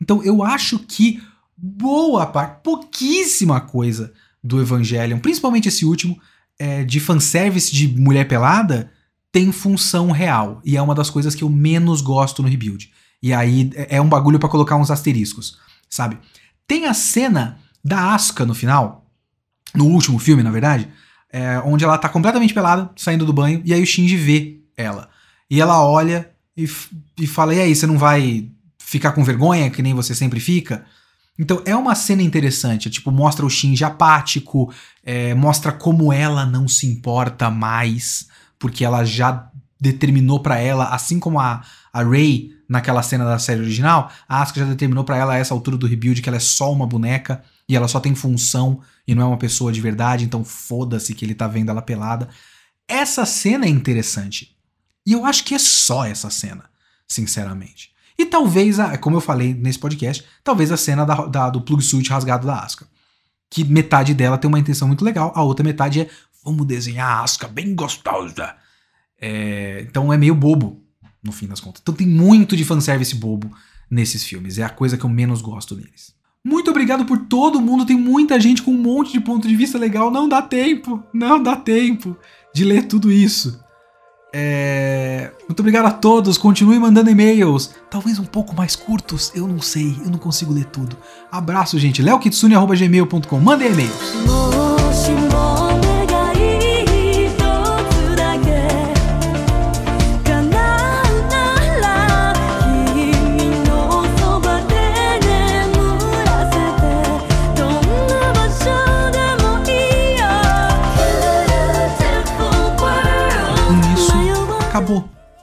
[0.00, 1.22] Então eu acho que
[1.56, 6.18] boa parte, pouquíssima coisa do Evangelion, principalmente esse último,
[6.58, 8.90] é, de fanservice de mulher pelada,
[9.32, 10.60] tem função real.
[10.64, 12.90] E é uma das coisas que eu menos gosto no Rebuild.
[13.22, 15.58] E aí é, é um bagulho para colocar uns asteriscos,
[15.88, 16.18] sabe?
[16.66, 19.06] Tem a cena da Asuka no final,
[19.74, 20.88] no último filme, na verdade,
[21.32, 25.08] é, onde ela tá completamente pelada, saindo do banho, e aí o Shinji vê ela.
[25.48, 26.68] E ela olha e,
[27.18, 28.48] e fala: E aí, você não vai
[28.78, 30.84] ficar com vergonha, que nem você sempre fica?
[31.40, 34.70] Então é uma cena interessante, tipo, mostra o Shinji apático,
[35.02, 39.50] é, mostra como ela não se importa mais, porque ela já
[39.80, 44.60] determinou para ela, assim como a, a Rey naquela cena da série original, a Asuka
[44.60, 47.42] já determinou para ela a essa altura do rebuild que ela é só uma boneca
[47.66, 51.24] e ela só tem função e não é uma pessoa de verdade, então foda-se que
[51.24, 52.28] ele tá vendo ela pelada.
[52.86, 54.54] Essa cena é interessante.
[55.06, 56.64] E eu acho que é só essa cena,
[57.08, 57.94] sinceramente.
[58.20, 61.82] E talvez, a, como eu falei nesse podcast, talvez a cena da, da, do plug
[61.82, 62.86] suit rasgado da Asuka.
[63.48, 66.10] Que metade dela tem uma intenção muito legal, a outra metade é
[66.44, 68.54] vamos desenhar a Asuka bem gostosa.
[69.18, 70.82] É, então é meio bobo,
[71.24, 71.80] no fim das contas.
[71.80, 73.50] Então tem muito de fanservice bobo
[73.90, 74.58] nesses filmes.
[74.58, 76.14] É a coisa que eu menos gosto deles.
[76.44, 77.86] Muito obrigado por todo mundo.
[77.86, 80.10] Tem muita gente com um monte de ponto de vista legal.
[80.10, 82.14] Não dá tempo, não dá tempo
[82.54, 83.58] de ler tudo isso.
[84.32, 85.30] É...
[85.48, 86.38] Muito obrigado a todos.
[86.38, 87.70] Continue mandando e-mails.
[87.90, 89.32] Talvez um pouco mais curtos.
[89.34, 89.96] Eu não sei.
[90.04, 90.96] Eu não consigo ler tudo.
[91.30, 92.02] Abraço, gente.
[92.02, 93.40] leokitsune.gmail.com.
[93.40, 95.79] Mandem e-mails.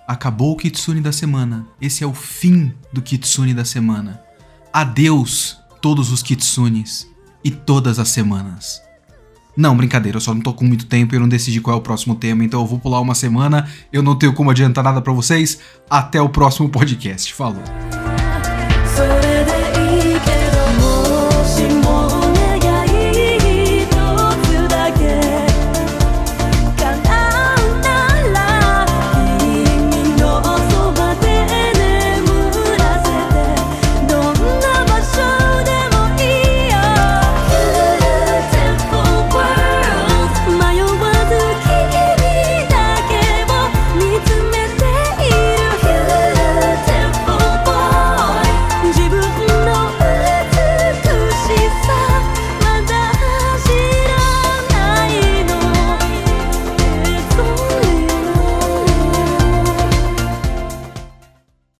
[0.07, 1.67] Acabou o Kitsune da semana.
[1.81, 4.21] Esse é o fim do Kitsune da semana.
[4.71, 7.05] Adeus, todos os Kitsunes
[7.43, 8.81] e todas as semanas.
[9.55, 11.79] Não, brincadeira, eu só não tô com muito tempo e eu não decidi qual é
[11.79, 15.01] o próximo tema, então eu vou pular uma semana, eu não tenho como adiantar nada
[15.01, 15.59] para vocês.
[15.89, 17.33] Até o próximo podcast.
[17.33, 17.63] Falou.